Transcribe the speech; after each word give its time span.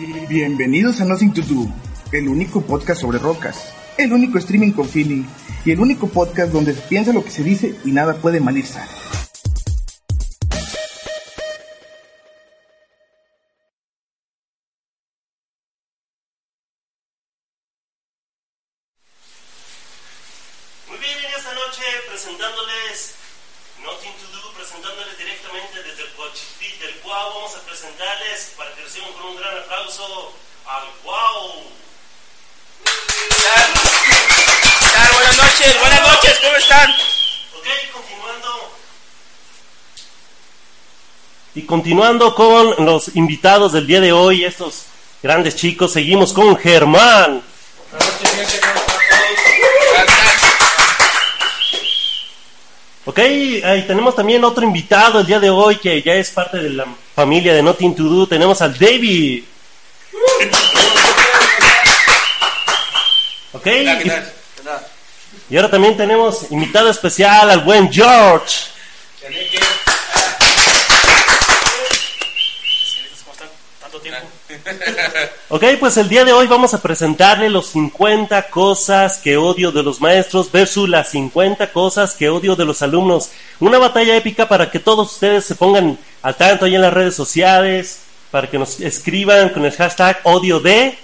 Bienvenidos 0.00 0.98
a 1.02 1.04
Nothing 1.04 1.34
to 1.34 1.42
Do, 1.42 1.68
el 2.12 2.26
único 2.26 2.62
podcast 2.62 3.02
sobre 3.02 3.18
rocas, 3.18 3.70
el 3.98 4.14
único 4.14 4.38
streaming 4.38 4.72
con 4.72 4.88
feeling 4.88 5.24
y 5.62 5.72
el 5.72 5.80
único 5.80 6.08
podcast 6.08 6.52
donde 6.52 6.72
se 6.72 6.80
piensa 6.80 7.12
lo 7.12 7.22
que 7.22 7.30
se 7.30 7.44
dice 7.44 7.74
y 7.84 7.92
nada 7.92 8.14
puede 8.14 8.40
mal 8.40 8.56
irse. 8.56 8.78
Muy 8.78 9.09
Y 41.60 41.64
continuando 41.64 42.34
con 42.34 42.86
los 42.86 43.14
invitados 43.16 43.74
del 43.74 43.86
día 43.86 44.00
de 44.00 44.12
hoy, 44.12 44.46
estos 44.46 44.84
grandes 45.22 45.56
chicos, 45.56 45.92
seguimos 45.92 46.32
con 46.32 46.56
Germán. 46.56 47.42
Ok, 53.04 53.18
ahí 53.18 53.84
tenemos 53.86 54.16
también 54.16 54.42
otro 54.42 54.64
invitado 54.64 55.20
el 55.20 55.26
día 55.26 55.38
de 55.38 55.50
hoy 55.50 55.76
que 55.76 56.00
ya 56.00 56.14
es 56.14 56.30
parte 56.30 56.56
de 56.56 56.70
la 56.70 56.86
familia 57.14 57.52
de 57.52 57.62
Nothing 57.62 57.94
to 57.94 58.04
Do. 58.04 58.26
Tenemos 58.26 58.62
al 58.62 58.78
David. 58.78 59.44
Ok, 63.52 63.66
y 65.50 65.56
ahora 65.56 65.70
también 65.70 65.94
tenemos 65.94 66.50
invitado 66.50 66.88
especial 66.88 67.50
al 67.50 67.60
buen 67.60 67.92
George. 67.92 68.56
¿Cómo 73.18 73.32
están? 73.32 73.48
¿Tanto 73.80 74.00
tiempo? 74.00 74.26
Ok, 75.52 75.64
pues 75.80 75.96
el 75.96 76.08
día 76.08 76.24
de 76.24 76.32
hoy 76.32 76.46
vamos 76.46 76.74
a 76.74 76.80
presentarle 76.80 77.50
los 77.50 77.70
50 77.70 78.50
cosas 78.50 79.18
que 79.18 79.36
odio 79.36 79.72
de 79.72 79.82
los 79.82 80.00
maestros 80.00 80.52
versus 80.52 80.88
las 80.88 81.08
50 81.10 81.72
cosas 81.72 82.14
que 82.14 82.28
odio 82.28 82.54
de 82.54 82.64
los 82.64 82.82
alumnos. 82.82 83.32
Una 83.58 83.78
batalla 83.78 84.16
épica 84.16 84.46
para 84.46 84.70
que 84.70 84.78
todos 84.78 85.10
ustedes 85.10 85.44
se 85.44 85.56
pongan 85.56 85.98
al 86.22 86.36
tanto 86.36 86.66
ahí 86.66 86.76
en 86.76 86.82
las 86.82 86.92
redes 86.92 87.16
sociales, 87.16 88.02
para 88.30 88.48
que 88.48 88.60
nos 88.60 88.78
escriban 88.78 89.48
con 89.48 89.64
el 89.64 89.72
hashtag 89.72 90.20
odio 90.22 90.60
de 90.60 90.96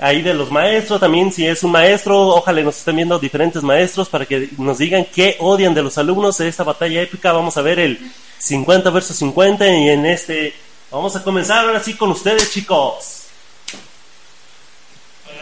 ahí 0.00 0.20
de 0.20 0.34
los 0.34 0.50
maestros. 0.50 0.98
También 0.98 1.32
si 1.32 1.46
es 1.46 1.62
un 1.62 1.70
maestro, 1.70 2.26
ojalá 2.26 2.60
nos 2.62 2.78
estén 2.78 2.96
viendo 2.96 3.20
diferentes 3.20 3.62
maestros 3.62 4.08
para 4.08 4.26
que 4.26 4.48
nos 4.58 4.78
digan 4.78 5.06
qué 5.14 5.36
odian 5.38 5.74
de 5.74 5.82
los 5.84 5.96
alumnos 5.96 6.38
de 6.38 6.48
esta 6.48 6.64
batalla 6.64 7.02
épica. 7.02 7.30
Vamos 7.30 7.56
a 7.56 7.62
ver 7.62 7.78
el 7.78 8.00
50 8.38 8.90
versus 8.90 9.16
50 9.18 9.64
y 9.64 9.90
en 9.90 10.06
este 10.06 10.54
vamos 10.90 11.14
a 11.14 11.22
comenzar 11.22 11.64
ahora 11.64 11.80
sí 11.80 11.94
con 11.94 12.10
ustedes 12.10 12.50
chicos. 12.50 13.21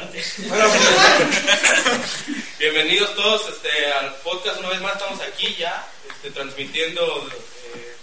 Bienvenidos 2.59 3.15
todos 3.15 3.47
este, 3.50 3.93
al 3.93 4.15
podcast. 4.16 4.59
Una 4.61 4.71
vez 4.71 4.81
más 4.81 4.94
estamos 4.94 5.21
aquí 5.21 5.55
ya, 5.59 5.87
este, 6.09 6.31
transmitiendo 6.31 7.28
eh, 7.75 7.97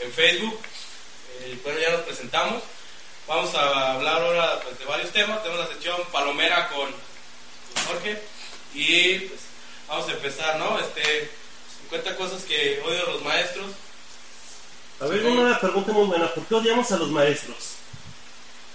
en 0.00 0.12
Facebook. 0.12 0.58
Eh, 1.40 1.56
bueno, 1.62 1.78
ya 1.78 1.92
nos 1.92 2.00
presentamos. 2.00 2.60
Vamos 3.28 3.54
a 3.54 3.92
hablar 3.92 4.20
ahora 4.20 4.60
pues, 4.62 4.80
de 4.80 4.84
varios 4.84 5.12
temas. 5.12 5.44
Tenemos 5.44 5.64
la 5.64 5.72
sección 5.72 5.96
Palomera 6.10 6.70
con, 6.70 6.90
con 6.90 7.84
Jorge. 7.86 8.20
Y 8.74 9.20
pues, 9.20 9.40
vamos 9.86 10.08
a 10.08 10.12
empezar, 10.12 10.58
¿no? 10.58 10.80
Este, 10.80 11.30
50 11.82 12.16
cosas 12.16 12.42
que 12.42 12.82
odio 12.84 13.06
a 13.06 13.10
los 13.10 13.22
maestros. 13.22 13.66
A 14.98 15.06
ver, 15.06 15.24
una 15.24 15.60
pregunta 15.60 15.92
muy 15.92 16.08
buena. 16.08 16.34
¿Por 16.34 16.44
qué 16.46 16.54
odiamos 16.56 16.90
a 16.90 16.96
los 16.96 17.10
maestros? 17.10 17.74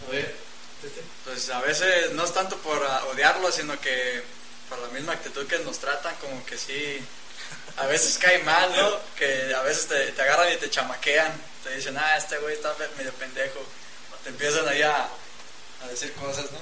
A 0.07 0.11
ver, 0.11 0.33
este. 0.81 1.08
Pues 1.29 1.47
a 1.51 1.61
veces 1.61 2.11
no 2.13 2.25
es 2.25 2.33
tanto 2.33 2.57
por 2.57 2.83
ah, 2.83 3.03
odiarlo, 3.11 3.51
sino 3.51 3.79
que 3.79 4.23
por 4.67 4.79
la 4.79 4.87
misma 4.87 5.13
actitud 5.13 5.45
que 5.45 5.59
nos 5.59 5.77
tratan, 5.77 6.15
como 6.15 6.43
que 6.43 6.57
sí, 6.57 6.99
a 7.77 7.85
veces 7.85 8.17
cae 8.17 8.39
mal, 8.39 8.75
¿no? 8.75 8.97
Que 9.15 9.53
a 9.53 9.61
veces 9.61 9.87
te, 9.87 10.11
te 10.11 10.21
agarran 10.23 10.51
y 10.51 10.57
te 10.57 10.71
chamaquean, 10.71 11.31
te 11.63 11.75
dicen, 11.75 11.95
ah, 11.99 12.17
este 12.17 12.35
güey 12.39 12.55
está 12.55 12.73
me- 12.79 12.87
medio 12.97 13.13
pendejo, 13.13 13.59
te 14.23 14.29
empiezan 14.29 14.67
ahí 14.67 14.81
a, 14.81 15.07
decir 15.87 16.11
cosas, 16.13 16.51
¿no? 16.51 16.59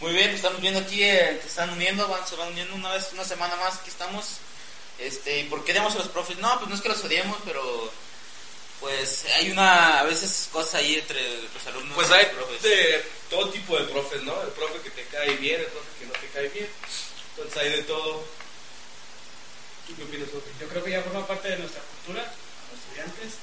Muy 0.00 0.12
bien, 0.12 0.30
estamos 0.32 0.60
viendo 0.60 0.80
aquí 0.80 1.02
eh, 1.02 1.38
que 1.40 1.48
están 1.48 1.70
uniendo, 1.70 2.06
van, 2.06 2.26
se 2.28 2.36
van 2.36 2.48
uniendo 2.48 2.74
una 2.74 2.92
vez, 2.92 3.08
una 3.14 3.24
semana 3.24 3.56
más, 3.56 3.76
aquí 3.76 3.88
estamos. 3.88 4.26
Este, 4.98 5.38
¿y 5.38 5.44
por 5.44 5.64
qué 5.64 5.72
a 5.72 5.82
los 5.82 6.08
profes? 6.08 6.36
No, 6.36 6.54
pues 6.58 6.68
no 6.68 6.76
es 6.76 6.82
que 6.82 6.90
los 6.90 7.02
odiemos, 7.02 7.38
pero 7.46 7.90
pues 8.84 9.24
hay 9.36 9.50
una, 9.50 10.00
a 10.00 10.04
veces 10.04 10.48
cosas 10.52 10.74
ahí 10.74 10.96
entre 10.96 11.22
los 11.54 11.66
alumnos 11.68 11.94
Pues 11.94 12.10
y 12.10 12.12
hay 12.12 12.24
los 12.26 12.34
profes. 12.34 12.62
de 12.62 13.04
todo 13.30 13.48
tipo 13.48 13.78
de 13.78 13.84
profes, 13.84 14.22
¿no? 14.24 14.42
El 14.42 14.48
profe 14.48 14.80
que 14.82 14.90
te 14.90 15.04
cae 15.06 15.36
bien, 15.36 15.58
el 15.60 15.66
profe 15.68 15.88
que 15.98 16.06
no 16.06 16.12
te 16.12 16.26
cae 16.28 16.48
bien. 16.50 16.68
Entonces 17.30 17.56
hay 17.62 17.70
de 17.70 17.82
todo. 17.84 18.24
¿Tú 19.86 19.96
qué 19.96 20.02
opinas, 20.04 20.28
Jorge? 20.30 20.50
Yo 20.60 20.68
creo 20.68 20.84
que 20.84 20.90
ya 20.90 21.02
forma 21.02 21.26
parte 21.26 21.48
de 21.48 21.56
nuestra 21.58 21.80
cultura, 21.82 22.24
como 22.24 22.80
estudiantes. 22.80 23.38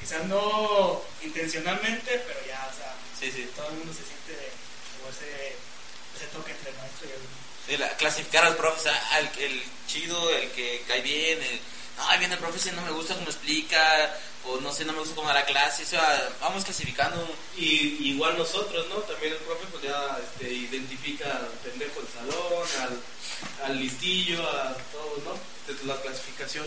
Quizás 0.00 0.24
no 0.24 1.02
intencionalmente, 1.22 2.18
pero 2.26 2.40
ya, 2.46 2.70
o 2.72 2.76
sea, 2.76 2.94
Sí, 3.20 3.30
sí. 3.30 3.50
todo 3.54 3.68
el 3.68 3.74
mundo 3.74 3.92
se 3.92 4.00
siente 4.04 4.48
como 4.96 5.10
ese, 5.12 5.56
ese 6.16 6.26
toque 6.32 6.52
entre 6.52 6.70
el 6.70 6.76
maestro 6.78 7.04
y 7.08 7.12
alumno. 7.12 7.36
Sí, 7.68 7.76
la- 7.76 7.96
clasificar 7.98 8.44
al 8.46 8.56
profe, 8.56 8.80
o 8.80 8.82
sea, 8.82 8.96
al- 9.12 9.30
el 9.38 9.62
chido, 9.86 10.30
el 10.30 10.50
que 10.52 10.82
cae 10.88 11.02
bien, 11.02 11.42
el, 11.42 11.60
no, 12.00 12.08
ahí 12.08 12.18
viene 12.18 12.34
el 12.34 12.40
profe, 12.40 12.72
no 12.72 12.82
me 12.82 12.90
gusta 12.90 13.14
cómo 13.14 13.26
explica, 13.26 14.14
o 14.46 14.60
no 14.60 14.72
sé, 14.72 14.84
no 14.84 14.92
me 14.92 15.00
gusta 15.00 15.14
cómo 15.14 15.28
da 15.28 15.34
la 15.34 15.44
clase, 15.44 15.82
o 15.82 15.86
sea, 15.86 16.30
vamos 16.40 16.64
clasificando. 16.64 17.28
Y 17.56 18.10
igual 18.10 18.38
nosotros, 18.38 18.86
¿no? 18.88 18.96
También 18.96 19.34
el 19.34 19.38
profe 19.40 19.66
pues 19.70 19.84
ya 19.84 20.18
este, 20.22 20.52
identifica 20.52 21.26
al 21.26 21.48
pendejo 21.62 22.00
del 22.00 22.08
salón, 22.12 22.68
al, 22.82 23.70
al 23.70 23.78
listillo, 23.78 24.42
a 24.42 24.74
todos, 24.92 25.24
¿no? 25.24 25.34
Esta 25.60 25.72
es 25.72 25.86
la 25.86 26.00
clasificación. 26.00 26.66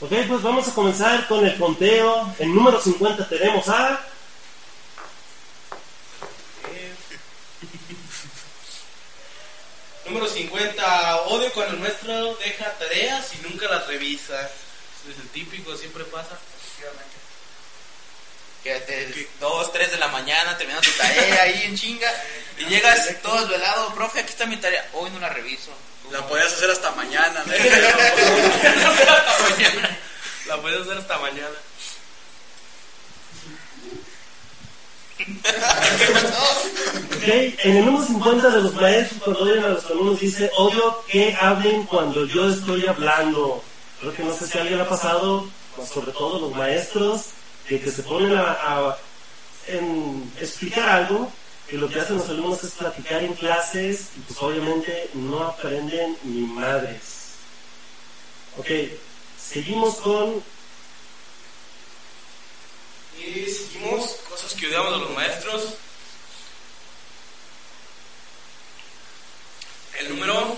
Ok, 0.00 0.12
pues 0.28 0.42
vamos 0.42 0.68
a 0.68 0.74
comenzar 0.74 1.26
con 1.26 1.44
el 1.44 1.58
conteo. 1.58 2.32
En 2.38 2.54
número 2.54 2.80
50 2.80 3.28
tenemos 3.28 3.68
a... 3.68 4.00
Número 10.08 10.26
50, 10.26 11.16
odio 11.26 11.52
cuando 11.52 11.74
el 11.74 11.80
maestro 11.80 12.34
deja 12.36 12.72
tareas 12.78 13.30
y 13.34 13.46
nunca 13.46 13.68
las 13.68 13.86
revisa. 13.86 14.40
Es 14.42 15.18
el 15.20 15.28
típico, 15.28 15.76
siempre 15.76 16.02
pasa. 16.04 16.38
Que 18.64 18.80
te, 18.80 19.28
dos, 19.38 19.70
tres 19.70 19.92
de 19.92 19.98
la 19.98 20.08
mañana 20.08 20.56
terminando 20.56 20.88
tu 20.90 20.96
tarea 20.96 21.42
ahí 21.42 21.62
en 21.64 21.76
chinga, 21.76 22.10
y 22.56 22.64
llegas 22.64 23.06
todo 23.22 23.40
desvelado, 23.42 23.94
profe, 23.94 24.20
aquí 24.20 24.30
está 24.30 24.46
mi 24.46 24.56
tarea, 24.56 24.88
hoy 24.94 25.10
no 25.10 25.20
la 25.20 25.28
reviso. 25.28 25.72
La 26.10 26.26
podías 26.26 26.54
hacer 26.54 26.70
hasta 26.70 26.90
mañana, 26.92 27.44
¿no? 27.44 27.52
hasta 27.52 29.38
mañana. 29.50 29.98
La 30.46 30.60
puedes 30.60 30.80
hacer 30.80 30.96
hasta 30.96 31.18
mañana. 31.18 31.56
En 37.62 37.76
el 37.76 37.84
número 37.84 38.06
50 38.06 38.50
de 38.50 38.62
los 38.62 38.74
maestros 38.74 39.22
cuando 39.22 39.42
odian 39.42 39.64
a 39.64 39.68
los 39.68 39.84
alumnos 39.86 40.20
dice, 40.20 40.50
odio 40.56 41.02
que 41.08 41.36
hablen 41.40 41.84
cuando 41.84 42.24
yo 42.26 42.48
estoy 42.48 42.86
hablando. 42.86 43.62
Creo 44.00 44.14
que 44.14 44.22
no 44.22 44.34
sé 44.34 44.46
si 44.46 44.58
alguien 44.58 44.80
ha 44.80 44.88
pasado, 44.88 45.48
pues, 45.74 45.88
sobre 45.88 46.12
todo 46.12 46.38
los 46.38 46.54
maestros, 46.54 47.26
de 47.68 47.80
que 47.80 47.90
se 47.90 48.02
ponen 48.02 48.36
a, 48.36 48.96
en 49.66 50.32
explicar 50.40 50.88
algo 50.88 51.30
y 51.70 51.76
lo 51.76 51.88
que 51.88 52.00
hacen 52.00 52.16
los 52.16 52.28
alumnos 52.28 52.64
es 52.64 52.72
platicar 52.72 53.22
en 53.22 53.34
clases 53.34 54.08
y 54.16 54.20
pues 54.20 54.40
obviamente 54.40 55.10
no 55.14 55.42
aprenden 55.42 56.16
ni 56.22 56.40
madres. 56.42 57.34
Ok, 58.56 58.68
seguimos 59.38 59.96
con 59.96 60.42
Y 63.20 63.50
seguimos, 63.50 64.12
cosas 64.28 64.54
que 64.54 64.66
odiamos 64.68 64.92
de 64.92 64.98
los 64.98 65.10
maestros. 65.14 65.74
El 69.98 70.08
número 70.10 70.56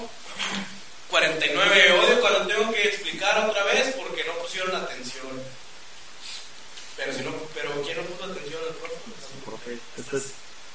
49, 1.09 1.93
odio 1.93 2.21
cuando 2.21 2.47
tengo 2.47 2.71
que 2.73 2.83
explicar 2.89 3.49
otra 3.49 3.65
vez 3.65 3.95
porque 3.97 4.23
no 4.25 4.35
pusieron 4.35 4.77
atención. 4.77 5.43
Pero 6.97 7.13
si 7.15 7.21
no, 7.23 7.33
pero 7.55 7.71
¿quién 7.83 7.97
no 7.97 8.03
puso 8.05 8.25
atención 8.31 8.61
al 8.69 8.75
profe? 8.75 8.97
profe. 9.47 9.79
Esta 9.97 10.17
es 10.19 10.25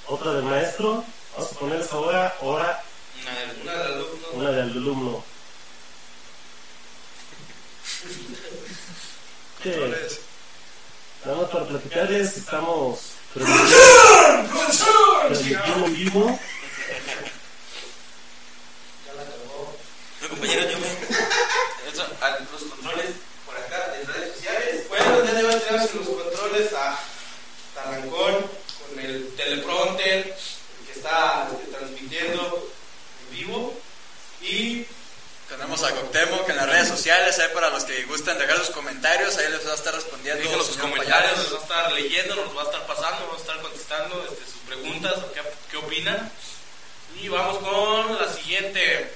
otra 0.07 0.33
del 0.33 0.43
maestro. 0.43 1.05
Vamos 1.37 1.51
a 1.51 1.55
ponerles 1.59 1.91
ahora, 1.91 2.35
ahora 2.41 2.83
Una 3.21 3.39
de, 3.39 3.61
una 3.61 3.73
alumnos. 3.85 4.29
una 4.33 4.51
del 4.51 4.71
alumno. 4.71 5.23
Controles. 9.63 10.19
Nada 11.25 11.41
más 11.41 11.49
para 11.49 11.65
platicarles 11.65 12.37
estamos 12.37 12.99
transmitiendo 13.33 15.85
en 15.85 15.95
vivo. 15.95 16.39
Mi 20.21 20.27
compañero 20.27 20.69
yo 20.69 20.77
a 22.21 22.39
los 22.39 22.63
controles 22.63 23.15
por 23.45 23.57
acá 23.57 23.91
de 23.91 24.03
redes 24.03 24.35
sociales. 24.35 24.87
Bueno, 24.87 25.25
ya 25.25 25.33
debe 25.33 25.59
tenemos 25.59 25.91
en 25.91 25.97
los 25.97 26.07
controles 26.07 26.73
a 26.73 26.97
Talancón 27.73 28.49
con 28.79 28.97
el 28.99 29.35
teleprompter 29.35 30.37
que 30.85 30.91
está 30.91 31.49
este, 31.51 31.71
transmitiendo 31.71 32.69
en 33.21 33.29
vivo. 33.35 33.73
Y 34.41 34.85
Tenemos 35.75 35.91
a 35.91 36.01
Coctemo 36.01 36.45
que 36.45 36.51
en 36.51 36.57
las 36.57 36.69
redes 36.69 36.87
sociales, 36.87 37.37
ahí 37.37 37.49
para 37.53 37.69
los 37.69 37.83
que 37.83 38.05
gusten 38.05 38.37
dejar 38.37 38.57
sus 38.59 38.69
comentarios, 38.69 39.37
ahí 39.37 39.51
les 39.51 39.67
va 39.67 39.73
a 39.73 39.75
estar 39.75 39.93
respondiendo. 39.93 40.63
sus 40.63 40.77
comentarios, 40.77 41.33
Payares. 41.33 41.37
nos 41.37 41.53
va 41.53 41.57
a 41.57 41.61
estar 41.63 41.91
leyendo, 41.91 42.35
nos 42.35 42.55
va 42.57 42.61
a 42.61 42.65
estar 42.65 42.87
pasando, 42.87 43.25
vamos 43.25 43.39
a 43.39 43.41
estar 43.41 43.61
contestando 43.61 44.25
este, 44.31 44.45
sus 44.45 44.61
preguntas, 44.65 45.13
qué, 45.33 45.41
qué 45.69 45.77
opinan. 45.77 46.31
Y 47.21 47.27
vamos 47.27 47.57
con 47.57 48.15
la 48.21 48.31
siguiente. 48.33 49.11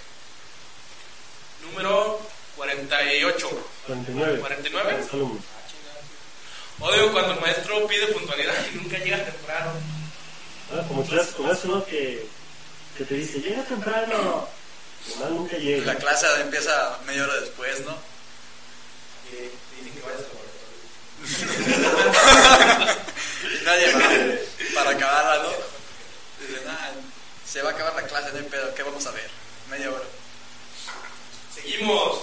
Número 1.61 2.19
48. 2.57 3.49
49. 3.87 4.39
49. 4.39 4.97
Los 4.99 5.13
alumnos. 5.13 5.43
Odio 6.81 7.11
cuando 7.13 7.33
el 7.35 7.39
maestro 7.39 7.87
pide 7.87 8.07
puntualidad 8.07 8.53
y 8.73 8.75
nunca 8.75 8.97
llega 8.97 9.23
temprano. 9.23 9.71
Ah, 10.73 10.83
Como 10.89 11.05
clásico 11.05 11.43
con 11.43 11.51
eso, 11.51 11.67
¿no? 11.69 11.85
Que, 11.85 12.25
que 12.97 13.05
te 13.05 13.13
dice, 13.13 13.39
llega 13.39 13.63
temprano. 13.63 14.58
Nunca 15.29 15.57
llega. 15.57 15.93
La 15.93 15.95
clase 15.95 16.27
empieza 16.41 16.99
media 17.05 17.23
hora 17.23 17.35
después, 17.39 17.79
¿no? 17.81 17.97
Y 19.31 19.35
dicen 19.75 19.93
que 19.93 20.01
vayas 20.01 20.21
al 20.21 20.39
nadie 23.65 23.93
va 23.93 24.83
para 24.83 24.91
acabarla, 24.91 25.43
¿no? 25.43 25.49
Dicen, 26.39 26.63
ah, 26.67 26.91
se 27.45 27.61
va 27.61 27.71
a 27.71 27.73
acabar 27.73 27.95
la 27.95 28.07
clase, 28.07 28.31
no 28.31 28.37
hay 28.37 28.43
pedo, 28.45 28.73
¿qué 28.73 28.83
vamos 28.83 29.05
a 29.05 29.11
ver? 29.11 29.29
Media 29.69 29.91
hora. 29.91 30.05
Seguimos. 31.53 32.19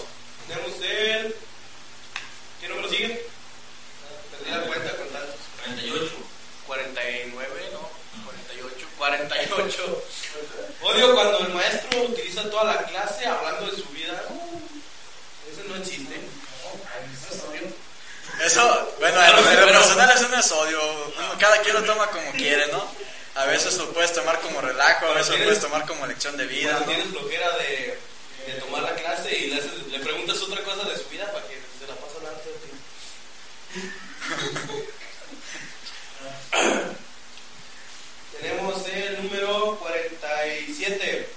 Tenemos 0.49 0.73
el. 0.81 1.37
¿Qué 2.61 2.69
número 2.69 2.89
sigue? 2.89 3.27
Perdí 4.31 4.51
la 4.51 4.63
cuenta 4.63 4.97
con 4.97 5.09
tantos. 5.09 5.37
48. 5.65 6.13
49, 6.67 7.71
¿no? 7.73 7.91
48. 8.25 8.87
48. 8.97 10.05
Odio 10.87 11.15
cuando 11.15 11.39
el 11.41 11.49
maestro 11.55 12.03
utiliza 12.03 12.49
toda 12.51 12.65
la 12.65 12.79
clase 12.85 13.27
hablando 13.27 13.67
de 13.71 13.77
su 13.77 13.85
vida. 13.87 14.23
Uh, 14.29 14.61
Eso 15.53 15.63
no 15.69 15.77
existe. 15.77 16.21
Eso, 18.45 18.95
bueno, 19.01 19.23
en 19.25 19.33
lo, 19.33 19.39
en 19.51 19.61
lo 19.61 19.67
personal 19.81 20.11
eso 20.15 20.29
no 20.29 20.39
es 20.39 20.53
odio. 20.53 20.79
Cada 21.39 21.59
quien 21.63 21.75
lo 21.75 21.83
toma 21.85 22.07
como 22.11 22.31
quiere, 22.33 22.67
¿no? 22.69 22.87
A 23.35 23.45
veces 23.47 23.77
lo 23.79 23.91
puedes 23.93 24.13
tomar 24.13 24.39
como 24.41 24.61
relajo, 24.61 25.07
a 25.07 25.15
veces 25.15 25.31
lo 25.39 25.45
puedes 25.45 25.61
tomar 25.61 25.87
como 25.87 26.07
lección 26.07 26.37
de 26.37 26.47
vida, 26.47 26.71
Cuando 26.73 26.87
¿no? 26.87 26.93
tienes 26.97 27.11
flojera 27.13 27.57
de, 27.59 27.99
de 28.47 28.53
tomar 28.61 28.83
la 28.83 28.95
clase 28.95 29.35
y 29.37 29.47
le, 29.51 29.57
haces- 29.61 29.87
le 29.91 29.99
preguntas 30.01 30.37
otra 30.43 30.63
cosa 30.65 30.87
de 30.89 30.97
su 30.99 31.09
vida 31.09 31.31
para 31.33 31.47
que 31.47 31.55
se 31.79 31.87
la 31.87 31.95
pase 31.97 32.17
hablando 32.19 32.41
tiempo. 32.41 32.77
Tenemos 38.41 38.87
el 38.89 39.23
número 39.23 39.79
47. 40.87 41.29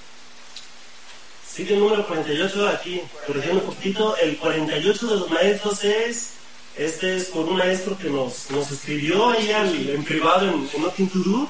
Sigue 1.52 1.74
el 1.74 1.80
número 1.80 2.08
48 2.08 2.70
aquí, 2.70 3.02
corrigiendo 3.26 3.64
un 3.64 3.74
poquito. 3.74 4.16
El 4.18 4.38
48 4.38 5.08
de 5.08 5.16
los 5.16 5.30
maestros 5.30 5.84
es, 5.84 6.30
este 6.78 7.18
es 7.18 7.26
por 7.26 7.46
un 7.46 7.58
maestro 7.58 7.98
que 7.98 8.10
nos, 8.10 8.50
nos 8.52 8.72
escribió 8.72 9.32
ahí 9.32 9.52
en 9.52 10.04
privado 10.04 10.48
en, 10.48 10.70
en 10.98 11.24
Do. 11.24 11.50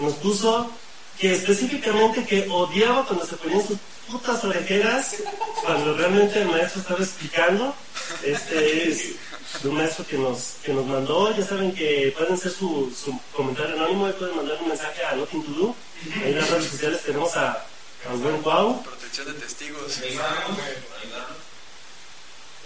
Nos 0.00 0.14
puso 0.14 0.70
que 1.18 1.32
específicamente 1.32 2.26
que 2.26 2.46
odiaba 2.50 3.06
cuando 3.06 3.24
se 3.24 3.36
ponían 3.36 3.66
sus 3.66 3.78
putas 4.10 4.44
orejeras 4.44 5.16
cuando 5.64 5.96
realmente 5.96 6.42
el 6.42 6.48
maestro 6.48 6.82
estaba 6.82 7.00
explicando. 7.00 7.74
Este 8.24 8.88
es 8.88 9.14
de 9.62 9.68
un 9.68 9.76
maestro 9.76 10.06
que 10.06 10.18
nos, 10.18 10.56
que 10.62 10.72
nos 10.72 10.86
mandó. 10.86 11.34
Ya 11.34 11.46
saben 11.46 11.74
que 11.74 12.12
pueden 12.16 12.34
hacer 12.34 12.52
su, 12.52 12.94
su 12.94 13.18
comentario 13.32 13.76
anónimo 13.76 14.08
y 14.08 14.12
pueden 14.12 14.36
mandar 14.36 14.58
un 14.62 14.68
mensaje 14.68 15.04
a 15.04 15.14
Nothing 15.14 15.44
to 15.44 15.50
Do. 15.52 15.74
Ahí 16.22 16.30
en 16.32 16.38
las 16.38 16.50
redes 16.50 16.70
sociales 16.70 17.02
tenemos 17.02 17.36
a, 17.36 17.64
al 18.08 18.16
buen 18.18 18.42
Cuau. 18.42 18.82
Protección 18.82 19.26
de 19.26 19.32
testigos. 19.34 19.98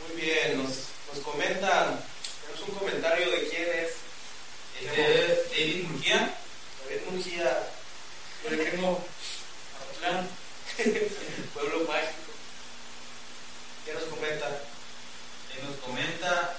Muy 0.08 0.20
bien, 0.20 0.62
nos, 0.62 0.70
nos 1.14 1.24
comentan. 1.24 2.00
Tenemos 2.42 2.68
un 2.68 2.74
comentario 2.74 3.30
de 3.30 3.48
quién 3.48 3.68
es. 3.68 3.90
Es 4.98 5.50
David 5.50 5.84
Murguía. 5.88 6.34
David 6.88 7.00
Murgía, 7.10 7.58
Por 8.42 8.52
ejemplo, 8.54 8.88
Apotlán. 9.80 10.28
Pueblo 11.54 11.80
Mágico. 11.80 12.30
¿Qué 13.84 13.92
nos 13.92 14.04
comenta? 14.04 14.46
Él 14.48 15.66
nos 15.66 15.76
comenta. 15.76 16.56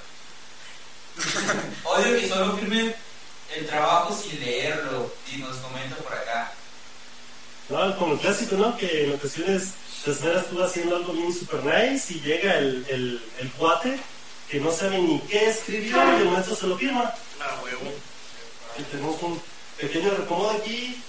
Odio 1.83 2.19
que 2.19 2.27
solo 2.27 2.57
firmen 2.57 2.95
el 3.55 3.67
trabajo 3.67 4.15
sin 4.15 4.39
leerlo. 4.39 5.13
Y 5.33 5.37
nos 5.37 5.57
comenta 5.57 5.95
por 5.97 6.13
acá. 6.13 6.51
No, 7.69 7.97
como 7.97 8.13
el 8.13 8.19
clásico, 8.19 8.55
¿no? 8.55 8.77
Que 8.77 9.05
en 9.05 9.13
ocasiones 9.13 9.69
te 10.03 10.11
esperas 10.11 10.47
tú 10.47 10.61
haciendo 10.61 10.95
algo 10.95 11.13
bien 11.13 11.33
super 11.33 11.63
nice 11.63 12.13
y 12.13 12.19
llega 12.21 12.57
el, 12.57 12.85
el, 12.89 13.23
el 13.39 13.51
cuate 13.51 13.97
que 14.49 14.59
no 14.59 14.71
sabe 14.71 14.97
ni 14.97 15.19
qué 15.21 15.49
escribió 15.49 15.95
y 16.17 16.21
el 16.23 16.29
maestro 16.29 16.55
se 16.55 16.67
lo 16.67 16.77
firma. 16.77 17.13
Ah, 17.39 17.59
huevo. 17.63 17.93
Y 18.77 18.83
tenemos 18.83 19.21
un 19.21 19.41
pequeño 19.77 20.11
recomodo 20.11 20.51
aquí. 20.51 21.01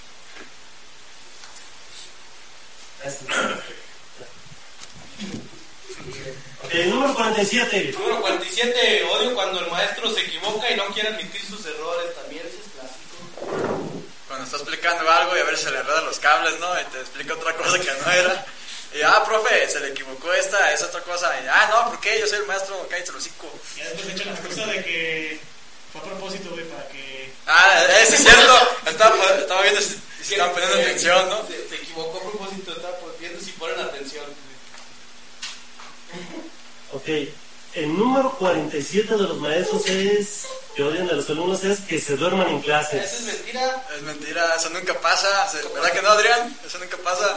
Ok, 6.72 6.78
número 6.86 7.14
47. 7.14 7.92
Número 7.98 8.22
47. 8.22 9.04
Odio 9.04 9.34
cuando 9.34 9.60
el 9.60 9.70
maestro 9.70 10.10
se 10.10 10.22
equivoca 10.22 10.70
y 10.70 10.74
no 10.74 10.86
quiere 10.86 11.10
admitir 11.10 11.44
sus 11.44 11.66
errores. 11.66 12.14
También 12.14 12.40
ese 12.46 12.56
es 12.56 12.72
clásico. 12.72 13.92
Cuando 14.26 14.44
está 14.46 14.56
explicando 14.56 15.10
algo 15.10 15.36
y 15.36 15.40
a 15.40 15.44
ver 15.44 15.58
si 15.58 15.64
se 15.64 15.70
le 15.70 15.80
enredan 15.80 16.06
los 16.06 16.18
cables, 16.18 16.58
¿no? 16.60 16.80
Y 16.80 16.84
te 16.84 17.00
explica 17.00 17.34
otra 17.34 17.54
cosa 17.56 17.78
que 17.78 17.92
no 17.92 18.10
era. 18.10 18.46
Y, 18.94 19.02
ah, 19.02 19.22
profe, 19.22 19.68
se 19.68 19.80
le 19.80 19.88
equivocó 19.88 20.32
esta, 20.32 20.72
es 20.72 20.82
otra 20.82 21.02
cosa. 21.02 21.30
Y, 21.44 21.46
ah, 21.46 21.68
no, 21.70 21.90
¿por 21.90 22.00
qué? 22.00 22.18
Yo 22.18 22.26
soy 22.26 22.38
el 22.38 22.46
maestro, 22.46 22.86
cállate 22.88 23.10
el 23.10 23.16
hocico. 23.16 23.52
Ya 23.76 23.90
después 23.90 24.14
echan 24.14 24.28
la 24.28 24.32
excusa 24.32 24.66
de 24.66 24.82
que 24.82 25.40
fue 25.92 26.00
a 26.00 26.04
propósito, 26.04 26.50
güey, 26.52 26.64
para 26.64 26.88
que. 26.88 27.32
Ah, 27.48 27.84
ese 28.00 28.14
es 28.14 28.22
cierto. 28.22 28.78
Estaba, 28.86 29.14
estaba 29.34 29.60
viendo 29.60 29.80
si, 29.82 30.00
estaban 30.22 30.54
poniendo 30.54 30.78
atención, 30.78 31.28
¿no? 31.28 31.46
Se, 31.46 31.68
se 31.68 31.74
equivocó 31.74 32.16
a 32.16 32.30
propósito. 32.30 32.72
Estaba 32.72 32.96
viendo 33.20 33.38
si 33.44 33.52
ponen 33.52 33.78
atención. 33.78 33.91
Ok, 37.02 37.08
el 37.74 37.98
número 37.98 38.30
47 38.38 39.12
de 39.14 39.22
los 39.22 39.38
maestros 39.38 39.84
es, 39.88 40.46
que 40.76 40.84
odian 40.84 41.08
de 41.08 41.14
los 41.14 41.28
alumnos, 41.30 41.64
es 41.64 41.80
que 41.80 42.00
se 42.00 42.16
duerman 42.16 42.48
en 42.48 42.58
Esa 42.58 42.80
es 42.80 42.88
clases. 42.90 43.22
mentira. 43.22 43.86
Es 43.96 44.02
mentira, 44.02 44.54
eso 44.54 44.70
nunca 44.70 45.00
pasa. 45.00 45.50
¿Verdad 45.74 45.92
que 45.92 46.02
no, 46.02 46.10
Adrián? 46.10 46.56
Eso 46.64 46.78
nunca 46.78 46.96
pasa. 46.98 47.36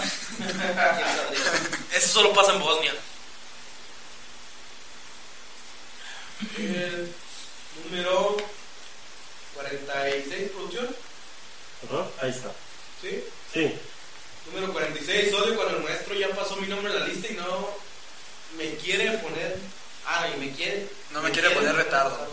Eso 1.96 2.08
solo 2.10 2.32
pasa 2.34 2.54
en 2.54 2.60
Bosnia. 2.60 2.94
El 6.58 7.12
número 7.86 8.38
46, 9.56 10.52
producción. 10.52 10.96
¿No? 11.90 12.08
Ahí 12.22 12.30
está. 12.30 12.52
¿Sí? 13.02 13.24
Sí. 13.52 13.74
Número 14.52 14.72
46, 14.74 15.34
odio 15.34 15.56
cuando 15.56 15.78
el 15.78 15.84
maestro 15.84 16.14
ya 16.14 16.30
pasó 16.36 16.56
mi 16.58 16.68
nombre 16.68 16.94
en 16.94 17.00
la 17.00 17.08
lista 17.08 17.30
y 17.32 17.34
no 17.34 17.75
me 18.70 18.76
quiere 18.78 19.18
poner. 19.20 19.58
Ah, 20.06 20.28
y 20.36 20.40
me 20.40 20.52
quiere. 20.52 20.88
No 21.12 21.22
me 21.22 21.32
quiere 21.32 21.50
poner 21.52 21.76
retardo. 21.76 22.28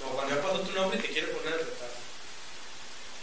No, 0.00 0.06
cuando 0.10 0.34
ya 0.34 0.42
pasó 0.42 0.60
tu 0.60 0.72
nombre 0.72 0.98
te 0.98 1.08
quiere 1.08 1.28
poner 1.28 1.52
el 1.52 1.58
retardo. 1.60 1.94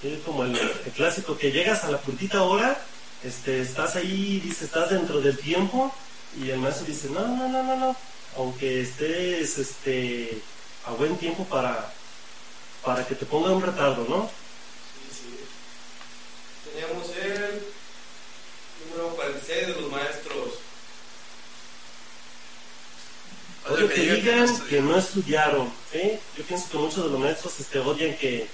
Es 0.04 0.20
como 0.24 0.44
el, 0.44 0.58
el 0.58 0.92
clásico 0.94 1.38
que 1.38 1.52
llegas 1.52 1.84
a 1.84 1.92
la 1.92 2.00
puntita 2.00 2.42
hora, 2.44 2.82
este, 3.24 3.62
estás 3.62 3.96
ahí, 3.96 4.40
dices, 4.40 4.64
estás 4.64 4.90
dentro 4.90 5.22
del 5.22 5.38
tiempo 5.38 5.94
y 6.40 6.50
el 6.50 6.58
maestro 6.58 6.88
dice, 6.88 7.08
no, 7.10 7.28
no, 7.28 7.48
no, 7.48 7.62
no, 7.62 7.76
no, 7.76 7.96
aunque 8.36 8.82
estés 8.82 9.60
este, 9.60 10.42
a 10.86 10.92
buen 10.92 11.18
tiempo 11.18 11.46
para, 11.46 11.94
para 12.84 13.06
que 13.06 13.14
te 13.14 13.28
ponga 13.28 13.52
un 13.52 13.62
retardo, 13.62 14.06
¿no? 14.10 14.32
Sí, 15.12 15.22
sí. 15.22 16.72
Tenemos 16.74 17.08
el 17.18 17.62
número 18.90 19.16
46 19.16 19.68
de 19.68 19.82
los 19.82 19.92
maestros. 19.92 20.54
Odio 23.72 23.88
que 23.88 24.02
diga 24.02 24.16
digan 24.16 24.68
que 24.68 24.82
no 24.82 24.98
estudiaron. 24.98 25.72
¿eh? 25.94 26.20
Yo 26.38 26.44
pienso 26.44 26.70
que 26.70 26.78
muchos 26.78 27.04
de 27.04 27.10
los 27.10 27.20
maestros 27.20 27.60
este, 27.60 27.80
odian 27.80 28.18
que, 28.18 28.48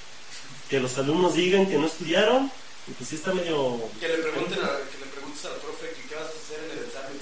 que 0.69 0.79
los 0.79 0.97
alumnos 0.97 1.33
digan 1.33 1.65
que 1.65 1.77
no 1.77 1.87
estudiaron. 1.87 2.51
Y 2.87 2.91
pues 2.91 3.09
sí 3.09 3.15
está 3.15 3.33
medio... 3.33 3.81
Que 3.99 4.07
le 4.07 4.17
pregunten 4.19 4.59
a, 4.63 4.67
que 4.89 4.97
le 4.99 5.07
preguntes 5.11 5.43
al 5.45 5.55
profe 5.55 5.89
que 5.89 6.07
qué 6.07 6.15
vas 6.15 6.25
a 6.25 6.29
hacer 6.29 6.63
en 6.63 6.77
el 6.77 6.85
examen. 6.85 7.17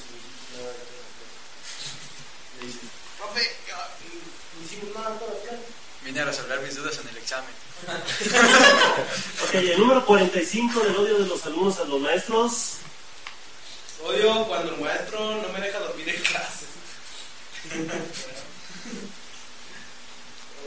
No, 0.54 0.62
no, 0.62 0.68
no, 0.68 0.72
no. 0.76 1.16
Le 2.60 2.68
dices, 2.68 2.90
profe, 3.18 3.42
ya, 3.68 3.78
mm, 4.06 4.60
no 4.60 4.66
hicimos 4.66 4.96
nada 4.96 5.18
todavía. 5.18 5.60
Vine 6.04 6.20
a 6.20 6.26
resolver 6.26 6.62
mis 6.62 6.76
dudas 6.76 7.00
en 7.00 7.08
el 7.10 7.18
examen. 7.18 7.50
Ok, 9.44 9.54
el 9.56 9.80
número 9.80 10.06
45 10.06 10.80
del 10.80 10.96
odio 10.96 11.18
de 11.20 11.28
los 11.28 11.46
alumnos 11.46 11.80
a 11.80 11.84
los 11.86 12.00
maestros. 12.00 12.78
Odio 14.04 14.46
cuando 14.48 14.76
el 14.76 14.82
maestro 14.82 15.20
no 15.42 15.50
me 15.50 15.60
deja 15.60 15.80
dormir 15.80 16.10
en 16.10 16.22
clase. 16.22 16.55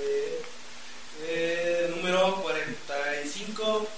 Eh, 0.01 0.43
eh, 1.23 1.93
número 1.95 2.43
45. 2.43 3.89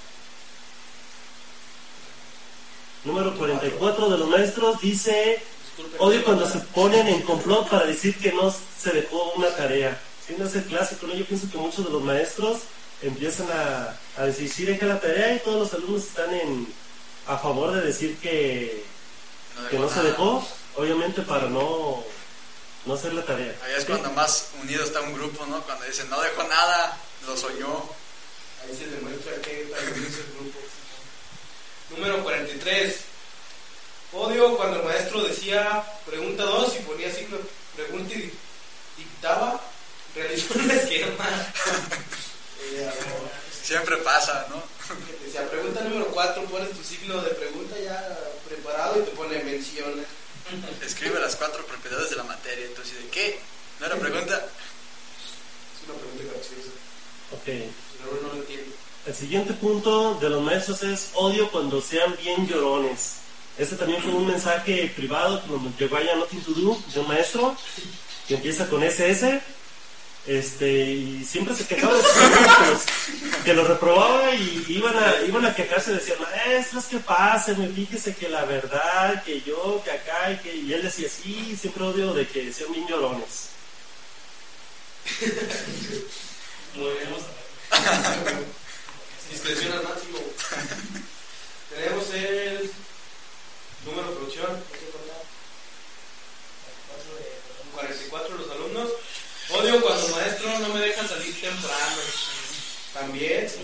Número 3.05 3.37
44 3.37 4.11
de 4.11 4.19
los 4.19 4.29
maestros 4.29 4.81
dice... 4.81 5.43
Odio 5.99 6.23
cuando 6.25 6.47
se 6.49 6.59
ponen 6.59 7.09
en 7.09 7.23
complot 7.23 7.69
para 7.69 7.87
decir 7.87 8.15
que 8.19 8.33
no 8.33 8.55
se 8.79 8.93
dejó 8.93 9.33
una 9.33 9.49
tarea. 9.49 9.99
Si 10.27 10.35
no 10.35 10.47
es 10.47 10.55
el 10.55 10.65
clásico, 10.65 11.07
¿no? 11.07 11.15
Yo 11.15 11.25
pienso 11.25 11.51
que 11.51 11.57
muchos 11.57 11.87
de 11.87 11.91
los 11.91 12.03
maestros 12.03 12.59
empiezan 13.01 13.49
a, 13.51 13.97
a 14.19 14.27
decir, 14.27 14.51
sí, 14.51 14.65
deja 14.65 14.85
la 14.85 15.01
tarea 15.01 15.35
y 15.35 15.39
todos 15.39 15.59
los 15.59 15.75
alumnos 15.75 16.03
están 16.03 16.35
en, 16.35 16.69
a 17.27 17.39
favor 17.39 17.73
de 17.73 17.81
decir 17.81 18.19
que, 18.19 18.85
que 19.71 19.79
no 19.79 19.89
se 19.89 20.03
dejó, 20.03 20.47
obviamente 20.77 21.23
para 21.23 21.49
no, 21.49 22.05
no 22.87 22.95
hacer 22.95 23.13
la 23.13 23.25
tarea. 23.25 23.55
Ahí 23.65 23.73
es 23.77 23.83
¿Sí? 23.83 23.87
cuando 23.89 24.11
más 24.13 24.49
unido 24.63 24.85
está 24.85 25.01
un 25.01 25.15
grupo, 25.15 25.45
¿no? 25.47 25.63
Cuando 25.63 25.85
dicen, 25.87 26.09
no 26.11 26.21
dejó 26.21 26.43
nada, 26.45 26.99
lo 27.27 27.37
soñó. 27.37 27.85
Ahí 28.63 28.77
se 28.77 28.87
demuestra 28.89 29.35
que 29.43 29.65
tan 29.75 29.93
unido 29.93 30.09
es 30.09 30.17
el 30.17 30.33
grupo. 30.39 30.59
Número 31.91 32.23
43. 32.23 32.97
Odio 34.13 34.57
cuando 34.57 34.81
el 34.81 34.85
maestro 34.87 35.23
decía 35.23 35.85
pregunta 36.05 36.43
2 36.43 36.77
y 36.77 36.83
ponía 36.83 37.15
signo 37.15 37.37
de 37.37 37.45
pregunta 37.85 38.15
y 38.15 38.33
dictaba, 38.97 39.61
realizó 40.15 40.55
un 40.55 40.71
esquema. 40.71 41.29
Eh, 42.63 42.91
Siempre 43.63 43.97
pasa, 43.99 44.47
¿no? 44.51 44.63
que 45.07 45.25
decía 45.25 45.49
pregunta 45.49 45.81
número 45.81 46.09
4, 46.09 46.45
pones 46.45 46.71
tu 46.73 46.85
signo 46.85 47.23
de 47.23 47.31
pregunta 47.31 47.75
ya 47.79 48.19
preparado 48.47 49.01
y 49.01 49.05
te 49.05 49.13
pone 49.13 49.43
menciona. 49.45 50.03
Escribe 50.85 51.21
las 51.21 51.37
cuatro 51.37 51.65
propiedades 51.67 52.11
de 52.11 52.17
la 52.17 52.25
materia. 52.25 52.67
Entonces, 52.67 53.03
¿de 53.03 53.09
qué? 53.09 53.41
¿No 53.79 53.87
era 53.87 53.97
pregunta? 53.97 54.35
Es 54.37 55.89
una 55.89 55.99
pregunta 55.99 56.25
graciosa. 56.25 56.71
Ok. 57.33 57.49
No, 58.01 58.29
no 58.29 58.35
lo 58.35 58.41
entiendo. 58.41 58.75
El 59.07 59.15
siguiente 59.15 59.55
punto 59.55 60.15
de 60.17 60.29
los 60.29 60.43
maestros 60.43 60.83
es 60.83 61.11
odio 61.15 61.51
cuando 61.51 61.81
sean 61.81 62.17
bien 62.23 62.47
llorones. 62.47 63.15
Este 63.59 63.77
también 63.77 64.03
fue 64.03 64.13
un 64.13 64.27
mensaje 64.27 64.93
privado 64.95 65.43
que 65.43 65.49
nos 65.51 65.79
llegó 65.79 65.97
allá 65.97 66.13
a 66.13 66.17
Nothing 66.17 66.43
to 66.43 66.53
Do 66.53 66.83
de 66.93 67.01
un 67.01 67.09
maestro 67.09 67.57
que 68.29 68.35
empieza 68.35 68.69
con 68.69 68.83
SS. 68.83 69.41
Este, 70.27 70.71
y 70.71 71.25
siempre 71.25 71.55
se 71.55 71.67
quejaba 71.67 71.95
de 71.97 72.03
que 72.03 72.71
los, 72.71 72.83
que 73.45 73.55
los 73.55 73.69
reprobaba 73.69 74.35
y 74.35 74.67
iban 74.69 74.97
a, 74.97 75.23
iban 75.27 75.47
a 75.47 75.55
quejarse, 75.55 75.93
decían, 75.93 76.19
maestros, 76.21 76.85
¿qué 76.85 76.99
pasa? 76.99 77.55
Me 77.55 77.69
fíjese 77.69 78.15
que 78.15 78.29
la 78.29 78.45
verdad, 78.45 79.23
que 79.25 79.41
yo, 79.41 79.83
que 79.83 79.91
acá, 79.91 80.31
y 80.33 80.37
que 80.39 80.55
y 80.55 80.73
él 80.73 80.83
decía, 80.83 81.09
sí, 81.09 81.57
siempre 81.59 81.85
odio 81.85 82.13
de 82.13 82.29
que 82.29 82.53
sean 82.53 82.73
bien 82.73 82.87
llorones. 82.87 83.49
Al 89.73 89.83
máximo. 89.83 90.19
Tenemos 91.71 92.15
el 92.15 92.71
número 93.85 94.09
de 94.09 94.17
producción. 94.17 94.51
no 94.53 94.79
sé 94.79 94.91
contar. 94.91 95.23
44 97.75 98.37
de 98.37 98.43
los 98.45 98.51
alumnos. 98.51 98.91
Odio 99.51 99.81
cuando 99.83 100.21
el 100.21 100.83
maestro 101.01 101.17
no 101.17 101.23
me 101.23 101.31
deja 101.31 101.33
salir 101.33 101.41
temprano. 101.41 102.03
También, 102.93 103.49
sí. 103.49 103.59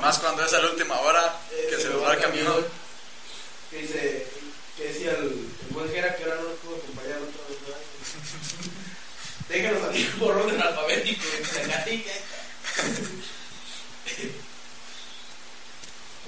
Más 0.00 0.18
cuando 0.18 0.44
es 0.44 0.52
a 0.52 0.60
la 0.60 0.70
última 0.70 0.98
hora, 1.00 1.40
que 1.68 1.76
se 1.76 1.88
nos 1.88 2.02
va 2.02 2.14
el 2.14 2.20
camión. 2.20 2.66
Que 3.70 3.78
dice, 3.78 4.26
que 4.76 4.84
decía 4.84 5.10
el, 5.12 5.26
el 5.26 5.68
buen 5.70 5.90
Jera 5.90 6.16
que 6.16 6.24
ahora 6.24 6.36
no 6.36 6.48
nos 6.48 6.58
pudo 6.58 6.76
acompañar 6.76 7.18
otra 7.18 7.42
vez. 7.48 7.58
Déjanos 9.48 9.82
salir 9.82 10.10
por 10.18 10.36
orden 10.36 10.62
alfabético. 10.62 11.22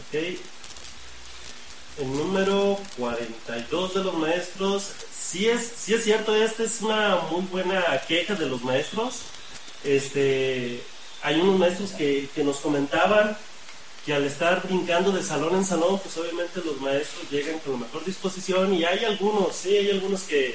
Ok. 0.01 0.39
El 1.97 2.13
número 2.13 2.79
42 2.99 3.95
de 3.95 4.05
los 4.05 4.15
maestros. 4.15 4.91
Sí 5.17 5.49
es, 5.49 5.73
sí 5.79 5.95
es 5.95 6.05
cierto, 6.05 6.37
esta 6.37 6.65
es 6.65 6.81
una 6.83 7.17
muy 7.31 7.43
buena 7.43 7.83
queja 8.07 8.35
de 8.35 8.47
los 8.47 8.63
maestros. 8.63 9.21
Este, 9.85 10.81
hay 11.23 11.41
unos 11.41 11.59
maestros 11.59 11.91
que, 11.93 12.29
que 12.35 12.43
nos 12.45 12.57
comentaban 12.59 13.37
que 14.05 14.13
al 14.15 14.25
estar 14.25 14.63
brincando 14.63 15.13
de 15.13 15.23
salón 15.23 15.55
en 15.57 15.65
salón, 15.65 15.99
pues 15.99 16.17
obviamente 16.19 16.61
los 16.65 16.79
maestros 16.81 17.31
llegan 17.31 17.59
con 17.61 17.75
la 17.75 17.79
mejor 17.81 18.05
disposición 18.05 18.75
y 18.75 18.85
hay 18.85 19.03
algunos, 19.05 19.57
sí, 19.57 19.75
hay 19.77 19.91
algunos 19.93 20.23
que, 20.23 20.55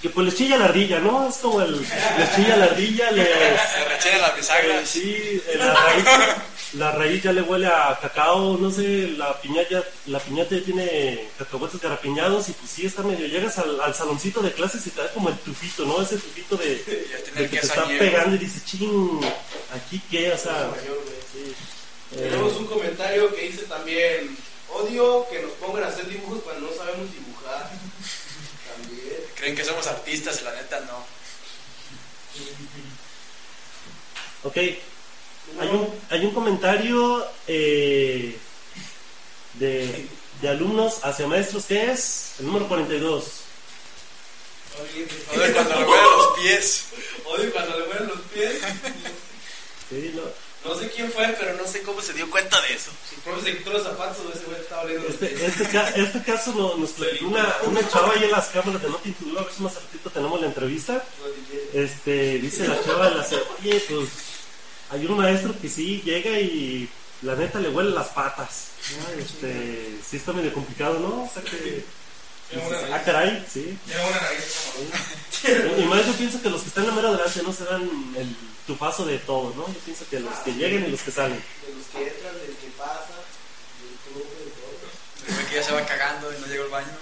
que 0.00 0.08
pues 0.08 0.24
les 0.26 0.36
chilla 0.36 0.56
la 0.56 0.64
ardilla, 0.66 1.00
¿no? 1.00 1.28
Es 1.28 1.36
como 1.36 1.60
el, 1.60 1.72
les 1.80 2.34
chilla 2.36 2.56
la 2.56 2.64
ardilla, 2.64 3.10
les, 3.10 3.28
Se 3.72 3.84
rechina 3.84 4.18
la 4.18 4.30
bisagra. 4.30 4.80
eh, 4.80 4.86
sí, 4.86 5.42
la 5.56 5.74
raíz, 5.84 6.04
la 6.74 6.92
raíz 6.92 7.22
ya 7.22 7.32
le 7.32 7.42
huele 7.42 7.66
a 7.66 7.98
cacao, 8.00 8.56
no 8.56 8.70
sé, 8.70 9.08
la 9.16 9.40
piñata, 9.40 9.82
la 10.06 10.20
piñata 10.20 10.54
ya 10.56 10.64
tiene 10.64 11.28
cacahuetes 11.38 11.80
garapiñados 11.80 12.48
y 12.48 12.52
pues 12.52 12.70
sí 12.70 12.86
está 12.86 13.02
medio, 13.02 13.26
llegas 13.26 13.58
al, 13.58 13.80
al 13.80 13.94
saloncito 13.94 14.40
de 14.40 14.52
clases 14.52 14.86
y 14.86 14.90
te 14.90 15.00
da 15.02 15.12
como 15.12 15.30
el 15.30 15.38
tufito, 15.38 15.84
¿no? 15.84 16.00
Ese 16.00 16.16
tufito 16.18 16.56
de, 16.56 16.76
Ya 17.10 17.24
tiene 17.24 17.40
de 17.40 17.50
que 17.50 17.58
te 17.58 17.66
está 17.66 17.82
añejo. 17.82 17.98
pegando 17.98 18.36
y 18.36 18.38
dices, 18.38 18.64
ching, 18.64 19.20
aquí 19.74 20.00
qué, 20.10 20.32
o 20.32 20.38
sea, 20.38 20.70
sí, 21.32 21.52
eh, 22.12 22.28
Tenemos 22.30 22.56
un 22.56 22.66
comentario 22.66 23.34
que 23.34 23.42
dice 23.48 23.62
también, 23.64 24.36
odio 24.68 25.26
que 25.28 25.42
nos 25.42 25.52
pongan 25.52 25.84
a 25.84 25.88
hacer 25.88 26.08
dibujos 26.08 26.40
cuando 26.44 26.68
no 26.70 26.76
sabemos 26.76 27.10
dibujar. 27.12 27.70
También. 28.70 29.16
Creen 29.34 29.56
que 29.56 29.64
somos 29.64 29.84
artistas 29.88 30.40
y 30.40 30.44
la 30.44 30.54
neta 30.54 30.78
no. 30.80 31.04
ok, 34.44 34.56
hay 35.58 35.68
un, 35.68 35.88
hay 36.10 36.24
un 36.26 36.34
comentario 36.34 37.26
eh, 37.46 38.36
de, 39.54 40.06
de 40.42 40.48
alumnos 40.48 40.98
hacia 41.02 41.26
maestros 41.26 41.64
que 41.64 41.90
es 41.90 42.32
el 42.40 42.46
número 42.46 42.68
42. 42.68 43.24
Odio 44.80 45.52
cuando 45.54 45.74
le 45.80 45.84
huelen 45.84 46.04
los 46.16 46.38
pies. 46.38 46.84
Odio 47.24 47.52
cuando 47.52 47.78
le 47.78 47.86
mueven 47.86 48.08
los 48.08 48.20
pies. 48.32 48.54
Sí, 49.88 50.12
no, 50.14 50.70
No 50.72 50.78
sé 50.78 50.88
quién 50.90 51.10
fue, 51.12 51.26
pero 51.38 51.54
no 51.56 51.66
sé 51.66 51.82
cómo 51.82 52.00
se 52.00 52.12
dio 52.12 52.30
cuenta 52.30 52.60
de 52.62 52.74
eso. 52.74 52.90
Si 53.08 53.16
profe 53.16 53.50
se 53.50 53.58
quitó 53.58 53.72
los 53.72 53.82
zapatos 53.82 54.18
ese 54.34 54.44
güey 54.44 54.60
estaba 54.60 54.82
oliendo 54.82 55.08
Este, 55.08 55.44
este, 55.46 55.68
ca- 55.68 55.90
este 55.90 56.22
caso 56.22 56.52
no- 56.54 56.76
nos 56.76 56.90
platicó 56.90 57.26
una, 57.26 57.54
una 57.66 57.88
chava 57.88 58.12
ahí 58.14 58.24
en 58.24 58.30
las 58.30 58.46
cámaras 58.48 58.80
de 58.80 58.88
Nothing 58.88 59.14
to 59.14 59.24
Do, 59.26 59.40
a 59.40 59.42
ver 59.42 59.52
si 59.52 59.62
más 59.62 59.74
ratito 59.74 60.10
tenemos 60.10 60.40
la 60.40 60.46
entrevista. 60.46 61.04
Este, 61.74 62.38
dice 62.38 62.68
la 62.68 62.82
chava, 62.84 63.10
la 63.10 63.24
se- 63.24 63.36
oye, 63.60 63.80
pues 63.88 64.08
hay 64.90 65.06
un 65.06 65.16
maestro 65.16 65.54
que 65.60 65.68
sí 65.68 66.02
llega 66.04 66.38
y 66.38 66.88
la 67.22 67.34
neta 67.36 67.60
le 67.60 67.68
huele 67.68 67.90
las 67.90 68.08
patas. 68.08 68.68
¿no? 68.98 69.22
Este, 69.22 69.98
sí 70.08 70.16
está 70.16 70.32
medio 70.32 70.52
complicado, 70.52 70.98
¿no? 70.98 71.24
O 71.24 71.30
sea 71.32 71.42
que, 71.42 71.84
ah, 72.92 73.02
caray, 73.04 73.46
sí. 73.52 73.78
Y 75.78 75.82
más 75.84 76.06
yo 76.06 76.12
pienso 76.14 76.42
que 76.42 76.50
los 76.50 76.62
que 76.62 76.68
están 76.68 76.84
en 76.84 76.90
la 76.90 76.96
mera 76.96 77.08
adelante 77.08 77.42
no 77.42 77.52
se 77.52 77.64
dan 77.64 77.82
el 78.16 78.36
tufazo 78.66 79.04
de 79.06 79.18
todo, 79.18 79.54
¿no? 79.56 79.66
Yo 79.68 79.80
pienso 79.84 80.04
que 80.10 80.20
los 80.20 80.34
que 80.38 80.54
llegan 80.54 80.84
y 80.84 80.90
los 80.90 81.02
que 81.02 81.10
salen. 81.10 81.42
De 81.66 81.74
los 81.74 81.86
que 81.86 82.08
entran, 82.08 82.34
del 82.38 82.56
que 82.56 82.68
pasa, 82.76 83.14
del 83.80 83.96
profe, 84.12 84.44
de 84.44 84.50
todo. 84.50 85.28
El 85.28 85.34
güey 85.34 85.46
que 85.46 85.54
ya 85.54 85.62
se 85.62 85.72
va 85.72 85.86
cagando 85.86 86.32
y 86.32 86.40
no 86.40 86.46
llega 86.46 86.64
al 86.64 86.70
baño. 86.70 86.98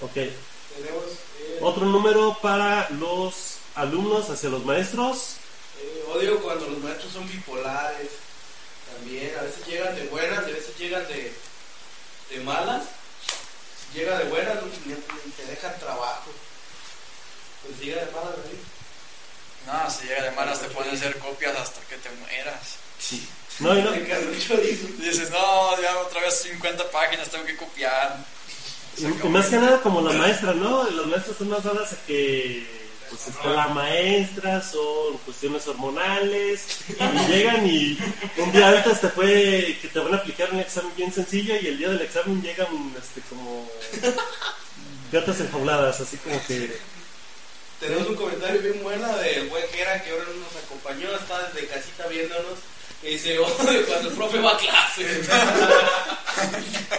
Ok. 0.00 0.14
Tenemos 0.14 1.04
Otro 1.60 1.86
número 1.86 2.38
para 2.40 2.88
los 2.90 3.58
alumnos 3.74 4.30
hacia 4.30 4.48
los 4.48 4.64
maestros. 4.64 5.36
Eh, 5.82 6.04
odio 6.08 6.40
cuando 6.40 6.68
los 6.68 6.78
maestros 6.78 7.12
son 7.12 7.28
bipolares. 7.28 8.08
También, 8.92 9.32
a 9.38 9.42
veces 9.42 9.66
llegan 9.66 9.94
de 9.94 10.04
buenas 10.06 10.46
y 10.46 10.50
a 10.50 10.54
veces 10.54 10.78
llegan 10.78 11.06
de, 11.08 11.32
de 12.30 12.40
malas. 12.40 12.84
llega 13.94 14.18
de 14.18 14.24
buenas 14.24 14.58
y 14.86 15.30
te 15.30 15.46
dejan 15.46 15.78
trabajo. 15.78 16.30
Pues 17.62 17.78
llega 17.80 18.04
de 18.04 18.10
malas, 18.12 18.36
David. 18.36 18.58
No, 19.66 19.90
si 19.90 20.06
llega 20.06 20.22
de 20.24 20.30
malas 20.32 20.60
te 20.60 20.68
pueden 20.68 20.94
hacer 20.94 21.18
copias 21.18 21.56
hasta 21.56 21.80
que 21.82 21.96
te 21.96 22.10
mueras. 22.10 22.76
Sí. 22.98 23.26
No, 23.60 23.78
y 23.78 23.82
no. 23.82 23.92
Dices, 24.98 25.30
no, 25.30 25.80
ya 25.80 25.98
otra 25.98 26.20
vez 26.22 26.42
50 26.42 26.90
páginas 26.90 27.28
tengo 27.28 27.44
que 27.44 27.56
copiar. 27.56 28.24
Y, 28.96 29.04
y 29.04 29.28
más 29.28 29.46
que 29.46 29.56
nada 29.56 29.80
como 29.80 30.00
la 30.00 30.12
maestra, 30.12 30.52
¿no? 30.52 30.88
Las 30.90 31.06
maestras 31.06 31.36
son 31.36 31.48
más 31.48 31.64
dadas 31.64 31.92
a 31.92 31.96
que 32.06 32.81
pues 33.12 33.28
está 33.28 33.50
la 33.50 33.68
maestra, 33.68 34.62
son 34.62 35.18
cuestiones 35.24 35.68
hormonales, 35.68 36.78
y 36.88 37.30
llegan 37.30 37.66
y 37.66 37.98
un 38.38 38.52
día 38.52 38.70
antes 38.70 39.00
te 39.00 39.08
fue 39.08 39.78
que 39.82 39.88
te 39.88 39.98
van 39.98 40.14
a 40.14 40.16
aplicar 40.16 40.50
un 40.52 40.60
examen 40.60 40.92
bien 40.96 41.12
sencillo 41.12 41.54
y 41.60 41.66
el 41.66 41.78
día 41.78 41.90
del 41.90 42.00
examen 42.00 42.40
llegan 42.40 42.94
este 42.98 43.20
como 43.28 43.68
gatas 45.12 45.40
enjauladas, 45.40 46.00
así 46.00 46.16
como 46.16 46.42
que 46.46 46.74
Tenemos 47.78 48.08
un 48.08 48.16
comentario 48.16 48.62
bien 48.62 48.82
bueno 48.82 49.14
del 49.18 49.48
buen 49.48 49.64
que 49.70 49.82
ahora 49.84 50.24
nos 50.24 50.64
acompañó, 50.64 51.14
está 51.14 51.48
desde 51.48 51.66
casita 51.68 52.06
viéndonos. 52.06 52.58
Y 53.02 53.08
dice, 53.08 53.38
oh, 53.38 53.46
cuando 53.88 54.08
el 54.08 54.14
profe 54.14 54.38
va 54.38 54.52
a 54.52 54.56
clase. 54.56 55.24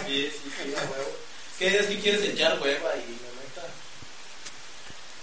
sí, 0.06 0.30
sí, 0.30 0.52
sí, 0.62 0.74
a 0.76 0.82
huevo. 0.82 1.16
Es 1.50 1.58
que 1.58 1.64
hay 1.64 1.70
días 1.72 1.86
que 1.86 2.00
quieres 2.00 2.22
echar 2.22 2.60
hueva 2.60 2.94
y 2.96 3.08
la 3.22 3.30
neta, 3.40 3.64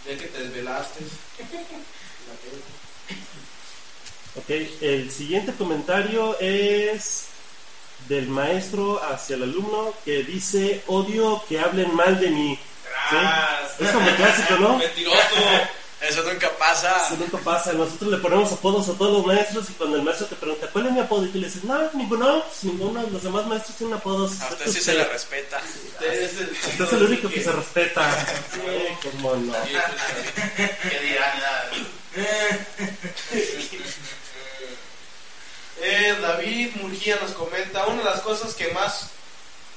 ya 0.08 0.18
que 0.18 0.28
te 0.28 0.40
desvelaste. 0.40 1.04
la 4.36 4.41
el 4.82 5.12
siguiente 5.12 5.54
comentario 5.54 6.38
es 6.40 7.28
del 8.08 8.28
maestro 8.28 9.02
hacia 9.04 9.36
el 9.36 9.44
alumno 9.44 9.94
que 10.04 10.24
dice 10.24 10.84
odio 10.88 11.44
que 11.48 11.60
hablen 11.60 11.96
mal 11.96 12.20
de 12.20 12.30
mí. 12.30 12.60
¿Sí? 13.10 13.16
Es 13.84 13.92
como 13.92 14.16
clásico, 14.16 14.56
¿no? 14.56 14.78
Mentiroso. 14.78 15.18
Eso 16.02 16.24
nunca 16.24 16.50
pasa. 16.58 17.06
Eso 17.06 17.16
nunca 17.18 17.38
pasa. 17.38 17.74
Nosotros 17.74 18.12
le 18.12 18.18
ponemos 18.18 18.52
apodos 18.52 18.90
a 18.90 18.94
todos 18.94 19.18
los 19.18 19.26
maestros 19.26 19.70
y 19.70 19.74
cuando 19.74 19.98
el 19.98 20.04
maestro 20.04 20.28
te 20.28 20.36
pregunta 20.36 20.68
cuál 20.74 20.88
es 20.88 20.94
mi 20.94 21.00
apodo 21.00 21.26
y 21.26 21.30
tú 21.30 21.38
le 21.38 21.46
dices, 21.46 21.64
no, 21.64 21.80
ninguno, 21.94 22.44
ninguno. 22.64 23.04
Los 23.12 23.24
demás 23.24 23.46
maestros 23.46 23.78
tienen 23.78 23.96
apodos. 23.96 24.42
A 24.42 24.50
usted 24.50 24.72
sí 24.72 24.82
se 24.82 24.96
le 24.96 25.06
respeta. 25.06 25.62
Usted 25.88 26.24
es 26.24 26.40
el, 26.40 26.50
Usted 26.50 26.86
es 26.86 26.94
el 26.94 27.04
único 27.04 27.30
que 27.30 27.44
se 27.44 27.52
respeta. 27.52 28.26
Sí, 28.52 28.60
cómo 29.12 29.36
no. 29.36 29.54
¿Qué 30.58 31.00
dirán? 31.00 31.32
Eh, 35.82 36.16
David 36.22 36.76
Murgía 36.76 37.18
nos 37.22 37.32
comenta, 37.32 37.88
una 37.88 38.04
de 38.04 38.10
las 38.10 38.22
cosas 38.22 38.54
que 38.54 38.72
más 38.72 39.08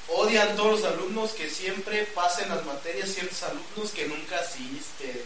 odian 0.09 0.55
todos 0.55 0.81
los 0.81 0.93
alumnos 0.93 1.33
que 1.33 1.49
siempre 1.49 2.05
pasen 2.15 2.51
las 2.51 2.65
materias 2.67 3.09
ciertos 3.09 3.43
alumnos 3.43 3.91
que 3.95 4.07
nunca 4.07 4.39
asisten. 4.39 5.23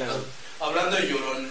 Ah, 0.00 0.66
hablando 0.66 0.96
de 0.96 1.08
llorón. 1.08 1.50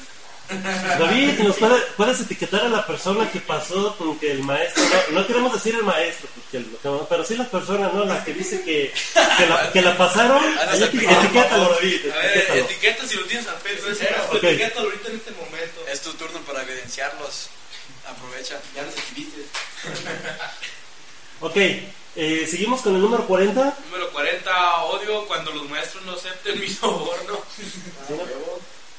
David, 1.00 1.40
¿nos 1.40 1.56
puede- 1.58 1.82
puedes 1.98 2.20
etiquetar 2.20 2.66
a 2.66 2.70
la 2.70 2.86
persona 2.86 3.30
que 3.32 3.40
pasó 3.40 3.96
con 3.98 4.20
que 4.20 4.32
el 4.32 4.44
maestro, 4.44 4.84
no, 5.12 5.22
no 5.22 5.28
queremos 5.28 5.54
decir 5.54 5.76
el 5.76 5.84
maestro, 5.84 6.28
porque 6.36 6.58
el- 6.58 6.78
pero 7.10 7.24
sí 7.24 7.36
la 7.36 7.46
persona, 7.50 7.90
¿no? 7.94 8.06
La 8.06 8.24
que 8.24 8.34
dice 8.34 8.62
que, 8.64 8.94
que, 9.38 9.46
la, 9.48 9.72
que 9.72 9.82
la 9.82 9.98
pasaron, 9.98 10.44
Ah, 10.60 10.68
ahí 10.72 10.80
eti- 10.82 11.10
etiquétalo. 11.10 11.70
David, 11.76 12.12
A 12.12 12.16
ver, 12.18 12.38
etiquétalo. 12.38 12.62
etiqueta 12.66 13.08
si 13.08 13.16
lo 13.18 13.24
tienes 13.26 13.48
al 13.48 13.56
peso. 13.56 13.90
ese 13.92 14.06
Pero, 14.06 14.16
caso, 14.18 14.32
ok. 14.38 14.44
Etiquétalo 14.44 14.86
ahorita 14.88 15.10
en 15.10 15.16
este 15.16 15.32
momento. 15.32 15.82
Es 15.92 16.02
tu 16.02 16.14
turno 16.14 16.40
para 16.42 16.62
evidenciarlos. 16.64 17.50
Aprovecha. 18.08 18.60
Ya 18.76 18.82
nos 18.84 18.94
exhibiste. 18.98 19.42
Ok, 21.40 21.56
eh, 22.16 22.48
seguimos 22.50 22.82
con 22.82 22.96
el 22.96 23.02
número 23.02 23.26
40. 23.26 23.78
Número 23.86 24.12
40, 24.12 24.84
odio 24.84 25.26
cuando 25.28 25.52
los 25.52 25.68
maestros 25.70 26.04
no 26.06 26.14
acepten 26.14 26.60
mi 26.60 26.68
soborno. 26.70 27.42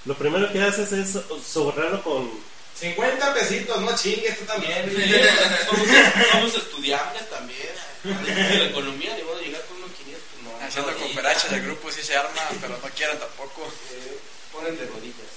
¿Sí? 0.02 0.08
Lo 0.08 0.14
primero 0.16 0.50
que 0.52 0.62
haces 0.62 0.92
es 0.92 1.18
sobornarlo 1.46 2.02
con... 2.02 2.30
50 2.78 3.34
pesitos, 3.34 3.80
no 3.82 3.96
chingues 3.96 4.38
tú 4.38 4.44
también. 4.44 4.90
somos, 5.70 5.86
somos 6.32 6.54
estudiantes 6.54 7.30
también. 7.30 7.68
De 8.02 8.58
la 8.58 8.64
economía, 8.64 9.14
ni 9.16 9.22
modo 9.22 9.36
de 9.36 9.44
llegar 9.44 9.62
con 9.66 9.76
unos 9.76 9.90
500. 9.92 10.22
No, 10.42 10.66
Haciendo 10.66 10.90
no, 10.90 10.98
cooperacha 10.98 11.48
del 11.48 11.62
grupo 11.62 11.90
sí 11.92 12.02
se 12.02 12.16
arma, 12.16 12.40
pero 12.60 12.76
no 12.82 12.88
quieren 12.96 13.18
tampoco. 13.18 13.62
eh, 13.92 14.18
ponen 14.52 14.76
de 14.76 14.86
rodillas. 14.86 15.32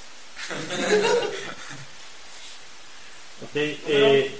Ok, 3.44 3.52
eh, 3.56 4.34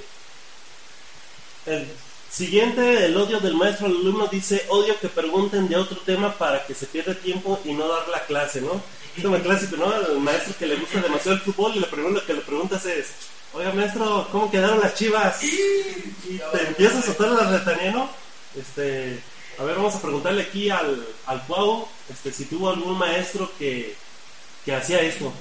el 1.66 1.88
siguiente, 2.32 3.06
el 3.06 3.18
odio 3.18 3.40
del 3.42 3.56
maestro 3.56 3.88
al 3.88 3.92
alumno 3.98 4.28
dice, 4.28 4.66
odio 4.70 4.98
que 5.00 5.10
pregunten 5.10 5.68
de 5.68 5.76
otro 5.76 5.98
tema 5.98 6.34
para 6.38 6.66
que 6.66 6.74
se 6.74 6.86
pierda 6.86 7.14
tiempo 7.14 7.60
y 7.66 7.74
no 7.74 7.88
dar 7.90 8.08
la 8.08 8.26
clase, 8.26 8.62
¿no? 8.62 8.82
El 9.18 9.42
clásico, 9.42 9.78
¿no? 9.78 9.96
El 9.96 10.20
maestro 10.20 10.54
que 10.58 10.66
le 10.66 10.76
gusta 10.76 11.02
demasiado 11.02 11.38
el 11.38 11.44
fútbol 11.44 11.76
y 11.76 11.80
lo 11.80 11.90
primero 11.90 12.26
que 12.26 12.34
le 12.34 12.42
preguntas 12.42 12.86
es, 12.86 13.08
oiga 13.54 13.72
maestro, 13.72 14.28
¿cómo 14.32 14.52
quedaron 14.52 14.82
las 14.82 14.94
chivas? 14.94 15.42
Y 15.42 16.38
te 16.52 16.68
empiezas 16.68 16.98
a 16.98 17.06
soltar 17.08 17.30
la 17.30 17.58
retanía, 17.58 17.92
¿no? 17.92 18.10
Este, 18.56 19.20
a 19.58 19.64
ver, 19.64 19.76
vamos 19.78 19.96
a 19.96 20.02
preguntarle 20.02 20.44
aquí 20.44 20.70
al, 20.70 21.06
al 21.28 21.44
Cuau, 21.46 21.88
este, 22.10 22.32
si 22.32 22.46
tuvo 22.46 22.70
algún 22.70 22.98
maestro 22.98 23.50
que, 23.58 23.96
que 24.66 24.76
hacía 24.76 25.00
esto. 25.00 25.32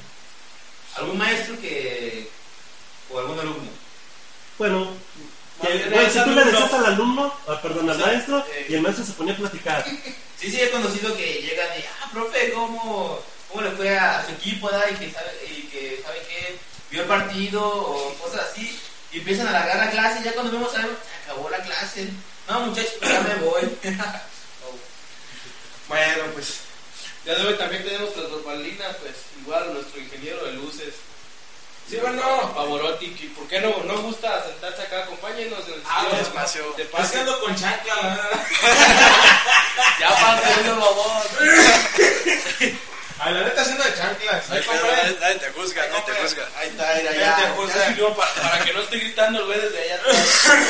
¿Algún 0.96 1.18
maestro 1.18 1.60
que. 1.60 2.28
o 3.10 3.18
algún 3.18 3.38
alumno? 3.40 3.70
Bueno, 4.56 4.88
que, 5.60 5.88
bueno, 5.90 6.10
si 6.10 6.20
tú 6.22 6.30
le 6.30 6.44
decías 6.44 6.72
al 6.74 6.87
alumno, 6.87 7.34
ah, 7.48 7.60
perdón, 7.60 7.90
al 7.90 7.98
maestro, 7.98 8.38
eh, 8.38 8.66
y 8.68 8.74
el 8.74 8.82
maestro 8.82 9.04
se 9.04 9.12
ponía 9.12 9.34
a 9.34 9.38
platicar. 9.38 9.84
Sí, 10.37 10.50
sí, 10.50 10.60
he 10.60 10.70
conocido 10.70 11.16
que 11.16 11.40
llegan 11.40 11.68
y, 11.78 11.82
ah, 11.82 12.10
profe, 12.12 12.52
¿cómo, 12.52 13.18
cómo 13.54 13.68
le 13.68 13.76
fue 13.76 13.96
a 13.96 14.24
su 14.26 14.32
equipo, 14.32 14.68
da? 14.68 14.90
Y 14.90 14.94
que 14.96 15.12
sabe, 15.12 15.30
y 15.48 15.62
que 15.68 16.02
sabe 16.04 16.18
que 16.22 16.58
vio 16.90 17.02
el 17.02 17.08
partido 17.08 17.62
o 17.64 18.14
cosas 18.14 18.48
así. 18.50 18.80
Y 19.12 19.18
empiezan 19.18 19.46
a 19.46 19.50
alargar 19.50 19.76
la 19.76 19.90
clase 19.92 20.20
y 20.20 20.24
ya 20.24 20.32
cuando 20.32 20.50
vemos 20.52 20.74
algo, 20.74 20.90
se 20.90 21.22
acabó 21.30 21.48
la 21.50 21.58
clase. 21.58 22.08
No, 22.48 22.60
muchachos, 22.60 22.94
pues 22.98 23.12
ya 23.12 23.20
me 23.20 23.34
voy. 23.36 23.62
Bueno, 25.88 26.24
pues. 26.32 26.60
Ya 27.26 27.34
de 27.34 27.46
hoy 27.46 27.54
también 27.58 27.84
tenemos 27.84 28.12
tras 28.14 28.30
bambalinas, 28.30 28.96
pues 28.96 29.14
igual 29.40 29.72
nuestro 29.74 30.00
ingeniero 30.00 30.44
de 30.46 30.52
luces. 30.52 30.94
Sí, 31.88 31.96
bueno. 31.96 32.22
Pavorotti, 32.54 33.08
¿por 33.36 33.46
qué 33.48 33.60
no, 33.60 33.82
no 33.84 33.98
gusta 34.02 34.42
sentarse 34.46 34.82
acá? 34.82 35.04
Acompáñenos 35.04 35.60
en 35.68 35.74
el 35.74 35.82
Ah, 35.88 36.00
sitio 36.04 36.18
despacio. 36.18 36.72
de 36.76 36.82
Es 36.84 36.88
pase. 36.88 37.12
que 37.12 37.18
ando 37.20 37.40
con 37.40 37.54
chancla. 37.54 38.30
Ya 40.00 40.08
pasa, 40.08 40.40
por 40.64 40.80
favor. 40.80 41.22
A 43.20 43.31
la 43.31 43.42
neta 43.42 43.62
haciendo 43.62 43.85
de 43.85 43.94
chanclas. 43.94 44.50
Ahí, 44.50 44.59
Nadie, 44.59 44.64
compadre. 44.66 45.16
nadie 45.20 45.35
te 45.37 45.50
juzga, 45.53 45.87
nadie 45.88 46.03
te 46.03 46.12
juzga. 46.20 46.48
Ahí 46.57 46.68
está, 46.68 46.98
era 46.98 47.11
Nadie 47.11 47.20
ya. 47.20 47.37
te 47.37 47.48
juzga. 47.50 48.16
para, 48.16 48.33
para 48.35 48.64
que 48.64 48.72
no 48.72 48.81
esté 48.83 48.98
gritando 48.98 49.38
el 49.40 49.46
güey 49.46 49.61
desde 49.61 49.83
allá 49.83 49.94
atrás. 49.96 50.16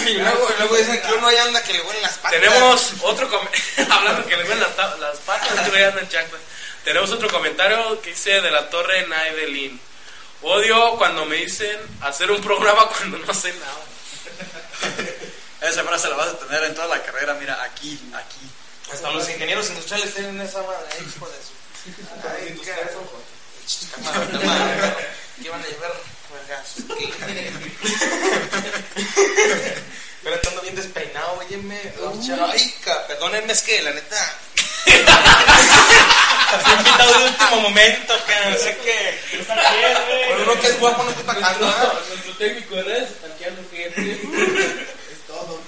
Y 0.06 0.12
luego, 0.14 0.48
y 0.54 0.58
luego 0.60 0.76
dicen 0.76 1.00
que 1.02 1.12
uno 1.14 1.26
ahí 1.28 1.36
anda 1.38 1.62
que 1.62 1.72
le 1.72 1.80
huelen 1.82 2.02
las 2.02 2.18
patas. 2.18 2.32
Tenemos 2.32 2.92
otro 3.02 3.28
comentario, 3.30 3.94
hablando 3.94 4.26
que 4.26 4.36
le 4.36 4.42
ven 4.44 4.60
las, 4.60 4.76
las 5.00 5.16
patas, 5.18 5.48
que 5.70 6.08
chanclas. 6.08 6.40
Tenemos 6.84 7.10
otro 7.12 7.30
comentario 7.30 8.00
que 8.02 8.10
dice 8.10 8.40
de 8.42 8.50
la 8.50 8.68
torre 8.68 9.06
Naidelin. 9.06 9.80
Odio 10.42 10.96
cuando 10.98 11.24
me 11.24 11.36
dicen 11.36 11.80
hacer 12.02 12.30
un 12.30 12.42
programa 12.42 12.86
cuando 12.96 13.18
no 13.18 13.32
sé 13.32 13.54
nada. 13.54 13.84
Esa 15.62 15.82
frase 15.82 16.08
la 16.08 16.16
vas 16.16 16.28
a 16.28 16.38
tener 16.38 16.62
en 16.64 16.74
toda 16.74 16.88
la 16.88 17.02
carrera, 17.02 17.32
mira, 17.34 17.62
aquí, 17.62 17.98
aquí. 18.14 18.50
Hasta 18.92 19.10
los 19.10 19.26
ingenieros 19.30 19.70
industriales 19.70 20.12
tienen 20.14 20.38
esa 20.42 20.60
madre. 20.62 20.84
Ahí, 20.92 21.06
hijo 21.16 21.26
de 21.26 21.36
su. 21.36 21.63
Ay. 21.84 22.60
¿Qué 25.42 25.50
van 25.50 25.60
a 25.60 25.66
llevar? 25.66 25.92
Vergas. 26.32 26.76
Pero 30.22 30.36
estando 30.36 30.62
bien 30.62 30.74
despeinado, 30.74 31.38
óyeme. 31.38 31.92
Ay, 32.50 32.74
perdónenme, 33.06 33.52
es 33.52 33.60
que 33.62 33.82
la 33.82 33.92
neta. 33.92 34.38
Fui 36.62 36.72
invitado 36.72 37.18
de 37.18 37.24
último 37.24 37.60
momento, 37.60 38.14
que 38.26 38.50
no 38.50 38.56
sé 38.56 38.78
qué. 38.78 39.20
Pero 39.46 40.42
uno 40.42 40.60
que 40.60 40.68
es 40.68 40.80
guapo 40.80 41.02
no 41.02 41.10
está 41.10 41.32
atacando. 41.32 41.66
Nuestro, 42.08 42.32
técnico 42.38 42.76
de 42.76 42.82
redes 42.84 43.10
está 43.10 43.28
tanqueando 43.28 43.62
gente. 43.70 44.00
Es 45.12 45.18
todo. 45.26 45.60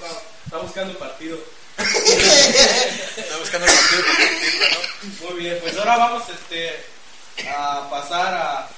Está 0.45 0.57
buscando 0.57 0.97
partido. 0.97 1.37
Está 3.17 3.37
buscando 3.37 3.67
el 3.67 3.73
partido 3.73 4.01
¿no? 4.71 5.29
Muy 5.29 5.39
bien, 5.43 5.57
pues 5.61 5.77
ahora 5.77 5.97
vamos 5.97 6.23
este, 6.29 6.75
a 7.49 7.87
pasar 7.89 8.33
a 8.33 8.69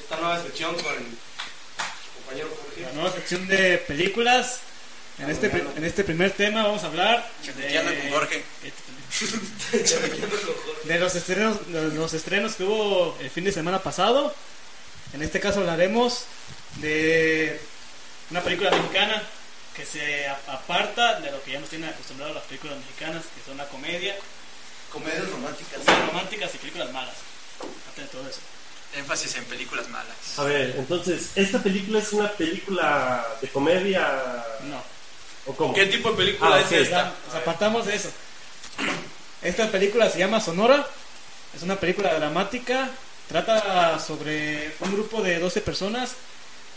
esta 0.00 0.16
nueva 0.16 0.42
sección 0.42 0.74
con 0.76 0.92
el 0.94 1.06
compañero 2.16 2.48
Jorge. 2.62 2.82
La 2.82 2.92
nueva 2.92 3.12
sección 3.12 3.46
de 3.48 3.78
películas. 3.78 4.60
En 5.18 5.28
este, 5.30 5.50
pri- 5.50 5.64
en 5.76 5.84
este 5.84 6.04
primer 6.04 6.30
tema 6.30 6.62
vamos 6.62 6.84
a 6.84 6.86
hablar 6.86 7.28
Chateando 7.44 7.92
con 7.92 8.10
Jorge. 8.12 8.44
de 10.84 10.98
los 11.00 11.14
estrenos, 11.16 11.72
de 11.72 11.82
los 11.94 12.14
estrenos 12.14 12.54
que 12.54 12.62
hubo 12.64 13.16
el 13.20 13.28
fin 13.30 13.44
de 13.44 13.50
semana 13.52 13.80
pasado. 13.82 14.32
En 15.12 15.22
este 15.22 15.40
caso 15.40 15.60
hablaremos 15.60 16.24
de 16.76 17.60
una 18.30 18.42
película 18.42 18.70
mexicana 18.70 19.22
que 19.78 19.86
se 19.86 20.26
aparta 20.28 21.20
de 21.20 21.30
lo 21.30 21.40
que 21.44 21.52
ya 21.52 21.60
nos 21.60 21.70
tienen 21.70 21.88
acostumbrados 21.88 22.34
las 22.34 22.44
películas 22.44 22.76
mexicanas, 22.78 23.22
que 23.34 23.42
son 23.48 23.56
la 23.56 23.66
comedia, 23.68 24.16
Comedias 24.92 25.30
románticas. 25.30 25.78
comedias 25.84 26.06
románticas 26.08 26.54
y 26.54 26.58
películas 26.58 26.92
malas. 26.92 27.14
Aparte 27.60 28.00
de 28.02 28.08
todo 28.08 28.28
eso. 28.28 28.40
Énfasis 28.96 29.36
en 29.36 29.44
películas 29.44 29.88
malas. 29.88 30.16
A 30.38 30.42
ver, 30.44 30.74
entonces, 30.78 31.30
¿esta 31.36 31.62
película 31.62 31.98
es 32.00 32.12
una 32.12 32.28
película 32.32 33.24
de 33.40 33.48
comedia 33.48 34.44
No. 34.64 34.82
o 35.46 35.54
cómo? 35.54 35.74
¿Qué 35.74 35.86
tipo 35.86 36.10
de 36.10 36.16
película 36.16 36.56
Ah, 36.56 36.60
es 36.60 36.72
esta? 36.72 36.96
Ya, 37.04 37.14
nos 37.26 37.34
apartamos 37.36 37.86
de 37.86 37.94
eso. 37.96 38.10
Esta 39.42 39.70
película 39.70 40.10
se 40.10 40.18
llama 40.18 40.40
Sonora. 40.40 40.86
Es 41.54 41.62
una 41.62 41.76
película 41.76 42.14
dramática. 42.14 42.88
Trata 43.28 43.98
sobre 44.00 44.72
un 44.80 44.92
grupo 44.92 45.22
de 45.22 45.38
12 45.38 45.60
personas 45.60 46.12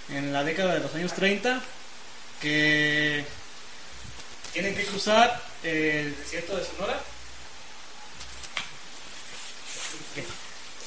en 0.10 0.34
la 0.34 0.44
década 0.44 0.74
de 0.74 0.82
los 0.82 0.94
años 0.94 1.14
30 1.14 1.62
que 2.41 3.25
tienen 4.54 4.75
que 4.75 4.86
cruzar 4.86 5.41
el 5.63 6.15
desierto 6.17 6.58
de 6.58 6.65
Sonora. 6.65 6.99
Que, 10.15 10.25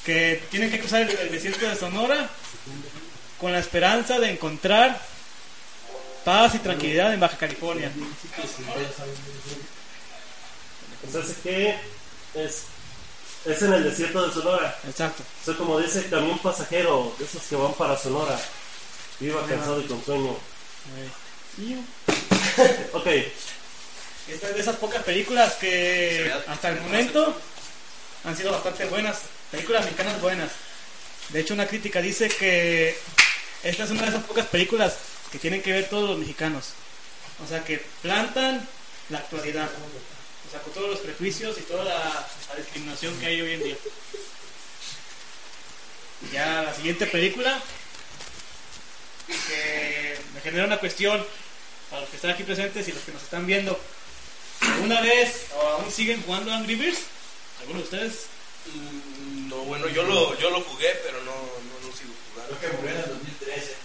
que 0.05 0.43
tienen 0.51 0.71
que 0.71 0.81
cruzar 0.81 1.03
el, 1.03 1.11
el 1.11 1.31
desierto 1.31 1.69
de 1.69 1.77
Sonora 1.77 2.29
con 3.41 3.53
la 3.53 3.61
esperanza 3.61 4.19
de 4.19 4.31
encontrar 4.31 5.01
paz 6.25 6.55
y 6.55 6.59
tranquilidad 6.59 7.15
en 7.15 7.21
Baja 7.21 7.37
California. 7.37 7.91
Entonces, 11.05 11.37
¿qué 11.43 11.79
es? 12.35 12.63
Es 13.45 13.61
en 13.61 13.75
el 13.75 13.85
desierto 13.85 14.27
de 14.27 14.33
Sonora. 14.33 14.79
Exacto. 14.89 15.23
O 15.43 15.45
sea, 15.45 15.55
como 15.55 15.79
dice 15.79 16.07
camión 16.09 16.39
pasajero, 16.39 17.15
de 17.19 17.27
esos 17.27 17.43
que 17.43 17.57
van 17.57 17.75
para 17.75 17.97
Sonora. 17.97 18.39
Viva 19.21 19.47
cansado 19.47 19.81
y 19.81 19.85
con 19.85 20.03
sueño. 20.05 20.37
Ok, 22.93 23.07
Esta 24.29 24.49
es 24.49 24.55
de 24.55 24.61
esas 24.61 24.77
pocas 24.77 25.03
películas 25.03 25.55
que 25.55 26.33
hasta 26.49 26.71
el 26.71 26.81
momento 26.81 27.39
han 28.25 28.37
sido 28.37 28.53
bastante 28.53 28.87
buenas. 28.87 29.23
Películas 29.51 29.85
mexicanas 29.85 30.21
buenas. 30.21 30.51
De 31.29 31.41
hecho, 31.41 31.55
una 31.55 31.67
crítica 31.67 32.01
dice 32.01 32.29
que 32.29 32.97
esta 33.63 33.85
es 33.85 33.91
una 33.91 34.03
de 34.03 34.09
esas 34.09 34.25
pocas 34.25 34.47
películas 34.47 34.97
que 35.31 35.39
tienen 35.39 35.63
que 35.63 35.73
ver 35.73 35.89
todos 35.89 36.11
los 36.11 36.19
mexicanos. 36.19 36.73
O 37.45 37.49
sea, 37.49 37.63
que 37.65 37.85
plantan 38.03 38.67
la 39.11 39.19
actualidad. 39.19 39.69
O 40.47 40.51
sea, 40.51 40.61
con 40.61 40.73
todos 40.73 40.91
los 40.91 41.01
prejuicios 41.01 41.59
y 41.59 41.63
toda 41.63 41.85
la, 41.85 42.27
discriminación 42.57 43.19
que 43.19 43.27
hay 43.27 43.41
hoy 43.41 43.53
en 43.55 43.65
día. 43.65 43.77
Ya 46.33 46.63
la 46.63 46.75
siguiente 46.75 47.07
película 47.07 47.61
que 49.27 50.19
me 50.35 50.41
genera 50.41 50.67
una 50.67 50.79
cuestión 50.79 51.25
para 51.95 52.01
los 52.01 52.11
que 52.11 52.17
están 52.17 52.33
aquí 52.33 52.43
presentes 52.43 52.89
y 52.89 52.93
los 52.93 53.03
que 53.05 53.13
nos 53.13 53.23
están 53.23 53.47
viendo. 53.47 53.79
¿Alguna 54.61 55.01
vez 55.01 55.47
o 55.57 55.61
aún 55.69 55.91
siguen 55.93 56.21
jugando 56.25 56.53
Angry 56.53 56.75
Birds? 56.75 56.99
¿Alguno 57.61 57.79
de 57.79 57.85
ustedes? 57.85 58.27
Mm, 58.67 59.49
No, 59.49 59.57
bueno, 59.59 59.87
yo 59.89 60.03
lo, 60.03 60.37
yo 60.41 60.51
lo 60.51 60.61
jugué, 60.63 60.89
pero 61.05 61.19
no, 61.23 61.31
no 61.31 61.87
lo 61.89 61.97
sigo 61.97 62.13
jugando. 62.33 62.57
Creo 62.57 62.71
que 62.73 62.77
murió 62.79 62.95
en 62.97 63.01
el 63.03 63.09
2013. 63.11 63.77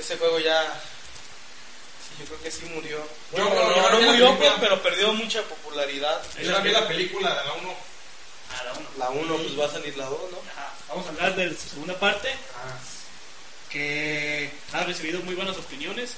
Ese 0.00 0.16
juego 0.18 0.38
ya. 0.40 0.60
Sí, 2.04 2.20
yo 2.20 2.26
creo 2.26 2.42
que 2.42 2.50
sí 2.50 2.66
murió. 2.66 3.02
Bueno, 3.32 3.48
yo 3.48 3.54
no, 3.54 3.64
no 3.64 3.70
la 4.00 4.06
murió, 4.06 4.26
película. 4.28 4.36
pues, 4.36 4.52
pero 4.60 4.82
perdió 4.82 5.12
mucha 5.14 5.42
popularidad. 5.44 6.22
Yo 6.42 6.50
la 6.50 6.60
vi 6.60 6.70
la 6.70 6.86
película 6.86 7.30
de 7.30 7.44
la 7.46 7.52
1. 7.54 7.74
A 8.60 8.64
la 8.64 8.72
uno. 8.74 8.88
La 8.98 9.08
1, 9.08 9.36
pues 9.38 9.58
va 9.58 9.64
a 9.66 9.70
salir 9.70 9.96
la 9.96 10.04
2, 10.04 10.18
¿no? 10.32 10.38
Ajá. 10.52 10.70
Vamos 10.90 11.06
a 11.06 11.08
hablar 11.08 11.34
de 11.34 11.48
su 11.56 11.68
segunda 11.70 11.98
parte, 11.98 12.28
Ah, 12.54 12.76
que 13.70 14.50
ha 14.72 14.84
recibido 14.84 15.20
muy 15.22 15.34
buenas 15.34 15.56
opiniones. 15.56 16.10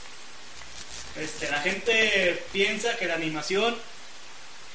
Este, 1.18 1.50
la 1.50 1.61
gente 1.61 2.44
piensa 2.52 2.96
que 2.96 3.07
la 3.07 3.14
animación 3.14 3.76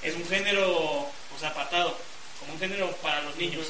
es 0.01 0.15
un 0.15 0.27
género 0.27 1.11
o 1.35 1.39
sea, 1.39 1.49
apartado, 1.49 1.97
como 2.39 2.53
un 2.53 2.59
género 2.59 2.91
para 2.97 3.21
los 3.21 3.35
niños. 3.35 3.67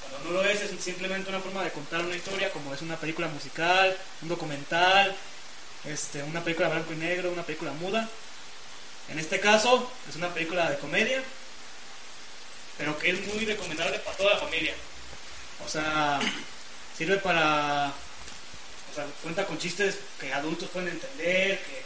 Cuando 0.00 0.30
no 0.30 0.42
lo 0.42 0.48
es, 0.48 0.60
es 0.60 0.70
simplemente 0.82 1.30
una 1.30 1.40
forma 1.40 1.64
de 1.64 1.70
contar 1.70 2.04
una 2.04 2.16
historia, 2.16 2.52
como 2.52 2.74
es 2.74 2.82
una 2.82 2.96
película 2.96 3.28
musical, 3.28 3.96
un 4.22 4.28
documental, 4.28 5.14
este, 5.84 6.22
una 6.22 6.42
película 6.42 6.68
blanco 6.68 6.92
y 6.92 6.96
negro, 6.96 7.30
una 7.30 7.42
película 7.42 7.72
muda. 7.72 8.08
En 9.08 9.18
este 9.18 9.40
caso, 9.40 9.90
es 10.08 10.16
una 10.16 10.32
película 10.32 10.70
de 10.70 10.78
comedia, 10.78 11.22
pero 12.78 12.98
que 12.98 13.10
es 13.10 13.26
muy 13.26 13.44
recomendable 13.44 13.98
para 13.98 14.16
toda 14.16 14.34
la 14.34 14.40
familia. 14.40 14.74
O 15.64 15.68
sea, 15.68 16.20
sirve 16.96 17.18
para. 17.18 17.92
O 18.90 18.94
sea, 18.94 19.04
cuenta 19.22 19.44
con 19.46 19.58
chistes 19.58 19.98
que 20.20 20.32
adultos 20.32 20.70
pueden 20.70 20.88
entender, 20.90 21.58
que. 21.58 21.83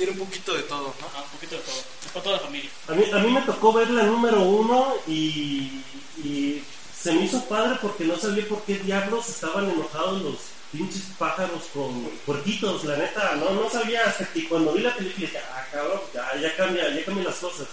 Tiene 0.00 0.14
un 0.14 0.26
poquito 0.26 0.54
de 0.54 0.62
todo, 0.62 0.94
¿no? 0.98 1.06
ah, 1.14 1.24
un 1.24 1.30
poquito 1.30 1.56
de 1.56 1.60
todo. 1.60 1.76
Es 1.76 2.10
para 2.10 2.22
toda 2.24 2.36
la 2.38 2.42
familia. 2.42 2.70
a 2.88 2.92
mí, 2.92 3.04
a 3.12 3.18
mí 3.18 3.32
me 3.32 3.42
tocó 3.42 3.70
ver 3.74 3.90
la 3.90 4.04
número 4.04 4.40
uno 4.40 4.94
y, 5.06 5.84
y 6.24 6.64
se 6.98 7.12
me 7.12 7.26
hizo 7.26 7.44
padre 7.44 7.78
porque 7.82 8.04
no 8.04 8.16
sabía 8.16 8.48
por 8.48 8.62
qué 8.62 8.78
diablos 8.78 9.28
estaban 9.28 9.68
enojados 9.68 10.22
los 10.22 10.36
pinches 10.72 11.02
pájaros 11.18 11.64
con 11.74 12.04
puerquitos, 12.24 12.84
la 12.84 12.96
neta, 12.96 13.34
no, 13.36 13.50
no 13.50 13.68
sabía 13.68 14.06
hasta 14.06 14.24
que 14.32 14.48
cuando 14.48 14.72
vi 14.72 14.80
la 14.80 14.96
película 14.96 15.26
dije, 15.26 15.38
ah, 15.38 15.66
cabrón, 15.70 16.00
ya, 16.14 16.34
ya 16.40 16.56
cambia, 16.56 16.88
ya 16.88 17.04
cambian 17.04 17.26
las 17.26 17.36
cosas. 17.36 17.66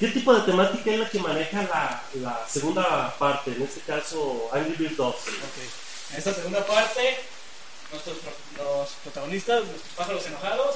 ¿Qué 0.00 0.08
tipo 0.08 0.34
de 0.34 0.40
temática 0.40 0.90
es 0.90 0.98
la 0.98 1.10
que 1.10 1.20
maneja 1.20 1.62
la, 1.62 2.02
la 2.14 2.44
segunda 2.48 3.16
parte? 3.20 3.52
En 3.52 3.62
este 3.62 3.82
caso, 3.82 4.50
Angry 4.52 4.74
Birds 4.76 4.96
2. 4.96 5.14
En 6.10 6.18
esta 6.18 6.34
segunda 6.34 6.66
parte, 6.66 7.20
nuestros 7.92 8.16
los 8.56 8.88
protagonistas, 9.04 9.64
nuestros 9.64 9.94
pájaros 9.94 10.26
enojados, 10.26 10.74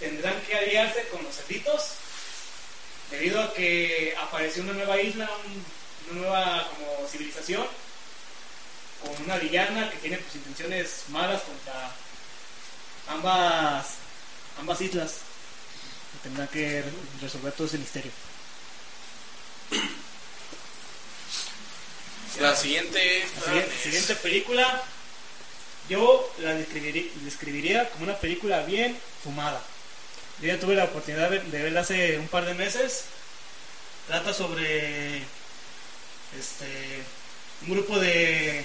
tendrán 0.00 0.40
que 0.42 0.54
aliarse 0.56 1.06
con 1.08 1.22
los 1.22 1.36
cerditos 1.36 1.92
debido 3.10 3.40
a 3.42 3.54
que 3.54 4.14
apareció 4.20 4.62
una 4.62 4.72
nueva 4.72 5.00
isla, 5.00 5.28
un- 5.46 5.64
una 6.10 6.20
nueva 6.20 6.68
como 6.70 7.06
civilización 7.08 7.66
con 9.02 9.22
una 9.24 9.36
villana 9.36 9.90
que 9.90 9.96
tiene 9.98 10.18
pues, 10.18 10.34
intenciones 10.34 11.04
malas 11.08 11.40
contra 11.42 11.90
ambas 13.08 13.86
ambas 14.58 14.80
islas 14.80 15.12
y 16.16 16.22
tendrán 16.22 16.48
que 16.48 16.82
re- 16.82 16.90
resolver 17.22 17.52
todo 17.52 17.66
ese 17.66 17.78
misterio. 17.78 18.10
La 22.40 22.56
siguiente. 22.56 23.24
La 23.36 23.44
siguiente, 23.44 23.76
siguiente 23.82 24.14
película, 24.16 24.82
yo 25.88 26.32
la 26.38 26.54
describiría, 26.54 27.10
describiría 27.22 27.90
como 27.90 28.04
una 28.04 28.16
película 28.18 28.60
bien 28.62 28.96
fumada. 29.22 29.62
Yo 30.40 30.48
ya 30.48 30.58
tuve 30.58 30.74
la 30.74 30.84
oportunidad 30.84 31.30
de, 31.30 31.40
de 31.40 31.62
verla 31.62 31.80
hace 31.80 32.18
un 32.18 32.28
par 32.28 32.46
de 32.46 32.54
meses. 32.54 33.04
Trata 34.06 34.32
sobre 34.32 35.18
este 36.38 37.02
un 37.62 37.70
grupo 37.70 37.98
de 37.98 38.64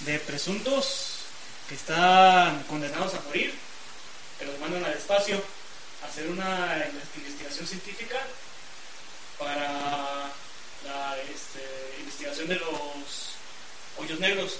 de 0.00 0.18
presuntos 0.20 1.16
que 1.68 1.74
están 1.74 2.62
condenados 2.64 3.14
a 3.14 3.20
morir, 3.22 3.54
que 4.38 4.44
los 4.44 4.58
mandan 4.60 4.84
al 4.84 4.92
espacio 4.92 5.42
a 6.02 6.06
hacer 6.06 6.28
una 6.28 6.86
investigación 7.16 7.66
científica 7.66 8.18
para 9.38 10.30
la 10.84 11.16
este, 11.34 11.96
investigación 12.00 12.48
de 12.48 12.56
los 12.56 13.36
hoyos 13.96 14.20
negros. 14.20 14.58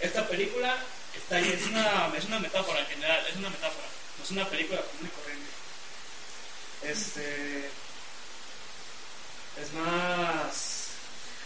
Esta 0.00 0.26
película 0.26 0.76
está, 1.16 1.38
es, 1.38 1.62
una, 1.66 2.12
es 2.16 2.24
una 2.24 2.40
metáfora 2.40 2.80
en 2.80 2.86
general, 2.86 3.24
es 3.30 3.36
una 3.36 3.50
metáfora, 3.50 3.86
no 4.22 4.24
es 4.24 4.30
una 4.30 4.48
película 4.48 4.80
común 4.80 5.10
y 5.10 5.20
corriente. 5.20 5.50
Este, 6.82 7.70
es 9.60 9.72
más. 9.74 10.78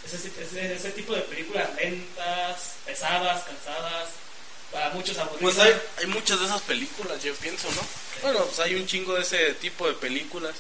Es 0.05 0.13
ese, 0.13 0.29
es 0.43 0.53
ese 0.53 0.91
tipo 0.91 1.15
de 1.15 1.23
películas 1.23 1.75
lentas, 1.77 2.75
pesadas, 2.85 3.45
cansadas, 3.45 4.11
para 4.71 4.91
muchos 4.91 5.17
aburridas. 5.19 5.41
Pues 5.41 5.59
hay, 5.59 5.75
hay 5.99 6.07
muchas 6.07 6.39
de 6.39 6.47
esas 6.47 6.63
películas, 6.63 7.23
yo 7.23 7.35
pienso, 7.37 7.69
¿no? 7.73 7.81
Bueno, 8.23 8.45
pues 8.45 8.61
hay 8.61 8.75
un 8.75 8.87
chingo 8.87 9.15
de 9.15 9.23
ese 9.23 9.55
tipo 9.55 9.89
de 9.89 9.95
películas. 9.95 10.55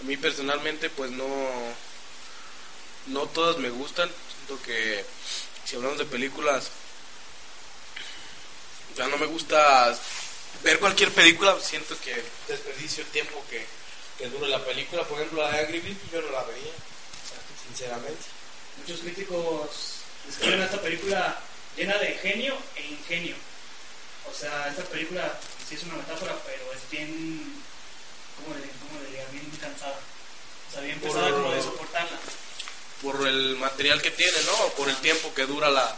A 0.00 0.04
mí 0.04 0.16
personalmente, 0.16 0.90
pues 0.90 1.10
no. 1.10 1.26
No 3.06 3.26
todas 3.28 3.56
me 3.58 3.70
gustan. 3.70 4.10
Siento 4.46 4.62
que 4.62 5.04
si 5.64 5.76
hablamos 5.76 5.98
de 5.98 6.04
películas, 6.04 6.70
ya 8.96 9.08
no 9.08 9.16
me 9.16 9.26
gusta 9.26 9.96
ver 10.62 10.78
cualquier 10.78 11.12
película. 11.12 11.56
Siento 11.60 11.98
que 12.00 12.22
desperdicio 12.48 13.04
el 13.04 13.10
tiempo 13.10 13.42
que, 13.50 13.66
que 14.18 14.28
dure 14.28 14.48
la 14.48 14.64
película. 14.64 15.04
Por 15.04 15.18
ejemplo, 15.18 15.42
la 15.42 15.50
de 15.52 15.60
Angry 15.60 15.80
Birds, 15.80 16.10
yo 16.12 16.20
no 16.22 16.30
la 16.30 16.42
veía, 16.44 16.72
sinceramente. 17.68 18.24
Muchos 18.78 19.00
críticos 19.00 19.68
describen 20.26 20.62
esta 20.62 20.80
película 20.80 21.38
llena 21.76 21.96
de 21.98 22.08
genio 22.18 22.56
e 22.76 22.86
ingenio. 22.86 23.34
O 24.30 24.34
sea, 24.34 24.68
esta 24.68 24.82
película 24.84 25.38
sí 25.68 25.76
es 25.76 25.82
una 25.84 25.94
metáfora, 25.96 26.36
pero 26.44 26.72
es 26.72 26.90
bien, 26.90 27.62
¿cómo 28.36 28.56
le, 28.56 28.62
cómo 28.86 29.00
le 29.00 29.06
diría? 29.06 29.24
Bien 29.32 29.48
cansada. 29.60 29.98
O 30.68 30.72
sea, 30.72 30.80
bien 30.82 30.98
pesada 31.00 31.30
como 31.30 31.52
de 31.52 31.62
soportarla. 31.62 32.18
Por 33.02 33.26
el 33.26 33.56
material 33.56 34.02
que 34.02 34.10
tiene, 34.10 34.36
¿no? 34.46 34.52
O 34.64 34.72
por 34.72 34.88
el 34.88 34.96
tiempo 34.96 35.32
que 35.34 35.46
dura 35.46 35.70
la, 35.70 35.96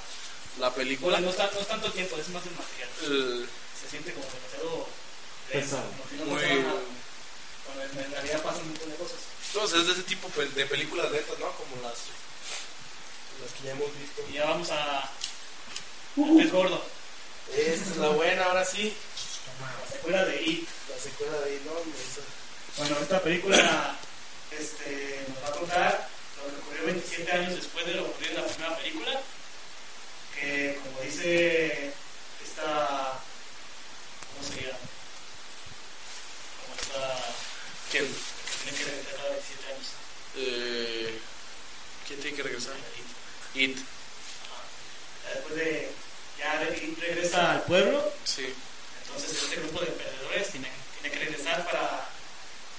la 0.59 0.75
película. 0.75 1.19
Bueno, 1.21 1.33
no, 1.37 1.53
no 1.53 1.61
es 1.61 1.69
tanto 1.69 1.91
tiempo, 1.93 2.17
es 2.19 2.29
más 2.29 2.43
el 2.45 2.53
material. 2.53 2.89
El- 3.05 3.49
Se 3.81 3.89
siente 3.91 4.13
como 4.13 4.27
demasiado 4.27 4.87
Pesado. 5.51 5.83
Como 6.11 6.25
no 6.25 6.31
Muy-. 6.33 6.65
Cuando 7.65 7.85
en, 7.85 7.99
en 8.05 8.13
realidad 8.13 8.43
pasan 8.43 8.63
un 8.63 8.69
montón 8.71 8.91
de 8.91 8.97
cosas. 8.97 9.19
Entonces 9.49 9.81
es 9.81 9.87
de 9.87 9.93
ese 9.95 10.03
tipo 10.03 10.29
pues, 10.29 10.55
de 10.55 10.67
películas 10.67 11.11
de 11.11 11.19
estas, 11.19 11.39
¿no? 11.39 11.51
Como 11.53 11.77
las, 11.83 11.95
las 13.43 13.53
que 13.57 13.65
ya 13.67 13.73
hemos 13.73 13.89
visto. 13.99 14.23
Y 14.31 14.35
ya 14.35 14.45
vamos 14.47 14.71
a. 14.71 15.01
al 15.03 16.37
pez 16.37 16.53
gordo. 16.53 16.85
Esta 17.57 17.91
es 17.91 17.97
la 17.97 18.09
buena, 18.11 18.45
ahora 18.45 18.65
sí. 18.65 18.95
La 19.61 19.91
secuela 19.97 20.25
de 20.27 20.43
It. 20.43 20.69
La 20.95 21.03
secuela 21.03 21.39
de 21.41 21.61
no, 21.65 21.73
hombre, 21.73 21.99
esa- 22.03 22.21
Bueno, 22.83 22.97
esta 23.01 23.23
película 23.23 23.97
este, 24.51 25.25
nos 25.29 25.43
va 25.45 25.49
a 25.49 25.59
contar 25.59 26.09
lo 26.37 26.51
que 26.55 26.61
ocurrió 26.61 26.85
27 26.87 27.33
años 27.33 27.55
después 27.57 27.87
de 27.87 27.95
lo 27.95 28.05
que 28.05 28.11
ocurrió 28.11 28.31
en 28.31 28.37
la 28.37 28.47
primera 28.47 28.77
película. 28.77 29.21
Que, 30.35 30.79
como 30.85 31.01
dice 31.01 31.93
esta. 32.45 33.19
¿Cómo 34.37 34.55
se 34.55 34.61
llama? 34.63 34.79
Como 36.61 36.75
esta. 36.81 37.25
¿Quién? 37.91 38.07
tiene 38.65 38.79
que 38.79 38.85
regresar 38.85 39.17
cada 39.17 39.31
27 39.31 39.67
años. 39.73 39.87
Eh, 40.37 41.19
¿Quién 42.07 42.21
tiene 42.21 42.37
que 42.37 42.43
regresar? 42.43 42.75
It. 43.55 43.61
It. 43.61 43.79
Después 45.35 45.55
de. 45.57 45.91
Ya 46.39 46.69
It 46.71 46.99
regresa 46.99 47.53
al 47.53 47.63
pueblo. 47.65 48.13
Sí. 48.25 48.53
Entonces, 49.03 49.43
este 49.43 49.57
grupo 49.57 49.81
de 49.81 49.87
perdedores 49.87 50.51
tiene, 50.51 50.71
tiene 51.01 51.17
que 51.17 51.25
regresar 51.25 51.65
para, 51.65 52.09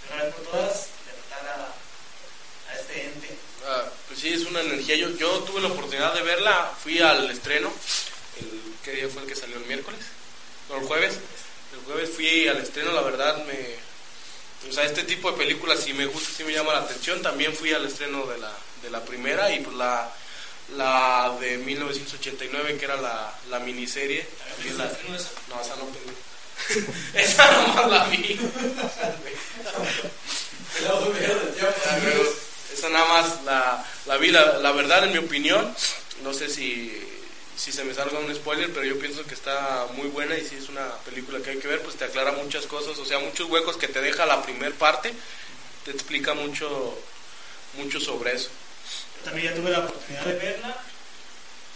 de 0.07 0.13
una 0.13 0.23
vez 0.23 0.35
por 0.35 0.43
todas, 0.45 0.87
derrotar 1.05 1.59
a, 1.59 2.71
a 2.71 2.79
este 2.79 3.05
ente. 3.05 3.35
Ah, 3.65 3.85
pues 4.07 4.19
sí, 4.19 4.33
es 4.33 4.45
una 4.45 4.61
energía. 4.61 4.95
Yo, 4.95 5.09
yo 5.17 5.39
tuve 5.39 5.61
la 5.61 5.69
oportunidad 5.69 6.13
de 6.13 6.21
verla, 6.21 6.71
fui 6.81 6.99
al 6.99 7.29
estreno. 7.31 7.73
El, 8.39 8.75
¿Qué 8.83 8.91
día 8.91 9.09
fue 9.09 9.23
el 9.23 9.27
que 9.27 9.35
salió? 9.35 9.57
¿El 9.57 9.65
miércoles? 9.65 9.99
No, 10.69 10.77
el 10.77 10.85
jueves. 10.85 11.15
El 11.73 11.79
jueves 11.85 12.11
fui 12.15 12.47
al 12.47 12.57
estreno, 12.57 12.91
la 12.91 13.01
verdad 13.01 13.45
me... 13.45 13.88
O 14.67 14.71
sea, 14.73 14.83
este 14.83 15.03
tipo 15.03 15.31
de 15.31 15.37
películas 15.37 15.79
sí 15.83 15.93
me 15.93 16.05
gusta, 16.05 16.29
sí 16.35 16.43
me 16.43 16.51
llama 16.53 16.73
la 16.73 16.79
atención. 16.79 17.21
También 17.21 17.53
fui 17.55 17.71
al 17.73 17.85
estreno 17.85 18.25
de 18.25 18.37
la, 18.39 18.51
de 18.83 18.89
la 18.89 19.03
primera 19.05 19.51
y 19.53 19.59
pues 19.61 19.75
la, 19.77 20.11
la 20.75 21.35
de 21.39 21.57
1989, 21.59 22.77
que 22.77 22.85
era 22.85 22.97
la, 22.97 23.33
la 23.49 23.59
miniserie. 23.59 24.27
También 24.55 24.77
la- 24.77 24.85
¿Estreno 24.85 25.11
de 25.13 25.17
esa? 25.19 25.29
no, 25.49 25.61
esa 25.61 25.75
no 25.77 25.85
pendejo. 25.85 26.19
esa 27.13 27.51
nomás 27.51 27.87
la 27.89 28.03
vi. 28.05 28.39
Ah, 30.85 31.93
Esa 32.73 32.89
nada 32.89 33.05
más 33.07 33.43
la, 33.43 33.85
la 34.05 34.17
vi, 34.17 34.31
la, 34.31 34.59
la 34.59 34.71
verdad, 34.71 35.03
en 35.05 35.11
mi 35.13 35.17
opinión, 35.17 35.73
no 36.23 36.33
sé 36.33 36.49
si, 36.49 37.01
si 37.59 37.71
se 37.73 37.83
me 37.83 37.93
salga 37.93 38.17
un 38.19 38.33
spoiler, 38.33 38.71
pero 38.71 38.85
yo 38.85 38.97
pienso 38.97 39.25
que 39.25 39.33
está 39.33 39.85
muy 39.93 40.07
buena 40.07 40.37
y 40.37 40.47
si 40.47 40.55
es 40.55 40.69
una 40.69 40.95
película 41.05 41.39
que 41.41 41.49
hay 41.51 41.57
que 41.59 41.67
ver, 41.67 41.81
pues 41.81 41.97
te 41.97 42.05
aclara 42.05 42.31
muchas 42.31 42.65
cosas, 42.67 42.97
o 42.97 43.05
sea, 43.05 43.19
muchos 43.19 43.49
huecos 43.49 43.75
que 43.75 43.89
te 43.89 43.99
deja 44.01 44.25
la 44.25 44.41
primer 44.41 44.73
parte, 44.75 45.13
te 45.83 45.91
explica 45.91 46.33
mucho, 46.33 46.97
mucho 47.73 47.99
sobre 47.99 48.33
eso. 48.33 48.49
Yo 49.17 49.23
también 49.25 49.49
ya 49.53 49.55
tuve 49.59 49.71
la 49.71 49.79
oportunidad 49.79 50.23
de 50.25 50.33
verla, 50.35 50.77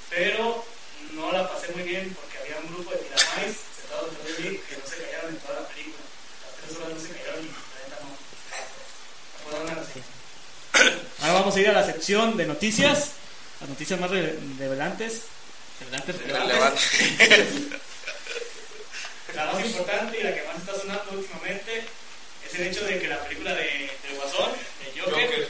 pero 0.10 0.66
no 1.14 1.32
la 1.34 1.52
pasé 1.52 1.68
muy 1.74 1.84
bien 1.84 2.16
porque 2.20 2.38
había 2.38 2.58
un 2.66 2.74
grupo 2.74 2.92
de 2.92 2.98
tiramais 3.00 3.58
sentados 3.82 4.12
detrás 4.12 4.38
de 4.38 4.44
mí 4.52 4.60
que 4.70 4.78
no 4.78 4.86
se 4.88 4.98
callaron 5.04 5.30
en 5.32 5.38
toda 5.40 5.60
la 5.62 5.68
película. 5.68 5.98
Las 6.44 6.56
tres 6.64 6.78
horas 6.78 6.94
no 6.94 7.02
se 7.02 7.10
callaron 7.14 7.44
y 7.44 7.48
la 7.48 7.60
neta 7.84 7.98
no. 8.02 8.10
Ahora 11.22 11.34
vamos 11.34 11.56
a 11.56 11.60
ir 11.60 11.68
a 11.70 11.74
la 11.74 11.86
sección 11.86 12.38
de 12.38 12.46
noticias, 12.46 13.10
las 13.60 13.70
noticias 13.70 14.00
más 14.00 14.10
re- 14.12 14.38
La 19.34 19.46
más 19.52 19.66
importante 19.66 20.20
y 20.20 20.24
la 20.24 20.36
que 20.36 20.44
más 20.44 20.58
está 20.58 20.76
sonando 20.80 21.12
últimamente 21.14 21.84
es 22.48 22.54
el 22.56 22.68
hecho 22.68 22.84
de 22.86 23.00
que 23.00 23.08
la 23.08 23.24
película 23.24 23.54
de, 23.56 23.64
de 23.64 24.16
Guasón, 24.16 24.52
de 24.54 25.00
Joker, 25.02 25.26
Joker. 25.26 25.48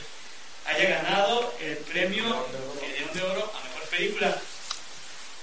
haya 0.66 0.90
ganado 0.90 1.54
el 1.60 1.76
premio 1.78 2.24
eh, 2.82 2.96
León 3.00 3.10
de 3.14 3.22
Oro 3.24 3.52
a 3.54 3.64
mejor 3.68 3.84
película. 3.90 4.38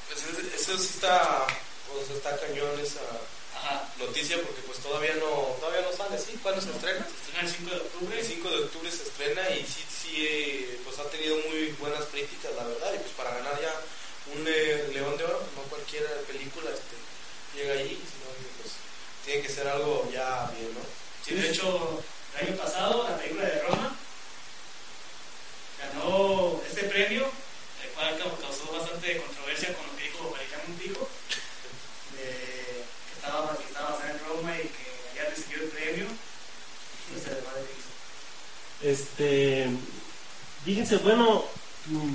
Pues 0.09 0.21
es- 0.25 0.61
eso 0.63 0.79
sí 0.79 0.89
está, 0.95 1.47
pues 1.93 2.09
está 2.17 2.39
cañón 2.41 2.81
esa 2.81 3.01
Ajá. 3.57 3.85
noticia 3.99 4.37
porque 4.41 4.63
pues 4.63 4.79
todavía 4.79 5.15
no, 5.17 5.57
todavía 5.61 5.83
no 5.83 5.93
sale, 5.95 6.19
¿sí? 6.19 6.39
¿Cuándo 6.43 6.63
se 6.63 6.71
estrena? 6.71 7.05
Se 7.05 7.13
estrena 7.21 7.41
el 7.47 7.55
5 7.55 7.71
de 7.75 7.77
octubre. 7.77 8.21
El 8.21 8.27
5 8.27 8.49
de 8.51 8.57
octubre 8.65 8.91
se 8.91 9.03
estrena 9.03 9.51
y 9.51 9.67
sí, 9.67 9.85
sí, 10.03 10.15
eh, 10.27 10.81
pues 10.85 10.99
ha 10.99 11.05
tenido 11.11 11.37
muy 11.51 11.67
buenas 11.79 12.05
críticas, 12.07 12.53
la 12.57 12.65
verdad. 12.65 12.95
Y 12.95 12.99
pues 13.01 13.13
para 13.13 13.35
ganar 13.35 13.61
ya 13.61 13.75
un 14.41 14.47
eh, 14.49 14.91
León 14.93 15.17
de 15.17 15.25
Oro, 15.25 15.43
no 15.57 15.63
cualquier 15.65 16.05
película 16.27 16.71
este, 16.71 16.97
llega 17.57 17.75
allí, 17.75 17.91
sino 17.97 18.27
que 18.37 18.63
pues 18.63 18.75
tiene 19.25 19.43
que 19.43 19.49
ser 19.53 19.69
algo 19.69 20.09
ya 20.13 20.51
bien, 20.57 20.73
¿no? 20.75 20.81
Sí, 21.25 21.35
de 21.35 21.51
hecho, 21.51 22.03
el 22.39 22.49
año 22.49 22.57
pasado 22.57 23.07
la 23.09 23.17
película 23.19 23.45
de 23.45 23.63
Roma 23.63 23.97
ganó 25.81 26.61
este 26.69 26.85
premio, 26.85 27.27
el 27.85 27.91
cual 27.91 28.17
ca- 28.19 28.41
causó 28.41 28.73
bastante 28.73 29.17
controversia 29.19 29.75
con 29.75 29.87
lo 29.87 29.97
que 29.97 30.05
dijo 30.05 30.31
Valeriano 30.31 30.65
Montijo, 30.69 31.09
de 32.17 32.23
que 32.25 33.15
estaba, 33.17 33.57
que 33.57 33.65
estaba 33.65 33.91
basada 33.91 34.11
en 34.11 34.19
Roma 34.27 34.57
y 34.57 34.63
que 34.69 35.11
había 35.21 35.31
recibido 35.31 35.63
el 35.65 35.69
premio. 35.71 36.07
No 36.07 37.19
sé, 37.19 37.31
madre 37.43 37.65
que 37.67 37.77
hizo. 37.79 38.93
Este, 38.93 39.69
fíjense, 40.65 40.97
bueno, 40.99 41.45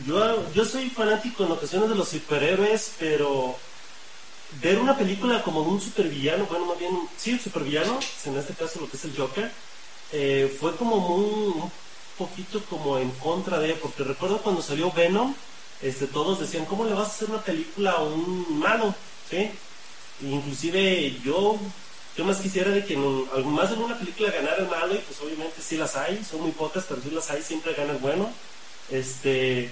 yo, 0.06 0.54
yo 0.54 0.66
soy 0.66 0.90
fanático 0.90 1.44
en 1.44 1.52
ocasiones 1.52 1.90
de 1.90 1.96
los 1.96 2.10
superhéroes, 2.10 2.94
pero 3.00 3.58
ver 4.62 4.80
una 4.80 4.98
película 4.98 5.42
como 5.44 5.64
de 5.64 5.70
un 5.70 5.82
supervillano, 5.82 6.46
bueno, 6.46 6.66
más 6.66 6.80
bien, 6.80 6.92
sí, 7.18 7.34
un 7.34 7.40
supervillano, 7.40 8.00
en 8.26 8.38
este 8.38 8.54
caso 8.54 8.80
lo 8.80 8.90
que 8.90 8.98
es 8.98 9.06
el 9.06 9.16
Joker, 9.18 9.52
eh, 10.12 10.56
fue 10.60 10.76
como 10.76 10.98
muy, 10.98 11.26
un 11.26 11.72
poquito 12.18 12.62
como 12.70 12.98
en 12.98 13.12
contra 13.12 13.60
de, 13.60 13.74
porque 13.74 14.04
recuerdo 14.04 14.38
cuando 14.40 14.62
salió 14.62 14.92
Venom, 14.92 15.34
este, 15.82 16.08
todos 16.08 16.40
decían, 16.40 16.66
¿cómo 16.66 16.86
le 16.86 16.94
vas 16.94 17.08
a 17.08 17.12
hacer 17.12 17.30
una 17.30 17.42
película 17.42 17.92
a 17.92 18.04
un 18.04 18.60
malo? 18.60 18.96
¿Sí? 19.30 19.52
Inclusive 20.22 21.20
yo, 21.24 21.60
yo 22.16 22.24
más 22.24 22.38
quisiera 22.38 22.72
de 22.72 22.86
que 22.86 22.96
más 22.96 23.72
en 23.72 23.82
una 23.82 23.98
película 23.98 24.32
ganara 24.32 24.58
el 24.58 24.70
malo 24.70 24.96
y 24.96 25.00
pues 25.00 25.20
obviamente 25.22 25.62
sí 25.62 25.76
las 25.76 25.96
hay, 25.96 26.24
son 26.24 26.42
muy 26.42 26.52
pocas, 26.52 26.86
pero 26.88 27.02
sí 27.02 27.10
las 27.12 27.30
hay, 27.30 27.42
siempre 27.42 27.74
gana 27.74 27.92
el 27.92 27.98
bueno. 27.98 28.32
Este, 28.90 29.70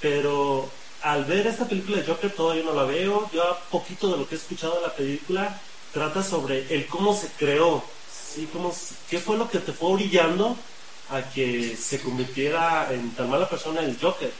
pero 0.00 0.70
al 1.02 1.24
ver 1.24 1.46
esta 1.46 1.68
película 1.68 1.98
de 1.98 2.06
Joker 2.06 2.30
todavía 2.30 2.62
no 2.62 2.74
la 2.74 2.84
veo, 2.84 3.30
yo 3.32 3.58
poquito 3.70 4.10
de 4.10 4.18
lo 4.18 4.28
que 4.28 4.36
he 4.36 4.38
escuchado 4.38 4.76
de 4.76 4.82
la 4.82 4.94
película 4.94 5.60
trata 5.92 6.22
sobre 6.22 6.72
el 6.74 6.86
cómo 6.86 7.18
se 7.18 7.28
creó, 7.38 7.84
sí, 8.10 8.48
cómo, 8.52 8.74
qué 9.10 9.18
fue 9.18 9.36
lo 9.36 9.50
que 9.50 9.58
te 9.58 9.72
fue 9.72 9.90
orillando 9.90 10.56
a 11.10 11.22
que 11.30 11.76
se 11.76 12.00
convirtiera 12.00 12.88
en 12.90 13.14
tan 13.14 13.28
mala 13.28 13.48
persona 13.48 13.80
el 13.80 13.98
Joker. 14.00 14.32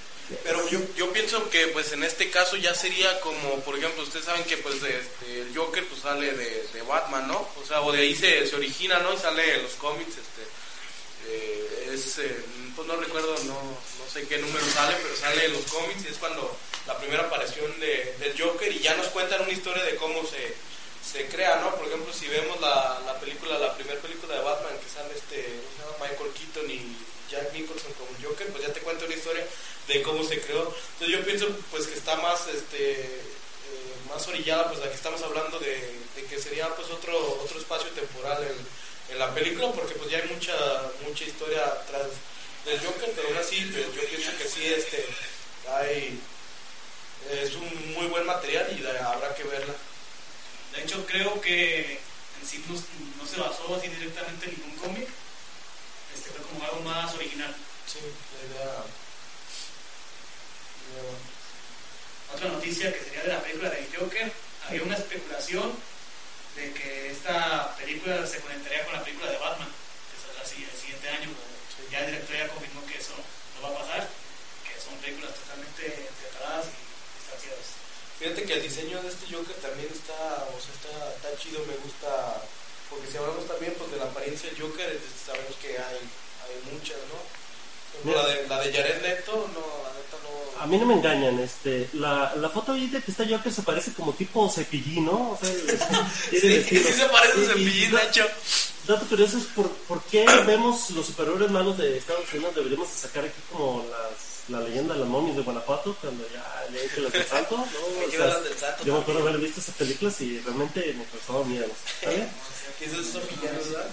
Pero 0.45 0.67
yo, 0.69 0.81
yo 0.97 1.13
pienso 1.13 1.51
que 1.51 1.67
pues 1.69 1.93
en 1.93 2.05
este 2.05 2.31
caso 2.31 2.57
ya 2.57 2.75
sería 2.75 3.21
como, 3.21 3.57
por 3.65 3.77
ejemplo, 3.77 4.03
ustedes 4.03 4.25
saben 4.25 4.45
que 4.45 4.57
pues 4.57 4.77
este, 4.77 5.41
el 5.43 5.55
Joker 5.55 5.87
pues 5.87 6.01
sale 6.01 6.33
de, 6.33 6.67
de 6.73 6.83
Batman, 6.83 7.29
¿no? 7.29 7.47
O 7.61 7.67
sea, 7.67 7.83
o 7.83 7.93
de 7.93 8.01
ahí 8.01 8.15
se, 8.15 8.47
se 8.47 8.57
origina, 8.57 8.99
¿no? 9.01 9.13
Y 9.13 9.19
sale 9.19 9.57
en 9.57 9.63
los 9.65 9.73
cómics, 9.73 10.11
este, 10.11 10.43
eh, 11.29 11.91
es, 11.93 12.19
eh, 12.19 12.45
pues 12.75 12.89
no 12.89 12.97
recuerdo, 12.97 13.35
no 13.45 13.59
sé 14.13 14.27
qué 14.27 14.39
número 14.39 14.65
sale, 14.71 14.95
pero 15.03 15.17
sale 15.17 15.47
en 15.47 15.53
los 15.55 15.65
cómics 15.65 16.05
y 16.05 16.09
es 16.09 16.19
cuando 16.19 16.57
la 16.87 16.99
primera 16.99 17.25
aparición 17.25 17.79
de, 17.81 18.15
del 18.19 18.41
Joker 18.41 18.71
y 18.71 18.81
ya 18.81 18.95
nos 18.97 19.07
cuentan 19.09 19.43
una 19.43 19.53
historia 19.53 19.85
de 19.85 19.97
cómo 19.97 20.23
se, 20.27 20.55
se 21.03 21.27
crea, 21.29 21.57
¿no? 21.57 21.75
Por 21.77 21.87
ejemplo, 21.87 22.13
si 22.13 22.29
vemos 22.29 22.61
la, 22.61 23.01
la 23.07 23.19
película, 23.21 23.59
la 23.59 23.75
primera 23.75 24.01
película 24.01 24.35
de 24.35 24.43
Batman 24.43 24.79
que 24.79 24.91
sale 24.91 25.15
este, 25.15 25.61
¿cómo 25.63 25.73
se 25.73 25.79
llama? 25.83 26.09
Michael 26.11 26.33
Keaton 26.33 26.71
y 26.71 26.97
Jack 27.31 27.53
Nicholson 27.55 27.93
como 27.95 28.11
Joker, 28.23 28.49
pues 28.49 28.67
ya 28.67 28.73
te 28.73 28.81
cuenta 28.81 29.07
una 29.07 29.15
historia 29.15 29.47
de 29.89 30.03
cómo 30.03 30.23
se 30.25 30.41
creó. 30.41 30.75
Entonces 30.93 31.09
yo 31.09 31.25
pienso 31.25 31.49
pues 31.71 31.87
que 31.87 31.95
está 31.95 32.17
más 32.17 32.47
este 32.49 32.93
eh, 32.93 33.97
más 34.09 34.27
orillada 34.29 34.69
pues 34.69 34.81
la 34.81 34.89
que 34.91 34.97
estamos 34.97 35.23
hablando 35.23 35.59
de, 35.59 35.97
de 36.17 36.25
que 36.29 36.39
sería 36.39 36.69
pues 36.77 36.91
otro 36.91 37.17
otro 37.43 37.59
espacio 37.59 37.89
temporal 37.91 38.43
en, 38.45 39.13
en 39.13 39.19
la 39.19 39.33
película 39.33 39.73
porque 39.73 39.95
pues 39.95 40.11
ya 40.11 40.19
hay 40.19 40.29
mucha 40.29 40.53
mucha 41.07 41.25
historia 41.25 41.65
tras 41.89 42.09
del 42.65 42.81
Joker, 42.81 43.13
pero 43.17 43.29
aún 43.29 43.39
así 43.39 43.61
pues, 43.73 43.87
yo 43.95 44.09
pienso 44.09 44.37
que 44.39 44.49
sí 44.49 44.67
este 44.67 45.05
hay 45.69 46.19
es 47.31 47.55
un 47.55 47.93
muy 47.95 48.07
buen 48.07 48.27
material 48.27 48.67
y 48.77 48.81
la- 48.81 49.11
habrá 49.13 49.35
que 49.35 49.45
verla. 49.45 49.75
De 50.75 50.83
hecho, 50.83 51.05
creo 51.07 51.41
que 51.41 52.01
en 52.41 52.49
sí 52.49 52.65
no, 52.69 52.75
no 53.23 53.29
se 53.31 53.39
basó 53.41 53.77
así 53.77 53.89
directamente 53.89 54.47
en 54.47 54.53
ningún 54.57 54.77
cómic. 54.77 55.09
Este 56.15 56.31
fue 56.31 56.43
como 56.47 56.65
algo 56.65 56.81
más 56.81 57.15
original. 57.15 57.55
Sí, 57.87 57.99
la 58.01 58.55
idea. 58.57 58.83
Otra 62.35 62.49
noticia 62.49 62.93
que 62.93 63.01
sería 63.05 63.23
de 63.23 63.29
la 63.29 63.41
película 63.43 63.71
de 63.71 63.89
Joker, 63.97 64.33
había 64.69 64.83
una 64.83 64.97
especulación 64.97 65.73
de 66.57 66.73
que 66.73 67.11
esta 67.13 67.75
película 67.77 68.27
se 68.27 68.41
conectaría 68.41 68.85
con 68.85 68.95
la 68.95 69.05
película 69.05 69.31
de 69.31 69.39
Batman, 69.39 69.69
que 69.69 70.21
saldrá 70.27 70.43
así 70.43 70.65
el 70.65 70.79
siguiente 70.81 71.09
año. 71.09 71.29
Ya 71.91 72.01
el 72.01 72.07
director 72.07 72.37
ya 72.37 72.49
confirmó 72.49 72.85
que 72.87 72.97
eso 72.99 73.13
no 73.57 73.69
va 73.69 73.75
a 73.77 73.79
pasar, 73.85 74.09
que 74.65 74.81
son 74.81 74.97
películas 74.99 75.35
totalmente 75.35 76.09
separadas 76.23 76.67
y 76.67 77.21
distanciadas. 77.21 77.69
Fíjate 78.23 78.45
que 78.45 78.55
el 78.55 78.63
diseño 78.63 79.03
de 79.03 79.09
este 79.09 79.35
Joker 79.35 79.57
también 79.57 79.89
está, 79.91 80.47
o 80.47 80.59
sea, 80.63 80.71
está, 80.79 80.95
está 81.11 81.43
chido, 81.43 81.59
me 81.67 81.75
gusta 81.83 82.41
Porque 82.89 83.11
si 83.11 83.17
hablamos 83.17 83.49
también 83.49 83.75
pues, 83.77 83.91
de 83.91 83.97
la 83.97 84.05
apariencia 84.05 84.49
del 84.49 84.63
Joker, 84.63 84.97
sabemos 85.27 85.57
que 85.61 85.71
hay, 85.71 85.99
hay 86.47 86.73
muchas, 86.73 86.99
¿no? 87.11 87.19
Ejemplo, 87.99 88.23
La 88.23 88.29
de, 88.29 88.47
la 88.47 88.61
de 88.61 88.73
Jared 88.73 89.03
Leto, 89.03 89.51
no, 89.53 89.61
la 89.83 89.91
neta 89.99 90.17
no. 90.23 90.63
A 90.63 90.67
mí 90.69 90.79
no 90.79 90.87
me 90.87 90.95
engañan, 90.95 91.41
este, 91.41 91.89
la, 91.95 92.33
la 92.37 92.49
foto 92.49 92.73
ahí 92.73 92.87
de 92.87 93.03
que 93.03 93.11
está 93.11 93.27
Joker 93.29 93.53
se 93.53 93.63
parece 93.63 93.93
como 93.93 94.13
tipo 94.13 94.49
cepillín, 94.49 95.07
¿no? 95.07 95.33
O 95.33 95.39
sea, 95.43 95.51
Sí, 96.31 96.63
sí 96.63 96.79
se 96.79 97.07
parece 97.07 97.43
a 97.43 97.47
Cepillín, 97.49 97.91
Nacho. 97.91 98.25
Dato 98.87 99.05
curioso 99.09 99.39
es 99.39 99.47
por, 99.47 99.69
por 99.89 100.01
qué 100.05 100.25
vemos 100.47 100.91
los 100.91 101.07
superhéroes 101.07 101.51
malos 101.51 101.77
de 101.77 101.99
Estados 101.99 102.33
Unidos, 102.33 102.55
deberíamos 102.55 102.89
de 102.89 102.95
sacar 102.95 103.25
aquí 103.25 103.41
como 103.51 103.85
las, 103.91 104.32
la 104.49 104.61
leyenda 104.61 104.95
de 104.95 105.01
las 105.01 105.09
momias 105.09 105.37
de 105.37 105.43
Guanajuato, 105.43 105.97
cuando 106.01 106.29
ya 106.31 106.65
le 106.71 106.87
que 106.89 107.01
las 107.01 107.13
del 107.13 107.27
santo, 107.27 107.57
¿no? 107.57 107.63
O 108.07 108.11
sea, 108.11 108.25
hablan 108.25 108.45
del 108.45 108.59
santo 108.59 108.85
yo 108.85 108.95
me 108.95 109.01
acuerdo 109.01 109.21
haber 109.23 109.39
visto 109.39 109.61
esas 109.61 109.75
películas 109.77 110.21
y 110.21 110.41
realmente 110.41 110.93
me 110.95 111.05
causaba 111.07 111.45
miedo. 111.45 111.69
Que 112.79 112.87
esos 112.87 113.07
son 113.07 113.23
villanos, 113.29 113.71
¿verdad? 113.71 113.87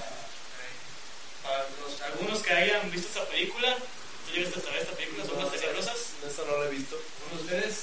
Para 1.44 1.60
los- 1.82 2.02
algunos 2.02 2.40
que 2.42 2.54
hayan 2.54 2.90
visto 2.92 3.08
esta 3.08 3.26
película, 3.30 3.76
¿tú 3.78 4.34
llegaste 4.34 4.60
hasta 4.60 4.72
ver 4.72 4.82
esta 4.82 4.96
película? 4.96 5.26
¿Son 5.26 5.38
las 5.38 5.52
tenebrosas? 5.52 5.98
Esta 6.28 6.44
no 6.46 6.58
la 6.58 6.66
he 6.66 6.72
visto. 6.72 6.96
¿Uno 7.30 7.38
de 7.38 7.44
ustedes? 7.44 7.76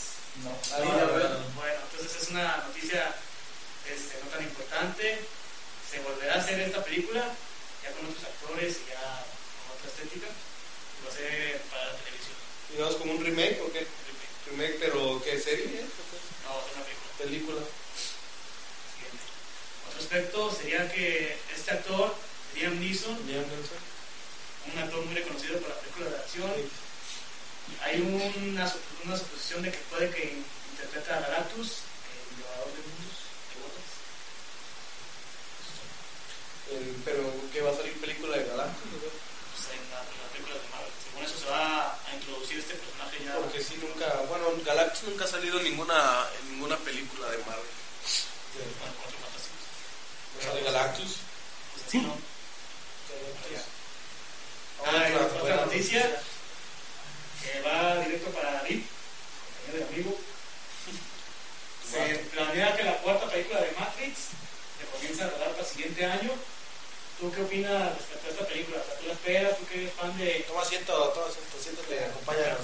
No. 0.43 0.51
La 0.71 1.05
veo. 1.05 1.39
Bueno, 1.55 1.79
entonces 1.91 2.23
es 2.23 2.29
una 2.31 2.57
noticia 2.67 3.15
este, 3.87 4.19
no 4.25 4.31
tan 4.31 4.43
importante. 4.43 5.21
Se 5.91 6.01
volverá 6.01 6.35
a 6.35 6.39
hacer 6.39 6.59
esta 6.61 6.83
película, 6.85 7.23
ya 7.85 7.91
con 7.93 8.07
otros 8.11 8.25
actores 8.25 8.77
y 8.83 8.91
ya 8.91 9.01
con 9.63 9.79
otra 9.79 9.87
estética. 9.91 10.27
Y 10.27 10.99
va 11.07 11.11
a 11.11 11.15
ser 11.15 11.61
para 11.71 11.85
la 11.87 11.93
televisión. 12.03 12.37
Digamos 12.77 12.97
como 12.97 13.13
un 13.13 13.25
remake 13.25 13.59
o 13.65 13.73
qué? 13.73 13.87
Remake, 14.51 14.77
pero 14.79 15.23
¿qué 15.25 15.41
serie? 15.41 15.65
No, 16.45 16.61
ser 16.61 16.77
una 16.77 16.85
película. 16.85 17.09
Película. 17.17 17.61
Siguiente. 18.93 19.25
Otro 19.89 20.01
aspecto 20.01 20.53
sería 20.53 20.93
que 20.93 21.39
este 21.57 21.71
actor, 21.71 22.15
Liam 22.55 22.79
Neeson, 22.79 23.17
Liam 23.27 23.49
Neeson. 23.49 23.81
un 24.75 24.79
actor 24.79 25.07
muy 25.07 25.15
reconocido 25.15 25.59
por 25.59 25.71
la 25.71 25.81
película 25.81 26.11
de 26.11 26.17
acción, 26.17 26.53
hay 27.83 28.01
una, 28.03 28.75
una 29.07 29.17
suposición 29.17 29.63
de 29.63 29.71
que 29.73 29.79
puede 29.89 30.11
que 30.11 30.37
interprete 30.73 31.13
a 31.13 31.21
Galactus, 31.21 31.81
el 32.13 32.37
llevador 32.37 32.69
de 32.77 32.83
mundos, 32.93 33.17
de 33.49 33.57
botas. 33.65 33.89
Eh, 36.71 36.93
pero 37.07 37.33
¿qué 37.55 37.63
va 37.63 37.71
a 37.71 37.77
salir 37.77 37.95
película 38.01 38.37
de 38.37 38.45
Galactus? 38.45 38.85
o 38.85 39.01
qué? 39.01 39.09
pues, 39.57 39.73
en, 39.73 39.83
la, 39.91 40.05
en 40.05 40.19
las 40.21 40.31
películas 40.33 40.61
de 40.61 40.69
Marvel. 40.69 40.93
Según 41.01 41.25
eso 41.25 41.37
se 41.41 41.49
va 41.49 41.97
a 41.97 42.15
introducir 42.15 42.59
este 42.61 42.75
personaje 42.75 43.25
ya. 43.25 43.37
Porque 43.41 43.65
sí, 43.65 43.75
nunca, 43.81 44.07
bueno, 44.57 44.65
Galactus 44.65 45.03
nunca 45.05 45.25
ha 45.25 45.29
salido 45.29 45.59
en 45.59 45.65
ninguna, 45.65 46.27
en 46.41 46.53
ninguna 46.53 46.77
película 46.79 47.29
de 47.31 47.39
Marvel. 47.39 47.65
Bueno, 48.55 48.95
Cuatro 49.01 49.19
Fantásticos. 49.19 49.67
¿No 50.35 50.43
sale 50.43 50.63
Galactus? 50.63 51.17
Sí. 51.91 51.99
¿no? 51.99 52.17
Galactus. 54.85 55.11
Ah, 55.11 55.11
y 55.11 55.43
Otra 55.43 55.57
noticia 55.57 56.21
que 57.43 57.61
va 57.63 57.97
directo 58.01 58.31
para 58.31 58.53
David, 58.53 58.83
compañero 59.65 59.87
y 59.91 59.95
amigo. 59.95 60.19
Se 61.91 62.15
planea 62.33 62.77
que 62.77 62.85
la 62.85 62.97
cuarta 62.99 63.29
película 63.31 63.61
de 63.61 63.73
Matrix 63.73 64.19
se 64.79 64.87
comienza 64.93 65.25
a 65.25 65.31
rodar 65.31 65.51
para 65.51 65.63
el 65.63 65.67
siguiente 65.67 66.05
año. 66.05 66.31
¿Tú 67.21 67.33
qué 67.33 67.43
opinas 67.43 67.97
respecto 67.97 68.27
a 68.27 68.31
esta 68.31 68.47
película? 68.47 68.83
¿Tú 69.01 69.07
la 69.07 69.13
esperas? 69.13 69.57
¿Tú 69.57 69.67
que 69.67 69.83
eres 69.83 69.93
fan 69.95 70.19
de... 70.19 70.45
Toma 70.47 70.63
asiento, 70.63 70.93
toma 70.93 71.27
asiento, 71.27 71.59
siéntate, 71.63 72.05
acompáñanos. 72.05 72.61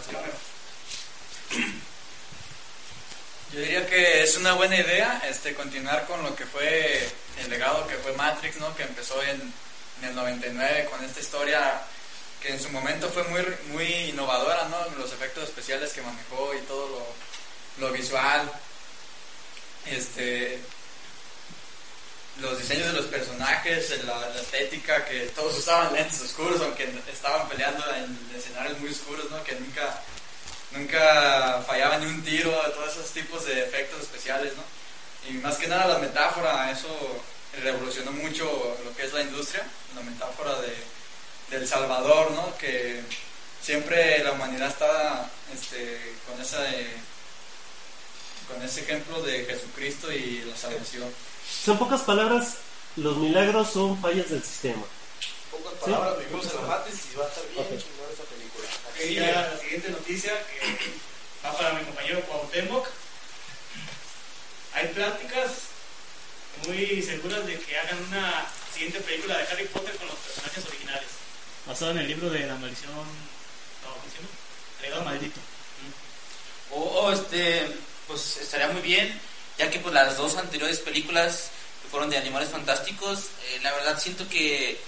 Yo 3.53 3.61
diría 3.61 3.87
que 3.87 4.23
es 4.23 4.39
una 4.39 4.55
buena 4.55 4.77
idea 4.77 5.23
este, 5.29 5.55
continuar 5.55 6.07
con 6.07 6.23
lo 6.23 6.35
que 6.35 6.47
fue 6.47 7.07
el 7.39 7.51
legado 7.51 7.87
que 7.87 7.97
fue 7.97 8.13
Matrix, 8.15 8.57
¿no? 8.57 8.75
que 8.75 8.83
empezó 8.83 9.23
en, 9.23 9.53
en 10.01 10.09
el 10.09 10.15
99 10.15 10.89
con 10.91 11.05
esta 11.05 11.21
historia 11.21 11.83
que 12.41 12.49
en 12.49 12.61
su 12.61 12.71
momento 12.71 13.11
fue 13.11 13.25
muy, 13.25 13.45
muy 13.73 13.87
innovadora, 14.09 14.69
¿no? 14.69 14.97
los 14.97 15.13
efectos 15.13 15.45
especiales 15.45 15.93
que 15.93 16.01
manejó 16.01 16.55
y 16.55 16.63
todo 16.63 16.89
lo, 16.89 17.87
lo 17.87 17.93
visual, 17.93 18.51
este, 19.85 20.59
los 22.41 22.59
diseños 22.59 22.87
de 22.87 22.95
los 22.95 23.07
personajes, 23.07 24.03
la, 24.05 24.31
la 24.31 24.41
estética, 24.41 25.05
que 25.05 25.27
todos 25.27 25.59
usaban 25.59 25.93
lentes 25.93 26.23
oscuros, 26.23 26.59
aunque 26.63 26.91
estaban 27.13 27.47
peleando 27.51 27.85
en 27.97 28.19
escenarios 28.35 28.81
muy 28.81 28.91
oscuros, 28.91 29.31
¿no? 29.31 29.45
que 29.45 29.55
nunca 29.57 30.01
nunca 30.75 31.63
fallaba 31.67 31.99
ni 31.99 32.07
un 32.07 32.23
tiro, 32.23 32.51
todos 32.75 32.93
esos 32.93 33.11
tipos 33.11 33.45
de 33.45 33.63
efectos 33.63 34.01
especiales, 34.03 34.53
¿no? 34.57 34.63
Y 35.31 35.35
más 35.35 35.57
que 35.57 35.69
nada 35.69 35.87
la 35.87 35.99
metáfora, 35.99 36.71
eso 36.71 36.89
revolucionó 37.63 38.13
mucho 38.13 38.45
lo 38.85 38.95
que 38.97 39.05
es 39.05 39.13
la 39.13 39.23
industria, 39.23 39.63
la 39.95 40.03
metáfora 40.03 40.61
de, 40.61 40.75
del 41.51 41.69
Salvador, 41.69 42.31
¿no? 42.33 42.57
Que 42.59 43.03
siempre 43.63 44.23
la 44.25 44.33
humanidad 44.33 44.69
está 44.69 45.31
este, 45.55 46.15
con, 46.27 46.41
esa, 46.41 46.69
eh, 46.73 46.97
con 48.49 48.63
ese 48.63 48.81
ejemplo 48.81 49.23
de 49.23 49.45
Jesucristo 49.45 50.11
y 50.11 50.43
la 50.45 50.57
salvación. 50.57 51.13
Son 51.65 51.79
pocas 51.79 52.01
palabras, 52.03 52.55
los 52.97 53.17
milagros 53.19 53.71
son 53.73 54.01
fallas 54.01 54.31
del 54.31 54.43
sistema. 54.43 54.83
Pocas 55.51 55.73
Sí. 55.85 55.91
palabras, 55.91 56.19
vivimos 56.19 56.47
en 56.47 56.57
la 56.57 56.63
Matrix 56.63 56.99
y 57.13 57.17
va 57.17 57.25
a 57.25 57.29
estar 57.29 57.45
bien 57.51 57.67
Ok. 57.67 57.85
Ya 59.11 59.51
la 59.53 59.59
siguiente 59.59 59.91
noticia 59.91 60.33
que 60.47 60.77
va 61.45 61.57
para 61.57 61.75
mi 61.75 61.85
compañero 61.85 62.21
Cuauhtémoc. 62.23 62.89
Hay 64.75 64.89
pláticas 64.89 65.51
muy 66.67 67.03
seguras 67.03 67.47
de 67.47 67.59
que 67.59 67.79
hagan 67.79 67.99
una 68.09 68.47
siguiente 68.73 69.01
película 69.01 69.37
de 69.37 69.45
Harry 69.45 69.65
Potter 69.67 69.95
con 69.97 70.09
los 70.09 70.17
personajes 70.17 70.65
originales. 70.67 71.09
Basado 71.67 71.91
en 71.93 71.99
el 71.99 72.09
libro 72.09 72.31
de 72.31 72.47
la 72.47 72.55
maldición. 72.57 72.93
No, 74.93 75.05
maldito. 75.05 75.41
O, 76.71 76.81
o, 76.81 77.13
este, 77.13 77.67
pues 78.07 78.39
estaría 78.39 78.69
muy 78.69 78.83
bien, 78.83 79.19
ya 79.59 79.71
que 79.71 79.79
pues 79.79 79.95
las 79.95 80.17
dos 80.17 80.37
anteriores 80.37 80.79
películas 80.81 81.51
que 81.83 81.89
fueron 81.89 82.11
de 82.11 82.19
animales 82.19 82.49
fantásticos, 82.49 83.27
eh, 83.47 83.61
la 83.63 83.73
verdad 83.73 83.99
siento 84.01 84.29
que 84.29 84.81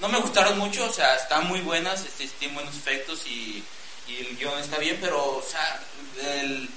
no 0.00 0.08
me 0.08 0.18
gustaron 0.20 0.58
mucho, 0.58 0.84
o 0.84 0.92
sea, 0.92 1.16
están 1.16 1.46
muy 1.46 1.60
buenas, 1.60 2.00
este, 2.04 2.26
tienen 2.38 2.54
buenos 2.54 2.76
efectos 2.76 3.26
y, 3.26 3.62
y 4.06 4.16
el 4.18 4.36
guion 4.36 4.58
está 4.60 4.78
bien, 4.78 4.98
pero, 5.00 5.22
o 5.38 5.42
sea, 5.42 5.80
el- 6.22 6.68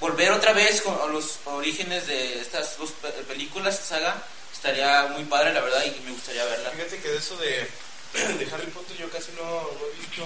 volver 0.00 0.32
otra 0.32 0.52
vez 0.52 0.82
con 0.82 0.94
a 1.00 1.06
los 1.06 1.38
orígenes 1.46 2.06
de 2.06 2.40
estas 2.40 2.76
dos 2.78 2.90
pe- 3.00 3.08
películas, 3.24 3.78
saga, 3.78 4.22
estaría 4.52 5.04
muy 5.14 5.24
padre, 5.24 5.52
la 5.54 5.60
verdad, 5.60 5.82
y 5.84 6.00
me 6.04 6.10
gustaría 6.12 6.44
verla. 6.44 6.70
Fíjate 6.70 7.00
que 7.00 7.08
de 7.08 7.16
eso 7.18 7.36
de, 7.36 7.68
de 8.38 8.48
Harry 8.52 8.66
Potter 8.72 8.96
yo 8.98 9.08
casi 9.10 9.32
no, 9.32 9.42
no 9.44 9.80
he 9.92 10.00
visto 10.00 10.24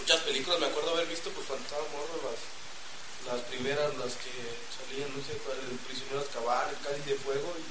muchas 0.00 0.18
películas. 0.20 0.58
Me 0.60 0.66
acuerdo 0.66 0.90
haber 0.94 1.06
visto 1.06 1.30
pues 1.30 1.46
cuando 1.46 1.64
estaba 1.64 1.82
morro 1.92 2.18
las, 2.26 3.32
las 3.36 3.40
primeras, 3.48 3.94
las 3.96 4.14
que 4.18 4.32
salían, 4.74 5.10
no 5.16 5.22
sé 5.22 5.36
cuál, 5.44 5.58
el 5.70 5.76
prisionero 5.86 6.18
de 6.20 6.26
Azkaban, 6.26 6.68
el 6.70 6.80
cáliz 6.86 7.06
de 7.06 7.14
fuego 7.16 7.54
y, 7.58 7.70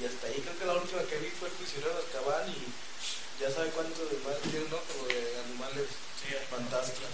y 0.00 0.04
hasta 0.06 0.26
ahí 0.26 0.40
creo 0.40 0.58
que 0.58 0.64
la 0.66 0.74
última 0.74 1.02
que 1.04 1.16
vi 1.18 1.28
fue 1.38 1.48
el 1.48 1.54
prisionero 1.54 1.92
de 1.94 2.00
Azkaban 2.02 2.48
y 2.50 2.60
ya 3.42 3.50
sabe 3.50 3.70
cuánto 3.70 4.04
de 4.06 4.16
más 4.24 4.36
tiene, 4.42 4.66
¿no? 4.70 4.78
Como 4.78 5.06
de 5.08 5.20
animales 5.50 5.88
Sí, 6.22 6.34
fantásticos. 6.48 7.08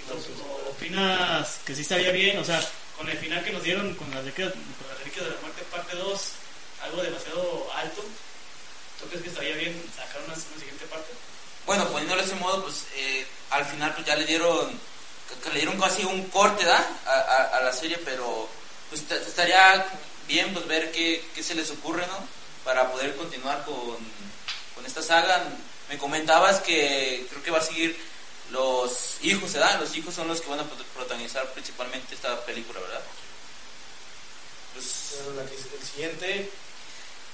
¿Y 0.00 0.02
tú 0.08 0.42
opinas 0.70 1.58
que 1.64 1.74
sí 1.74 1.82
estaría 1.82 2.10
bien? 2.10 2.38
O 2.38 2.44
sea, 2.44 2.60
con 2.96 3.08
el 3.08 3.18
final 3.18 3.44
que 3.44 3.52
nos 3.52 3.62
dieron 3.62 3.94
con 3.94 4.10
las 4.10 4.20
reliquias, 4.24 4.52
con 4.52 4.88
las 4.88 4.98
reliquias 4.98 5.24
de 5.26 5.30
la 5.34 5.40
muerte 5.40 5.62
parte 5.70 5.96
2, 5.96 6.20
algo 6.84 7.02
demasiado 7.02 7.68
alto. 7.76 8.02
¿Tú 9.00 9.06
crees 9.08 9.22
que 9.22 9.28
estaría 9.28 9.56
bien 9.56 9.82
sacar 9.96 10.22
una, 10.24 10.34
una 10.34 10.58
siguiente 10.58 10.86
parte? 10.86 11.12
Bueno, 11.66 11.86
poniéndolo 11.88 12.22
de 12.22 12.26
ese 12.28 12.36
modo, 12.36 12.62
pues 12.64 12.86
eh, 12.94 13.26
al 13.50 13.64
final 13.66 13.94
pues 13.94 14.06
ya 14.06 14.16
le 14.16 14.24
dieron, 14.24 14.70
que- 15.28 15.40
que 15.42 15.50
le 15.50 15.60
dieron 15.60 15.78
casi 15.80 16.04
un 16.04 16.24
corte, 16.30 16.64
¿da? 16.64 16.78
A, 17.06 17.10
a- 17.12 17.58
a 17.58 17.60
la 17.62 17.72
serie, 17.72 17.98
pero 18.04 18.48
pues 18.88 19.06
ta- 19.06 19.16
estaría 19.16 19.84
bien 20.28 20.52
pues 20.52 20.66
ver 20.66 20.92
qué, 20.92 21.24
qué 21.34 21.42
se 21.42 21.54
les 21.54 21.70
ocurre, 21.70 22.06
¿no? 22.06 22.18
Para 22.64 22.90
poder 22.92 23.14
continuar 23.16 23.64
con, 23.64 23.96
con 24.74 24.86
esta 24.86 25.02
saga. 25.02 25.44
Me 25.88 25.98
comentabas 25.98 26.60
que 26.60 27.26
creo 27.30 27.42
que 27.42 27.50
va 27.50 27.58
a 27.58 27.62
seguir 27.62 27.96
los 28.50 29.16
hijos, 29.22 29.52
¿verdad? 29.52 29.80
Los 29.80 29.94
hijos 29.96 30.14
son 30.14 30.28
los 30.28 30.40
que 30.40 30.48
van 30.50 30.60
a 30.60 30.64
prot- 30.64 30.84
protagonizar 30.94 31.46
principalmente 31.52 32.14
esta 32.14 32.44
película, 32.44 32.80
¿verdad? 32.80 33.00
Pues, 34.74 34.86
Pero 35.18 35.34
la 35.34 35.44
que- 35.48 35.54
el 35.56 35.86
siguiente, 35.86 36.50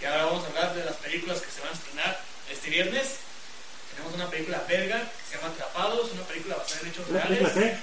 Y 0.01 0.05
ahora 0.05 0.27
vamos 0.27 0.45
a 0.45 0.47
hablar 0.49 0.75
de 0.77 0.85
las 0.85 0.95
películas 0.97 1.41
que 1.41 1.51
se 1.51 1.61
van 1.61 1.71
a 1.71 1.73
estrenar 1.75 2.21
este 2.51 2.71
viernes. 2.71 3.09
Tenemos 3.93 4.15
una 4.15 4.31
película 4.31 4.63
belga 4.69 5.01
que 5.01 5.29
se 5.29 5.37
llama 5.37 5.53
Atrapados, 5.53 6.13
una 6.13 6.23
película 6.23 6.55
basada 6.55 6.81
en 6.83 6.89
hechos 6.89 7.09
¿Una 7.09 7.23
película 7.23 7.49
reales. 7.53 7.75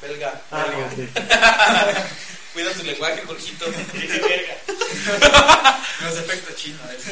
qué? 0.00 0.06
belga. 0.06 0.40
Ah, 0.52 0.64
belga. 0.66 2.08
Cuida 2.54 2.72
tu 2.72 2.82
lenguaje, 2.84 3.22
Jorgito. 3.26 3.66
Dice 3.92 4.18
belga. 4.20 4.56
No 6.00 6.08
es 6.08 6.16
efecto 6.18 6.54
chino. 6.54 6.78
es- 6.96 7.04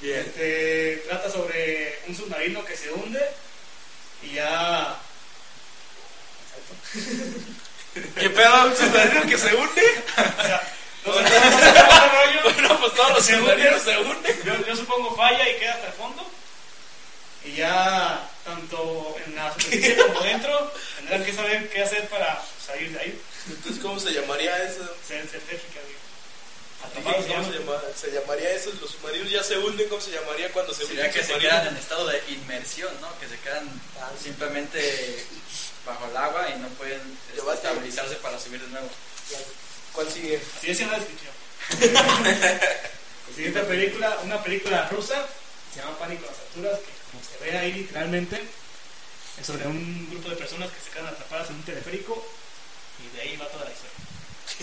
Bien. 0.00 0.18
Este, 0.18 1.04
trata 1.08 1.30
sobre 1.30 2.00
un 2.08 2.16
submarino 2.16 2.64
que 2.64 2.76
se 2.76 2.90
hunde 2.90 3.20
y 4.22 4.32
ya... 4.34 4.96
¿Qué 8.18 8.30
pedo? 8.30 8.64
¿Un 8.66 8.76
submarino 8.76 9.22
que 9.28 9.38
se 9.38 9.54
hunde? 9.54 9.82
O 10.16 10.42
sea, 10.42 10.62
No 11.06 11.14
sé 11.14 11.20
cómo 11.40 11.58
se. 11.60 12.52
Bueno, 12.54 12.80
pues 12.80 12.94
todos 12.94 13.10
los 13.12 13.24
Se 13.24 13.36
submarinos 13.38 13.82
se 13.82 13.98
unen. 13.98 14.42
Yo, 14.44 14.66
yo 14.66 14.76
supongo 14.76 15.14
falla 15.14 15.48
y 15.48 15.58
queda 15.58 15.74
hasta 15.74 15.86
el 15.88 15.92
fondo. 15.92 16.28
Y 17.44 17.52
ya, 17.54 18.28
tanto 18.44 19.16
en 19.26 19.34
la 19.36 19.52
superficie 19.52 19.96
como 19.96 20.20
dentro, 20.20 20.72
tendrán 21.12 21.24
que 21.24 21.32
saber 21.36 21.68
qué 21.70 21.82
hacer 21.82 22.08
para 22.08 22.42
salir 22.66 22.90
de 22.92 23.00
ahí. 23.00 23.20
Entonces, 23.48 23.82
¿cómo 23.82 23.98
se 24.00 24.12
llamaría 24.12 24.62
eso? 24.64 24.80
Ser 25.06 25.20
güey. 25.82 26.02
¿Cómo 27.04 27.22
se, 27.22 27.52
se 27.52 27.58
llama. 27.58 27.80
se 27.94 28.10
llamaría 28.10 28.50
eso? 28.52 28.72
Los 28.80 28.90
submarinos 28.90 29.30
ya 29.30 29.42
se 29.42 29.58
hunden. 29.58 29.88
¿Cómo 29.88 30.00
se 30.00 30.10
llamaría 30.10 30.50
cuando 30.52 30.72
se 30.74 30.86
Sería 30.86 31.04
hunde 31.04 31.18
que 31.20 31.24
se 31.24 31.38
quedan 31.38 31.66
en 31.68 31.76
estado 31.76 32.06
de 32.06 32.22
inmersión, 32.28 32.90
¿no? 33.00 33.08
Que 33.20 33.28
se 33.28 33.38
quedan 33.40 33.68
simplemente 34.22 35.24
bajo 35.86 36.06
el 36.08 36.16
agua 36.16 36.48
y 36.50 36.58
no 36.60 36.68
pueden 36.70 37.00
este, 37.00 37.40
Llevaste- 37.40 37.54
estabilizarse 37.68 38.14
para 38.16 38.38
subir 38.38 38.60
de 38.60 38.68
nuevo. 38.68 38.88
¿Cuál 39.92 40.10
sigue? 40.10 40.40
Así 40.58 40.68
decía 40.68 40.86
en 40.86 40.92
la 40.92 40.98
descripción. 40.98 41.32
La 43.28 43.36
siguiente 43.36 43.60
película, 43.62 44.18
una 44.24 44.42
película 44.42 44.88
rusa, 44.88 45.26
se 45.72 45.80
llama 45.80 45.96
Pánico 45.98 46.24
a 46.26 46.30
las 46.32 46.40
alturas, 46.40 46.78
que 46.80 46.92
como 47.10 47.22
se 47.24 47.44
ve 47.44 47.56
ahí 47.58 47.72
literalmente, 47.72 48.42
es 49.40 49.46
sobre 49.46 49.66
un 49.66 50.08
grupo 50.10 50.28
de 50.30 50.36
personas 50.36 50.70
que 50.70 50.80
se 50.80 50.90
quedan 50.90 51.06
atrapadas 51.08 51.48
en 51.50 51.56
un 51.56 51.62
teleférico 51.64 52.24
y 53.02 53.16
de 53.16 53.22
ahí 53.22 53.36
va 53.36 53.46
toda 53.48 53.64
la 53.64 53.70
historia. 53.72 53.92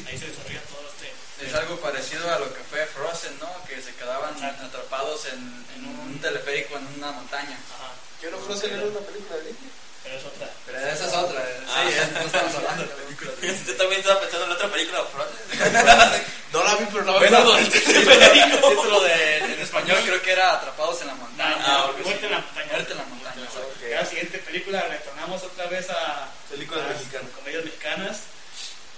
Ahí 0.10 0.18
se 0.18 0.28
desarrolla 0.28 0.62
todo 0.70 0.86
este... 0.88 1.12
Es 1.46 1.54
algo 1.56 1.78
parecido 1.80 2.30
a 2.32 2.38
lo 2.40 2.54
que 2.54 2.60
fue 2.70 2.86
Frozen, 2.86 3.40
¿no? 3.40 3.50
Que 3.66 3.82
se 3.82 3.96
quedaban 3.96 4.34
Exacto. 4.36 4.66
atrapados 4.68 5.26
en, 5.28 5.66
en 5.76 5.86
un 5.88 6.20
teleférico 6.20 6.78
en 6.78 6.86
una 6.98 7.12
montaña. 7.14 7.58
Ajá, 7.76 7.92
¿Yo 8.22 8.30
no 8.32 8.38
Frozen 8.40 8.74
era 8.74 8.84
una 8.86 9.00
película 9.00 9.38
de 9.38 9.46
Disney? 9.48 9.72
pero 10.04 10.16
es 10.18 10.24
otra. 10.26 10.50
Pero 10.66 10.78
esa 10.80 11.08
es 11.08 11.14
otra, 11.14 11.42
eh, 11.44 11.60
sí, 11.60 11.72
Ah. 11.76 11.90
es- 11.90 12.12
no 12.14 12.20
estamos 12.22 12.56
hablando 12.56 12.84
de 12.84 12.90
películas. 13.04 13.34
Yo 13.68 13.76
también 13.76 14.00
estaba 14.00 14.20
pensando 14.22 14.44
en 14.46 14.50
la 14.50 14.56
otra 14.56 14.72
película, 14.72 15.04
Frozen. 15.06 16.24
No 16.54 16.64
la 16.64 16.76
vi, 16.78 16.86
pero 16.92 17.04
la 17.06 17.12
Bueno, 17.20 17.54
vi. 17.56 17.60
el 17.64 17.72
título 17.72 19.02
de, 19.02 19.38
en 19.38 19.60
español 19.62 19.98
creo 20.04 20.22
que 20.22 20.32
era 20.32 20.54
Atrapados 20.54 21.02
en 21.02 21.08
la 21.08 21.14
montaña. 21.16 21.56
Ah. 21.60 21.92
Muerte 22.04 22.26
en 22.26 22.32
la 22.32 22.40
montaña. 22.40 22.68
Muerte 22.72 22.92
en 22.92 22.98
la 22.98 23.04
montaña. 23.06 23.19
Exacto. 23.62 23.88
Ya 23.90 24.02
la 24.02 24.06
siguiente 24.06 24.38
película 24.40 24.82
retornamos 24.88 25.44
otra 25.44 25.68
vez 25.68 25.90
a 25.90 26.30
Películas 26.50 26.86
a 26.86 26.90
mexicanas. 26.94 27.32
comedias 27.36 27.64
mexicanas. 27.66 28.18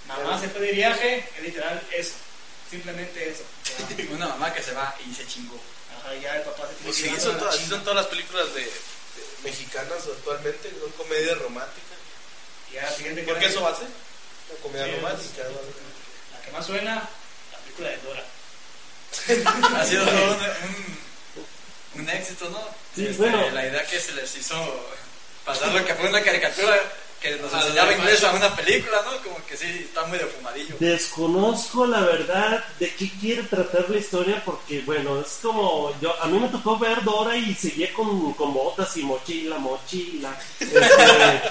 Mamá 0.06 0.40
se 0.40 0.48
fue 0.48 0.60
de 0.62 0.72
viaje, 0.72 1.28
es 1.36 1.42
literal 1.42 1.80
eso. 1.92 2.14
Simplemente 2.70 3.28
eso. 3.30 3.44
Una 4.12 4.28
mamá 4.28 4.52
que 4.52 4.62
se 4.62 4.72
va 4.72 4.94
y 5.06 5.14
se 5.14 5.26
chingó. 5.26 5.60
Ajá, 6.00 6.14
ya 6.14 6.36
el 6.36 6.42
papá 6.42 6.66
se 6.68 6.74
tiene 6.74 6.84
Pues 6.90 6.96
que 7.02 7.08
sí, 7.10 7.20
son 7.20 7.32
la 7.34 7.38
todas, 7.38 7.54
así 7.54 7.64
chinga. 7.64 7.76
son 7.76 7.84
todas 7.84 7.96
las 7.96 8.06
películas 8.06 8.54
de, 8.54 8.60
de 8.62 8.72
mexicanas 9.44 9.98
actualmente, 10.06 10.70
son 10.80 10.90
comedias 10.92 11.38
románticas. 11.38 11.98
Y 12.70 12.74
ya 12.74 12.82
la 12.82 12.90
siguiente 12.92 13.22
¿Por 13.22 13.38
qué 13.38 13.46
eso 13.46 13.60
va 13.62 13.70
a 13.70 13.76
ser? 13.76 13.86
Una 14.50 14.60
comedia 14.62 14.86
Sí, 14.86 14.92
romántica. 14.96 15.42
La 16.32 16.40
que 16.44 16.50
más 16.50 16.66
suena, 16.66 16.94
la 17.52 17.58
película 17.58 17.88
de 17.90 17.96
Dora. 17.98 18.24
Ha 19.78 19.84
sido 19.84 20.04
todo 20.06 20.32
un, 20.32 20.98
un, 21.94 22.08
éxito, 22.08 22.48
¿no? 22.50 22.60
Sí, 22.94 23.06
Este, 23.06 23.22
bueno. 23.22 23.50
La 23.50 23.66
idea 23.66 23.84
que 23.86 24.00
se 24.00 24.12
les 24.12 24.36
hizo 24.36 24.54
pasar 25.44 25.72
lo 25.72 25.84
que 25.84 25.94
fue 25.94 26.08
una 26.08 26.22
caricatura 26.22 26.74
que 27.22 27.36
nos 27.36 27.52
enseñaba 27.52 27.92
inglés 27.92 28.24
a 28.24 28.32
una 28.32 28.54
película, 28.56 29.00
¿no? 29.04 29.16
Como 29.22 29.46
que 29.46 29.56
sí, 29.56 29.66
está 29.84 30.04
muy 30.06 30.18
de 30.18 30.26
fumadillo. 30.26 30.74
Desconozco 30.80 31.86
la 31.86 32.00
verdad 32.00 32.64
de 32.80 32.92
qué 32.94 33.10
quiere 33.20 33.44
tratar 33.44 33.88
la 33.88 33.98
historia 33.98 34.42
porque, 34.44 34.80
bueno, 34.80 35.20
es 35.20 35.38
como, 35.40 35.94
yo 36.00 36.20
a 36.20 36.26
mí 36.26 36.38
me 36.40 36.48
tocó 36.48 36.78
ver 36.78 37.04
Dora 37.04 37.36
y 37.36 37.54
seguía 37.54 37.92
con, 37.92 38.32
con 38.34 38.52
botas 38.52 38.96
y 38.96 39.02
mochila, 39.02 39.58
mochila. 39.58 40.36
este, 40.58 41.42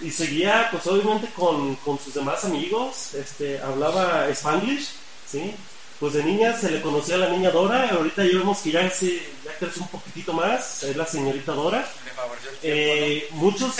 y 0.00 0.10
seguía, 0.10 0.68
pues 0.70 0.86
obviamente, 0.86 1.28
con, 1.34 1.76
con 1.76 1.98
sus 1.98 2.14
demás 2.14 2.44
amigos. 2.44 3.14
Este, 3.14 3.60
hablaba 3.60 4.28
Spanglish, 4.30 4.88
¿sí? 5.30 5.54
Pues 6.00 6.12
de 6.14 6.22
niña 6.22 6.56
se 6.56 6.70
le 6.70 6.80
conocía 6.80 7.16
a 7.16 7.18
la 7.18 7.28
niña 7.28 7.50
Dora. 7.50 7.88
Ahorita 7.90 8.22
ya 8.24 8.38
vemos 8.38 8.58
que 8.58 8.70
ya, 8.70 8.88
se, 8.90 9.16
ya 9.44 9.52
creció 9.58 9.82
un 9.82 9.88
poquitito 9.88 10.32
más. 10.32 10.82
Es 10.84 10.96
la 10.96 11.04
señorita 11.06 11.52
Dora. 11.52 11.84
Me 12.04 12.10
favoreció 12.12 12.50
el 12.50 12.56
tiempo, 12.58 12.78
Eh, 12.80 13.28
muchos 13.32 13.74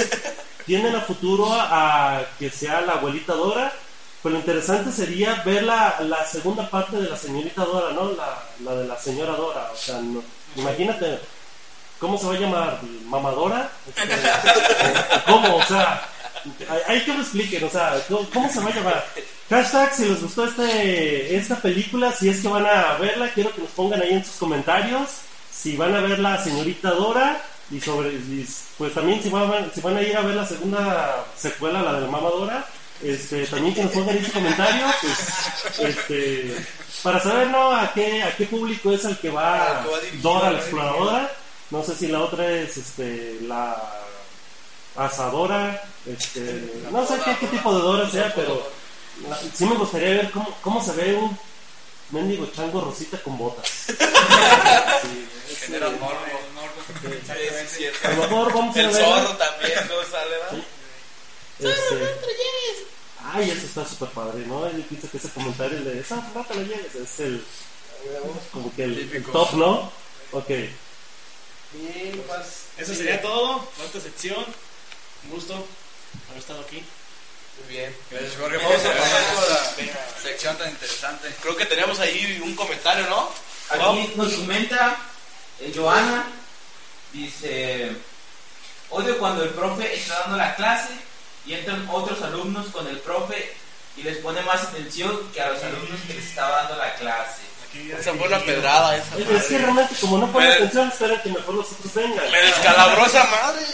tienen 0.67 0.95
a 0.97 1.01
futuro 1.03 1.53
a, 1.53 2.19
a 2.19 2.23
que 2.39 2.51
sea 2.51 2.81
la 2.81 2.95
abuelita 2.95 3.35
Dora, 3.35 3.73
pero 4.23 4.33
lo 4.33 4.39
interesante 4.41 4.91
sería 4.93 5.43
ver 5.47 5.63
la, 5.63 5.97
la 6.01 6.27
segunda 6.27 6.69
parte 6.69 6.97
de 6.97 7.09
la 7.09 7.17
señorita 7.17 7.65
Dora, 7.65 7.93
¿no? 7.95 8.11
La, 8.13 8.43
la 8.65 8.75
de 8.81 8.87
la 8.89 8.99
señora 8.99 9.33
Dora. 9.37 9.71
O 9.73 9.77
sea, 9.77 10.01
no- 10.01 10.23
imagínate, 10.57 11.21
¿cómo 12.01 12.19
se 12.19 12.27
va 12.27 12.35
a 12.35 12.39
llamar? 12.41 12.81
¿Mamadora? 13.05 13.71
Este, 13.87 14.03
¿Cómo? 15.27 15.57
O 15.57 15.63
sea, 15.63 16.03
hay, 16.69 16.81
hay 16.87 17.05
que 17.05 17.13
me 17.13 17.21
expliquen, 17.21 17.65
o 17.65 17.71
sea, 17.71 18.01
¿cómo, 18.09 18.29
cómo 18.33 18.53
se 18.53 18.61
va 18.61 18.71
a 18.71 18.75
llamar? 18.75 19.07
Hashtag, 19.51 19.95
si 19.95 20.05
les 20.05 20.21
gustó 20.23 20.45
este, 20.47 21.37
esta 21.37 21.57
película, 21.57 22.13
si 22.13 22.29
es 22.29 22.41
que 22.41 22.49
van 22.49 22.67
a 22.67 22.95
verla, 22.99 23.31
quiero 23.33 23.55
que 23.55 23.63
nos 23.63 23.71
pongan 23.71 24.03
ahí 24.03 24.13
en 24.15 24.25
sus 24.25 24.37
comentarios 24.37 25.09
si 25.51 25.77
van 25.77 25.95
a 25.95 26.01
ver 26.01 26.19
la 26.21 26.43
señorita 26.43 26.91
Dora 26.91 27.41
y 27.71 27.81
sobre 27.81 28.11
y, 28.11 28.47
pues 28.77 28.95
también 28.95 29.23
si 29.23 29.29
van, 29.29 29.51
a- 29.51 29.71
si 29.75 29.81
van 29.81 29.97
a 29.97 30.03
ir 30.03 30.17
a 30.17 30.21
ver 30.23 30.37
la 30.37 30.47
segunda 30.47 31.25
secuela, 31.37 31.83
la 31.83 31.95
de 31.95 32.01
la 32.03 32.07
Mama 32.07 32.29
Dora, 32.29 32.67
este, 33.03 33.45
también 33.47 33.75
que 33.75 33.83
nos 33.85 33.93
pongan 33.93 34.17
en 34.17 34.25
sus 34.25 34.33
comentarios, 34.35 34.95
pues, 35.01 35.79
este, 35.89 36.57
para 37.03 37.21
saber 37.21 37.49
¿no? 37.49 37.73
a 37.73 37.93
qué 37.93 38.23
a 38.23 38.37
qué 38.37 38.45
público 38.47 38.93
es 38.93 39.05
el 39.05 39.17
que 39.19 39.31
va 39.31 39.85
Dora 40.23 40.51
la 40.51 40.59
exploradora. 40.59 41.33
No 41.71 41.83
sé 41.85 41.95
si 41.95 42.07
la 42.09 42.21
otra 42.21 42.51
es 42.51 42.77
este 42.77 43.39
la 43.43 43.77
asadora, 44.99 45.83
este, 46.07 46.83
no 46.91 47.07
sé 47.07 47.15
qué, 47.25 47.37
qué 47.41 47.47
tipo 47.47 47.75
de 47.75 47.81
Dora 47.83 48.11
sea, 48.11 48.33
pero 48.35 48.69
la- 49.29 49.39
sí 49.55 49.65
me 49.65 49.77
gustaría 49.77 50.09
ver 50.11 50.31
cómo, 50.31 50.55
cómo 50.63 50.85
se 50.85 50.93
ve 50.93 51.15
un 51.15 51.39
mendigo 52.11 52.47
chango 52.55 52.81
rosita 52.81 53.21
con 53.23 53.39
botas. 53.39 53.69
Sí, 55.03 55.65
Genera 55.67 55.91
morbo. 55.91 56.17
Sí, 57.03 57.09
sí, 57.69 57.77
cierto. 57.77 58.09
a 58.09 58.11
lo 58.13 58.17
mejor 58.23 58.53
vamos 58.55 58.77
a 58.77 58.81
El 58.81 58.87
ver. 58.89 58.97
zorro 59.05 59.37
también, 59.37 59.79
¿no 59.89 60.11
sale, 60.11 60.31
¿verdad? 60.31 60.65
Este, 61.59 62.17
ay, 63.25 63.51
eso 63.51 63.67
está 63.67 63.87
súper 63.87 64.09
padre, 64.11 64.45
¿no? 64.47 64.67
Él 64.67 64.85
piensa 64.89 65.09
que 65.09 65.17
ese 65.19 65.29
comentario 65.31 65.83
de 65.85 66.01
esa 66.01 66.17
no 66.35 66.45
te 66.45 66.55
lo 66.55 66.63
lleves 66.63 66.95
es 66.95 67.21
el 67.21 67.45
como 68.53 68.75
que 68.75 68.85
el, 68.85 68.99
el 68.99 69.11
Típico. 69.11 69.33
top, 69.33 69.53
¿no? 69.55 69.93
Ok. 70.33 70.49
Bien, 70.49 72.23
pues. 72.27 72.47
Eso 72.79 72.95
sería 72.95 73.21
todo 73.21 73.69
esta 73.85 74.01
sección. 74.01 74.45
Un 75.25 75.31
gusto 75.31 75.55
haber 76.29 76.39
estado 76.39 76.61
aquí. 76.61 76.83
Muy 77.65 77.75
bien. 77.75 77.95
Gracias, 78.11 78.33
Jorge. 78.39 78.57
Vamos 78.59 78.85
a 78.85 78.93
pasar 78.97 79.35
con 79.35 79.49
la 79.53 80.21
sección 80.23 80.57
tan 80.57 80.71
interesante. 80.71 81.35
Creo 81.43 81.57
que 81.57 81.67
teníamos 81.67 81.99
ahí 81.99 82.41
un 82.43 82.55
comentario, 82.55 83.07
¿no? 83.09 83.31
Aquí 83.71 84.13
nos 84.17 84.33
comenta 84.33 84.97
eh, 85.61 85.73
Joana, 85.75 86.25
dice, 87.13 87.91
odio 88.91 89.19
cuando 89.19 89.43
el 89.43 89.51
profe 89.51 89.95
está 89.95 90.21
dando 90.21 90.37
la 90.37 90.55
clase 90.55 90.93
y 91.45 91.55
entran 91.55 91.87
otros 91.91 92.23
alumnos 92.23 92.67
con 92.69 92.87
el 92.87 92.99
profe 93.01 93.55
y 93.97 94.03
les 94.05 94.19
pone 94.19 94.41
más 94.43 94.63
atención 94.63 95.29
que 95.35 95.41
a 95.43 95.51
los 95.51 95.63
alumnos 95.65 96.01
que 96.07 96.15
les 96.15 96.25
estaba 96.27 96.63
dando 96.63 96.77
la 96.77 96.95
clase. 96.95 97.43
Aquí 97.69 97.91
Esa 97.93 98.15
fue 98.15 98.27
una 98.29 98.39
pedrada, 98.41 98.97
esa 98.97 99.19
Es, 99.19 99.29
es 99.29 99.45
que 99.47 99.59
realmente 99.59 99.95
como 100.01 100.17
no 100.19 100.33
ponen 100.33 100.49
Me- 100.49 100.55
atención, 100.55 100.89
esperan 100.89 101.21
que 101.23 101.29
mejor 101.31 101.55
los 101.57 101.73
otros 101.73 101.93
vengan. 101.93 102.31
Me 102.31 102.41
descalabró 102.41 103.05
esa 103.05 103.25
madre. 103.25 103.67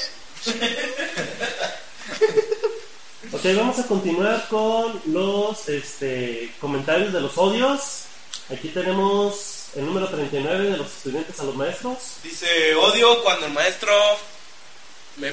Ok, 3.32 3.40
vamos 3.56 3.78
a 3.78 3.86
continuar 3.86 4.46
con 4.48 5.02
los 5.06 5.68
este, 5.68 6.54
comentarios 6.60 7.12
de 7.12 7.20
los 7.20 7.36
odios. 7.36 8.04
Aquí 8.50 8.68
tenemos 8.68 9.68
el 9.74 9.86
número 9.86 10.08
39 10.08 10.70
de 10.70 10.76
los 10.76 10.86
estudiantes 10.86 11.40
a 11.40 11.44
los 11.44 11.56
maestros. 11.56 11.98
Dice, 12.22 12.74
odio 12.74 13.22
cuando 13.22 13.46
el 13.46 13.52
maestro 13.52 13.92
me 15.16 15.32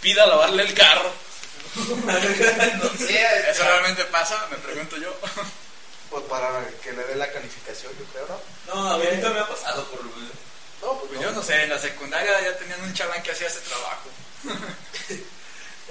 pida 0.00 0.26
lavarle 0.26 0.62
el 0.62 0.74
carro. 0.74 1.10
¿Eso 3.50 3.64
realmente 3.64 4.04
pasa? 4.04 4.46
Me 4.50 4.56
pregunto 4.58 4.96
yo. 4.98 5.14
Pues 6.10 6.24
para 6.24 6.66
que 6.82 6.92
le 6.92 7.04
dé 7.04 7.14
la 7.16 7.30
calificación, 7.32 7.92
yo 7.98 8.04
creo, 8.06 8.26
¿no? 8.26 8.74
No, 8.74 8.90
a 8.94 8.98
mí 8.98 9.04
nunca 9.12 9.30
me 9.30 9.40
ha 9.40 9.46
pasado 9.48 9.84
por... 9.86 10.04
No, 10.04 10.98
pues 10.98 11.10
Pues 11.10 11.20
yo 11.20 11.30
no 11.32 11.42
sé, 11.42 11.62
en 11.64 11.70
la 11.70 11.78
secundaria 11.78 12.40
ya 12.42 12.56
tenían 12.56 12.82
un 12.82 12.94
chalán 12.94 13.22
que 13.22 13.32
hacía 13.32 13.46
ese 13.46 13.60
trabajo. 13.60 14.08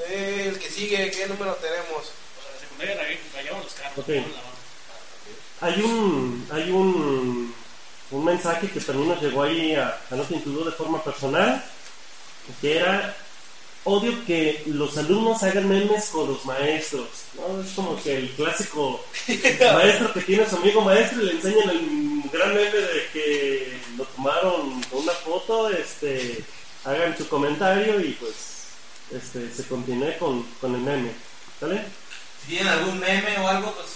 El 0.10 0.58
que 0.60 0.70
sigue, 0.70 1.12
¿qué 1.12 1.28
número 1.28 1.54
tenemos? 1.56 1.88
Pues 2.36 2.48
a 2.48 2.54
la 2.54 2.60
secundaria 2.60 2.96
ray- 2.98 3.20
rayamos 3.36 3.64
los 3.66 3.74
carros. 3.74 3.98
Ok. 4.00 4.08
¿no? 4.08 4.16
La- 5.62 5.68
Hay 5.68 5.82
un, 5.82 6.48
hay 6.52 6.72
un, 6.72 7.54
un 8.12 8.26
mensaje 8.26 8.70
que 8.70 8.80
también 8.80 9.10
nos 9.10 9.22
llegó 9.22 9.44
ahí 9.44 9.76
a, 9.76 9.88
a 10.10 10.16
to 10.16 10.50
Do 10.50 10.66
de 10.66 10.72
forma 10.72 11.04
personal, 11.04 11.64
que 12.62 12.78
era 12.78 13.16
odio 13.84 14.14
que 14.26 14.64
los 14.68 14.98
alumnos 14.98 15.42
hagan 15.44 15.68
memes 15.68 16.06
con 16.06 16.28
los 16.32 16.46
maestros. 16.46 17.08
¿no? 17.36 17.62
Es 17.62 17.72
como 17.74 18.02
que 18.02 18.16
el 18.18 18.32
clásico 18.32 19.04
maestro 19.74 20.14
que 20.14 20.22
tiene 20.22 20.44
a 20.44 20.50
su 20.50 20.56
amigo 20.58 20.82
maestro 20.82 21.22
y 21.22 21.26
le 21.26 21.32
enseñan 21.34 21.70
el 21.70 22.22
gran 22.32 22.50
meme 22.54 22.70
de 22.78 23.08
que 23.12 23.78
lo 23.98 24.06
tomaron 24.06 24.82
con 24.84 25.00
una 25.04 25.12
foto, 25.14 25.70
este, 25.70 26.40
hagan 26.86 27.18
su 27.18 27.28
comentario 27.28 28.00
y 28.00 28.14
pues 28.14 28.36
este, 29.12 29.52
se 29.54 29.68
continúe 29.68 30.18
con, 30.18 30.44
con 30.62 30.76
el 30.76 30.82
meme. 30.82 31.12
¿Sale? 31.60 31.86
Si 32.42 32.48
tienen 32.48 32.68
algún 32.68 33.00
meme 33.00 33.38
o 33.40 33.48
algo, 33.48 33.74
pues 33.74 33.88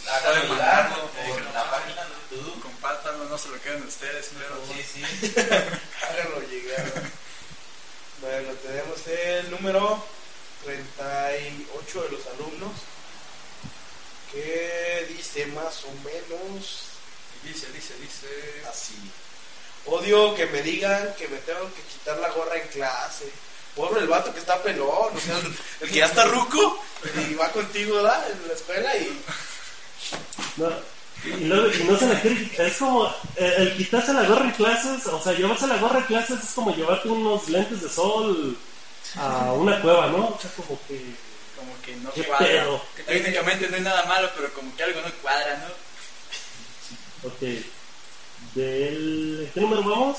mandarlo, 0.49 1.09
por 1.09 1.41
la 1.53 1.71
página. 1.71 2.03
¿no? 2.03 2.37
tú. 2.37 2.59
Compártanlo, 2.61 3.25
no 3.25 3.37
se 3.37 3.49
lo 3.49 3.61
queden 3.61 3.83
ustedes, 3.83 4.31
pero 4.37 4.61
Sí, 4.67 4.83
sí. 4.83 5.33
Háganlo 5.39 6.41
llegar. 6.49 6.91
Bueno, 8.21 8.49
tenemos 8.61 9.07
el 9.07 9.51
número 9.51 10.03
38 10.65 12.01
de 12.01 12.09
los 12.09 12.27
alumnos. 12.27 12.71
Que 14.31 15.05
dice 15.15 15.45
más 15.47 15.83
o 15.85 15.91
menos 16.03 16.93
dice, 17.43 17.67
dice, 17.71 17.93
dice. 18.01 18.63
así. 18.69 18.95
Odio 19.85 20.33
que 20.35 20.45
me 20.47 20.61
digan 20.61 21.13
que 21.17 21.27
me 21.27 21.37
tengo 21.37 21.69
que 21.73 21.81
quitar 21.81 22.17
la 22.19 22.29
gorra 22.31 22.57
en 22.57 22.67
clase. 22.69 23.29
Pobre 23.75 24.01
el 24.01 24.07
vato 24.07 24.31
que 24.33 24.39
está 24.39 24.61
pelón, 24.61 25.15
o 25.15 25.19
sea, 25.19 25.35
el 25.81 25.89
que 25.89 25.95
ya 25.95 26.05
está 26.05 26.25
ruco 26.25 26.79
y 27.29 27.33
va 27.33 27.49
contigo 27.51 27.95
¿verdad? 27.95 28.23
en 28.31 28.47
la 28.47 28.53
escuela 28.53 28.95
y 28.97 29.21
No, 30.57 30.69
y, 31.25 31.45
luego, 31.45 31.67
y 31.73 31.83
no 31.85 31.97
se 31.97 32.07
le 32.07 32.21
quiere 32.21 32.43
quitar. 32.49 32.65
Es 32.67 32.77
como 32.77 33.07
eh, 33.35 33.55
el 33.57 33.77
quitarse 33.77 34.13
la 34.13 34.23
gorra 34.23 34.45
en 34.45 34.51
clases, 34.51 35.05
o 35.07 35.21
sea, 35.21 35.33
llevarse 35.33 35.65
la 35.67 35.77
gorra 35.77 35.99
en 35.99 36.05
clases 36.05 36.43
es 36.43 36.49
como 36.51 36.75
llevarte 36.75 37.07
unos 37.09 37.49
lentes 37.49 37.81
de 37.81 37.89
sol 37.89 38.57
a 39.15 39.53
una 39.53 39.81
cueva, 39.81 40.07
¿no? 40.07 40.27
O 40.27 40.39
sea, 40.39 40.51
como 40.51 40.79
que. 40.87 41.01
Como 41.55 41.81
que 41.81 41.95
no 41.97 42.11
¿Qué 42.13 42.23
cuadra. 42.25 42.45
pedo? 42.45 42.81
Que 42.95 43.03
técnicamente 43.03 43.69
no 43.69 43.75
hay 43.75 43.81
nada 43.81 44.05
malo, 44.05 44.29
pero 44.35 44.53
como 44.53 44.75
que 44.75 44.83
algo 44.83 45.01
no 45.01 45.11
cuadra, 45.21 45.57
¿no? 47.23 47.29
Ok. 47.29 47.63
Del, 48.55 49.49
¿Qué 49.53 49.59
número 49.61 49.81
vamos? 49.83 50.17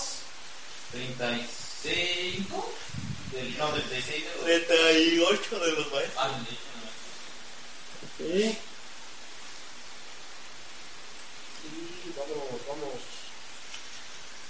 35. 0.90 2.72
Del, 3.32 3.58
no, 3.58 3.68
36 3.68 4.24
de 4.24 4.30
los. 4.34 4.44
38 4.44 5.58
de 5.60 5.72
los 5.72 5.92
maestros. 5.92 6.12
Ah, 6.18 6.28
de 6.28 6.34
hecho, 6.42 6.70
no. 6.80 6.88
Ok. 8.50 8.58
Y 11.64 12.12
vamos, 12.18 12.60
vamos. 12.68 12.94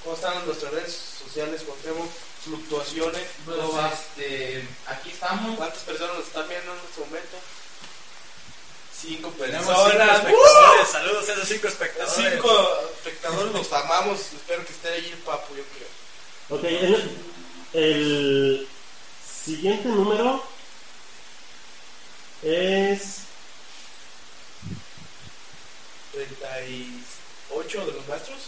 ¿Cómo 0.02 0.14
están 0.16 0.46
nuestras 0.46 0.72
redes 0.72 0.92
sociales? 1.22 1.62
Contemos 1.62 2.08
fluctuaciones. 2.44 3.22
Pues, 3.44 3.58
este, 3.92 4.66
aquí 4.86 5.10
estamos. 5.10 5.56
¿Cuántas 5.56 5.82
personas 5.82 6.16
nos 6.16 6.26
están 6.26 6.48
viendo 6.48 6.72
en 6.72 6.78
este 6.78 7.00
momento? 7.00 7.36
Cinco 8.98 9.28
Tenemos 9.38 9.66
personas. 9.66 10.20
cinco 10.20 10.28
espectadores. 10.30 10.88
Saludos 10.88 11.28
a 11.28 11.32
esos 11.32 11.48
cinco 11.48 11.66
¡Uh! 11.66 11.70
espectadores. 11.70 12.32
Cinco 12.32 12.80
espectadores, 13.04 13.52
los 13.52 13.72
amamos. 13.72 14.20
Espero 14.20 14.64
que 14.64 14.72
esté 14.72 14.88
ahí 14.88 15.10
el 15.12 15.18
papo, 15.18 15.54
yo 15.54 15.62
creo. 15.76 15.88
Ok, 16.50 16.64
el, 16.64 17.10
el 17.72 18.68
siguiente 19.44 19.88
número 19.88 20.42
es 22.42 23.18
38 26.12 27.86
de 27.86 27.92
los 27.92 28.08
maestros. 28.08 28.38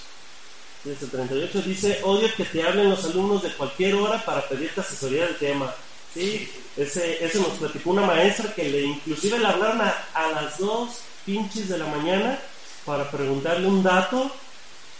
Dice 0.85 1.07
38 1.07 1.63
dice, 1.63 2.01
odio 2.05 2.33
que 2.37 2.45
te 2.45 2.63
hablen 2.63 2.91
los 2.91 3.05
alumnos 3.05 3.43
de 3.43 3.53
cualquier 3.55 3.95
hora 3.97 4.25
para 4.25 4.49
pedirte 4.49 4.81
asesoría 4.81 5.25
del 5.25 5.37
tema. 5.37 5.75
Sí, 6.15 6.51
ese, 6.77 7.25
ese 7.25 7.41
nos 7.41 7.59
platicó 7.59 7.91
una 7.91 8.07
maestra 8.07 8.55
que 8.55 8.65
le 8.69 8.83
inclusive 8.83 9.39
le 9.39 9.47
hablaron 9.47 9.81
a, 9.81 10.07
a 10.15 10.31
las 10.31 10.59
dos 10.59 11.01
pinches 11.27 11.69
de 11.69 11.79
la 11.79 11.87
mañana 11.87 12.39
para 12.85 13.11
preguntarle 13.11 13.67
un 13.67 13.83
dato 13.83 14.31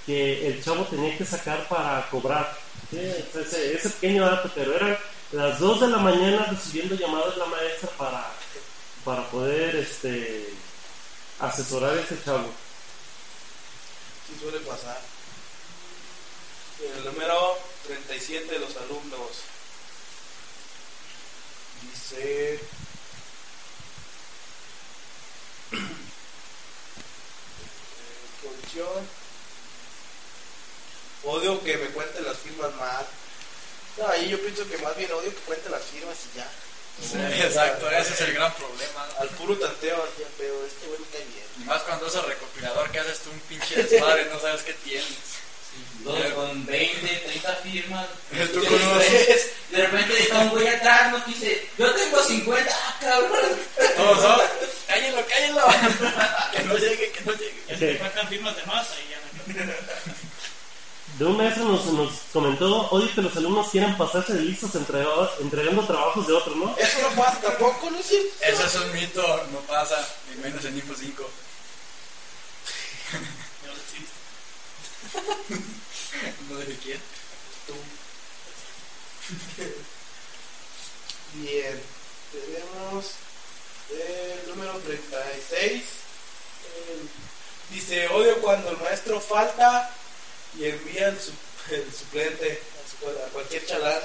que 0.07 0.47
el 0.47 0.63
chavo 0.63 0.85
tenía 0.85 1.19
que 1.19 1.25
sacar 1.25 1.67
para 1.69 2.09
cobrar. 2.09 2.57
Sí, 2.91 2.99
ese, 2.99 3.75
ese 3.75 3.91
pequeño 3.91 4.25
dato, 4.25 4.51
pero 4.55 4.75
eran 4.77 4.97
las 5.33 5.59
2 5.59 5.81
de 5.81 5.89
la 5.89 5.99
mañana 5.99 6.47
recibiendo 6.47 6.95
llamadas 6.95 7.35
de 7.35 7.41
la 7.41 7.47
maestra 7.47 7.91
para, 7.99 8.33
para 9.05 9.29
poder 9.29 9.75
este, 9.75 10.55
asesorar 11.41 11.99
a 11.99 12.01
ese 12.01 12.17
chavo. 12.25 12.49
Sí 14.29 14.39
suele 14.41 14.61
pasar. 14.61 15.01
El 16.81 17.05
número 17.05 17.59
37 17.87 18.53
de 18.53 18.59
los 18.61 18.77
alumnos. 18.77 19.43
Dice... 21.83 22.61
Eh. 28.79 29.16
Odio 31.27 31.63
que 31.63 31.77
me 31.77 31.87
cuenten 31.89 32.25
las 32.25 32.37
firmas 32.39 32.73
mal. 32.77 33.05
No, 33.99 34.09
ahí 34.09 34.29
yo 34.29 34.41
pienso 34.41 34.67
que 34.69 34.79
más 34.79 34.97
bien 34.97 35.11
odio 35.13 35.31
que 35.35 35.41
cuenten 35.41 35.73
las 35.73 35.83
firmas 35.83 36.17
y 36.33 36.39
ya. 36.39 36.49
Sí, 37.03 37.43
exacto, 37.43 37.91
ese 37.91 38.15
es 38.15 38.21
el 38.23 38.33
gran 38.35 38.55
problema. 38.55 39.07
¿no? 39.13 39.21
Al 39.21 39.29
puro 39.31 39.57
tanteo, 39.59 39.97
así 40.03 40.23
al 40.23 40.31
pedo, 40.39 40.65
este 40.67 40.87
güey 40.87 40.99
me 41.01 41.07
cae 41.09 41.25
bien. 41.27 41.47
Y 41.61 41.65
más 41.65 41.83
cuando 41.83 42.07
es 42.07 42.15
el 42.15 42.23
recopilador 42.23 42.91
que 42.91 43.01
haces 43.01 43.19
tú 43.19 43.31
un 43.31 43.41
pinche 43.41 43.83
desmadre, 43.83 44.27
no 44.33 44.41
sabes 44.41 44.63
qué 44.63 44.73
tienes. 44.75 45.07
Dos 46.05 46.19
con 46.33 46.65
20, 46.65 47.07
30 47.07 47.53
firmas. 47.57 48.07
Tú 48.53 48.63
Y 48.63 48.67
con 48.67 48.81
unos- 48.83 48.99
después, 48.99 49.47
De 49.71 49.87
repente 49.87 50.23
está 50.23 50.39
un 50.39 50.49
güey 50.51 50.69
atrás, 50.69 51.13
nos 51.13 51.27
dice, 51.27 51.69
yo 51.77 51.93
tengo 51.93 52.23
50, 52.23 52.71
ah, 52.73 52.97
cabrón. 53.01 53.61
Todos, 53.97 54.23
¿no? 54.23 54.43
Cállenlo, 54.87 55.27
cállenlo. 55.27 55.67
que 56.53 56.63
no 56.63 56.77
llegue, 56.79 57.11
que 57.11 57.21
no 57.23 57.33
llegue. 57.33 57.63
Ya 57.69 57.79
se 57.79 57.87
te 57.89 57.99
faltan 57.99 58.29
firmas 58.29 58.57
de 58.57 58.63
masa 58.65 58.95
y 59.05 59.11
ya 59.11 59.19
no 59.65 59.73
De 61.19 61.25
un 61.25 61.37
maestro 61.37 61.65
nos, 61.65 61.85
nos 61.87 62.11
comentó, 62.33 62.89
odio 62.91 63.15
que 63.15 63.23
los 63.23 63.35
alumnos 63.37 63.69
quieran 63.71 63.97
pasarse 63.97 64.35
de 64.35 64.41
listos 64.43 64.75
entregando, 64.75 65.31
entregando 65.41 65.87
trabajos 65.87 66.27
de 66.27 66.33
otros, 66.35 66.55
¿no? 66.57 66.77
Eso 66.77 66.99
no 67.01 67.09
pasa 67.23 67.41
tampoco, 67.41 67.91
¿no 67.91 67.99
es 67.99 68.07
cierto? 68.07 68.29
Eso 68.43 68.67
es 68.67 68.75
un 68.75 68.93
mito, 68.93 69.23
no 69.51 69.61
pasa, 69.61 69.97
ni 70.29 70.43
menos 70.43 70.63
en 70.67 70.77
Info 70.77 70.95
5. 70.95 71.31
ya 73.65 73.71
no 76.51 76.57
de 76.59 76.77
quién. 76.77 77.01
Bien, 81.35 81.83
tenemos 82.33 83.07
el 83.91 84.49
número 84.51 84.79
36. 84.81 85.83
El- 86.89 87.09
dice, 87.75 88.07
odio 88.09 88.41
cuando 88.41 88.71
el 88.71 88.77
maestro 88.79 89.21
falta 89.21 89.91
y 90.59 90.65
envía 90.67 91.09
el, 91.09 91.19
su- 91.21 91.33
el 91.75 91.85
suplente 91.93 92.61
a, 93.27 93.29
cualquier 93.33 93.65
chalán. 93.67 94.01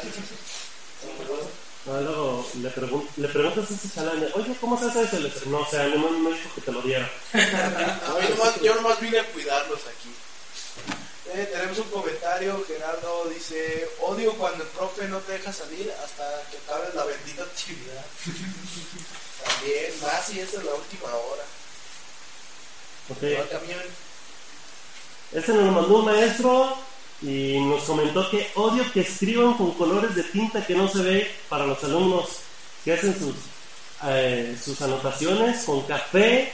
Ah, 1.87 1.99
luego 2.01 2.47
le, 2.61 2.69
pregun- 2.75 3.07
le 3.17 3.27
preguntas 3.27 3.71
a 3.71 3.73
ese 3.73 3.89
chalán, 3.93 4.27
oye, 4.35 4.55
¿cómo 4.61 4.77
se 4.79 4.85
hace 4.85 5.03
eso? 5.03 5.17
No, 5.47 5.61
o 5.61 5.69
sea, 5.69 5.85
no 5.87 6.09
me 6.11 6.29
dijo 6.37 6.49
que 6.55 6.61
te 6.61 6.71
lo 6.71 6.81
diera. 6.81 7.09
A 7.33 8.19
mí 8.19 8.27
nomás- 8.29 8.61
yo 8.61 8.75
nomás 8.75 8.99
vine 8.99 9.19
a 9.19 9.25
cuidarlos 9.25 9.79
aquí. 9.87 10.13
Eh, 11.33 11.49
tenemos 11.51 11.77
un 11.79 11.89
comentario, 11.89 12.63
Gerardo 12.67 13.25
dice, 13.29 13.89
odio 14.01 14.33
cuando 14.33 14.63
el 14.63 14.69
profe 14.71 15.07
no 15.07 15.19
te 15.19 15.31
deja 15.33 15.51
salir 15.53 15.91
hasta 16.03 16.43
que 16.51 16.57
acabes 16.57 16.93
la 16.93 17.05
bendita 17.05 17.43
actividad. 17.43 18.05
También, 19.45 19.93
más 20.01 20.25
si 20.27 20.39
esa 20.39 20.57
es 20.57 20.63
la 20.65 20.73
última 20.75 21.07
hora. 21.07 21.43
Ok. 23.09 23.23
Va 23.23 23.27
el 23.27 23.49
camión. 25.31 25.41
Este 25.41 25.53
nos 25.53 25.65
lo 25.65 25.71
mandó 25.71 25.97
un 25.99 26.05
maestro 26.05 26.77
y 27.21 27.59
nos 27.59 27.83
comentó 27.83 28.29
que 28.29 28.49
odio 28.55 28.83
que 28.91 29.01
escriban 29.01 29.53
con 29.53 29.71
colores 29.73 30.15
de 30.15 30.23
tinta 30.23 30.65
que 30.65 30.75
no 30.75 30.87
se 30.87 31.01
ve 31.01 31.31
para 31.49 31.65
los 31.65 31.83
alumnos 31.83 32.29
que 32.83 32.93
hacen 32.93 33.17
sus, 33.17 33.35
eh, 34.05 34.57
sus 34.63 34.81
anotaciones 34.81 35.63
con 35.63 35.81
café 35.83 36.51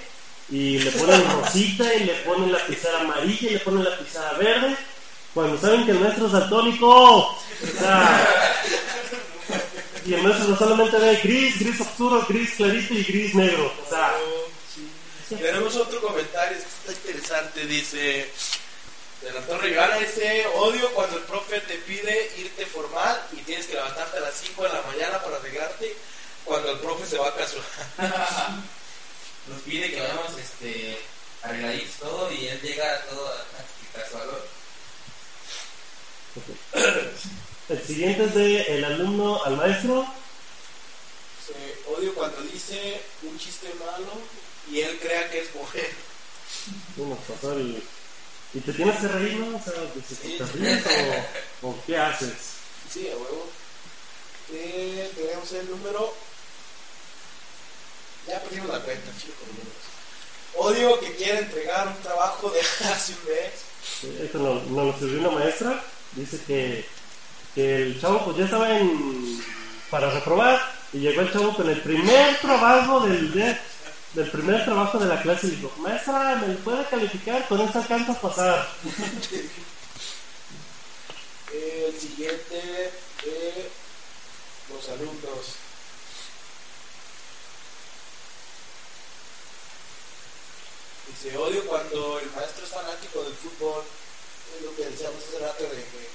y 0.49 0.79
le 0.79 0.91
ponen 0.91 1.23
rosita 1.41 1.93
y 1.93 2.03
le 2.03 2.13
ponen 2.15 2.51
la 2.51 2.65
pizarra 2.65 3.01
amarilla 3.01 3.49
y 3.49 3.53
le 3.53 3.59
ponen 3.59 3.83
la 3.83 3.97
pizarra 3.97 4.37
verde 4.37 4.75
cuando 5.33 5.57
saben 5.59 5.85
que 5.85 5.91
el 5.91 5.99
maestro 5.99 6.25
es 6.25 6.31
daltónico. 6.31 6.87
O 6.89 7.39
sea, 7.79 8.27
y 10.05 10.13
el 10.13 10.23
maestro 10.23 10.47
no 10.47 10.57
solamente 10.57 10.97
ve 10.97 11.19
gris, 11.21 11.59
gris 11.59 11.81
oscuro, 11.81 12.25
gris 12.27 12.51
clarito 12.55 12.93
y 12.93 13.03
gris 13.03 13.35
negro. 13.35 13.71
O 13.85 13.89
sea, 13.89 14.13
Tenemos 15.29 15.75
otro 15.75 16.01
comentario, 16.01 16.57
esto 16.57 16.91
está 16.91 16.91
interesante, 16.93 17.65
dice 17.65 18.31
de 19.27 19.33
la 19.33 19.45
Torre 19.45 19.69
Ivana, 19.71 19.97
dice, 19.97 20.45
odio 20.55 20.89
cuando 20.93 21.17
el 21.17 21.23
profe 21.23 21.59
te 21.61 21.75
pide 21.79 22.31
irte 22.37 22.65
formal 22.65 23.21
y 23.33 23.41
tienes 23.41 23.65
que 23.65 23.73
levantarte 23.73 24.17
a 24.17 24.21
las 24.21 24.35
5 24.35 24.63
de 24.63 24.69
la 24.69 24.81
mañana 24.83 25.21
para 25.21 25.35
arreglarte 25.35 25.95
cuando 26.45 26.71
el 26.71 26.79
profe 26.79 27.05
se 27.05 27.17
va 27.17 27.27
a 27.27 27.35
casual. 27.35 27.63
Nos 29.49 29.61
pide 29.63 29.91
que 29.91 29.99
vayamos 29.99 30.37
este, 30.37 30.97
arregladitos 31.41 31.95
todo 31.99 32.31
y 32.31 32.47
él 32.47 32.61
llega 32.61 33.01
todo 33.09 33.27
a 33.27 33.99
casual. 33.99 34.29
el 37.69 37.85
siguiente 37.85 38.23
es 38.23 38.33
de 38.33 38.61
el 38.75 38.85
alumno 38.85 39.43
al 39.43 39.57
maestro. 39.57 40.07
Odio 41.97 42.13
cuando 42.15 42.41
dice 42.41 43.01
un 43.23 43.37
chiste 43.39 43.73
malo 43.79 44.11
y 44.71 44.81
él 44.81 44.99
crea 45.01 45.29
que 45.31 45.39
es 45.39 45.55
mujer. 45.55 45.89
Sí, 46.95 47.01
nos 47.01 47.19
pasó 47.19 47.53
el- 47.53 47.81
¿Y 48.53 48.59
te 48.61 48.73
tienes 48.73 48.97
que 48.99 49.07
reír, 49.07 49.35
no? 49.39 49.57
O 49.57 49.61
sea, 49.61 49.73
¿te 49.73 50.45
ríes 50.57 50.83
o, 51.61 51.67
o 51.69 51.75
qué 51.85 51.97
haces? 51.97 52.31
Sí, 52.91 53.07
a 53.09 53.15
huevo. 53.15 53.47
Eh, 54.53 55.11
tenemos 55.15 55.51
el 55.51 55.69
número. 55.69 56.13
Ya 58.27 58.39
perdimos 58.41 58.69
la 58.69 58.79
cuenta, 58.79 59.11
chicos. 59.19 59.35
Odio 60.55 60.99
que 60.99 61.15
quiera 61.15 61.39
entregar 61.39 61.87
un 61.87 61.97
trabajo 62.01 62.49
de 62.49 62.59
hace 62.89 63.13
un 63.13 63.29
mes. 63.29 64.21
Esto 64.23 64.37
nos 64.39 64.63
no 64.67 64.85
lo 64.85 64.91
escribió 64.91 65.19
una 65.19 65.31
maestra. 65.39 65.83
Dice 66.13 66.39
que, 66.47 66.85
que 67.53 67.75
el 67.75 68.01
chavo 68.01 68.23
pues 68.25 68.37
ya 68.37 68.45
estaba 68.45 68.77
en, 68.79 69.43
para 69.91 70.09
reprobar 70.09 70.59
y 70.93 70.99
llegó 70.99 71.21
el 71.21 71.31
chavo 71.31 71.55
con 71.55 71.69
el 71.69 71.79
primer 71.81 72.39
trabajo 72.39 73.01
del, 73.01 73.31
de- 73.33 73.57
del 74.13 74.31
primer 74.31 74.63
trabajo 74.65 74.97
de 74.99 75.05
la 75.07 75.21
clase 75.21 75.47
y 75.47 75.51
dijo, 75.51 75.71
maestra, 75.77 76.35
¿me 76.37 76.55
puede 76.55 76.85
calificar? 76.85 77.47
Con 77.47 77.61
esto 77.61 77.79
alcanza 77.79 78.11
a 78.13 78.21
pasar. 78.21 78.67
El 81.53 81.97
siguiente 81.99 82.55
de 83.23 83.69
los 84.69 84.89
alumnos. 84.89 85.55
Dice, 91.07 91.37
odio 91.37 91.65
cuando 91.65 92.19
el 92.19 92.29
maestro 92.31 92.65
es 92.65 92.71
fanático 92.71 93.23
del 93.23 93.33
fútbol. 93.33 93.83
Es 94.57 94.63
lo 94.65 94.75
que 94.75 94.85
decíamos 94.85 95.23
hace 95.23 95.39
rato 95.39 95.63
de 95.63 95.83
que 95.83 96.09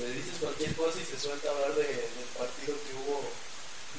le 0.00 0.10
dices 0.12 0.34
cualquier 0.40 0.74
cosa 0.76 0.98
y 1.00 1.04
se 1.04 1.18
suelta 1.20 1.48
a 1.48 1.52
hablar 1.52 1.74
de- 1.74 1.84
del 1.84 2.28
partido 2.36 2.76
que 2.84 2.94
hubo. 2.94 3.30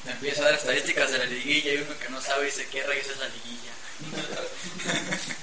Empieza 0.08 0.42
a 0.42 0.44
dar 0.46 0.54
estadísticas 0.54 1.10
de 1.10 1.18
la 1.18 1.24
liguilla 1.26 1.72
y 1.72 1.76
uno 1.78 1.98
que 1.98 2.08
no 2.08 2.20
sabe 2.20 2.46
dice 2.46 2.66
qué 2.70 2.82
rayos 2.84 3.06
es 3.08 3.18
la 3.18 3.28
liguilla. 3.28 3.72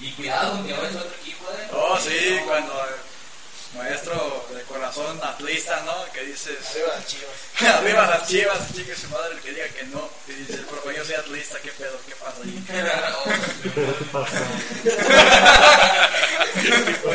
Y 0.00 0.12
cuidado 0.12 0.52
con 0.52 0.64
que 0.66 0.72
vayas 0.74 0.94
a 0.94 0.98
otro 1.00 1.14
equipo, 1.20 1.44
¿eh? 1.50 1.68
Oh, 1.72 1.98
sí, 1.98 2.36
No, 2.38 2.46
cuando 2.46 2.84
el 2.86 3.78
maestro 3.78 4.46
de 4.54 4.62
corazón 4.62 5.18
atlista, 5.24 5.82
¿no? 5.84 6.04
Que 6.12 6.22
dices, 6.22 6.56
Arriba 6.70 6.94
las 6.94 7.06
chivas. 7.08 7.34
arriba 7.74 8.06
las 8.06 8.28
chivas, 8.28 8.58
chique 8.76 8.94
su 8.94 9.08
madre 9.08 9.34
el 9.34 9.40
que 9.40 9.50
diga 9.50 9.66
que 9.70 9.82
no. 9.86 10.08
Y 10.28 10.32
dice, 10.34 10.52
el 10.54 10.66
profe, 10.66 10.94
yo 10.96 11.04
soy 11.04 11.14
atlista, 11.16 11.58
¿qué 11.64 11.72
pedo? 11.72 11.98
¿Qué 12.06 12.14
pasa 12.14 12.36
ahí? 12.44 12.64
¿Qué 12.64 14.04
pasa? 14.12 14.38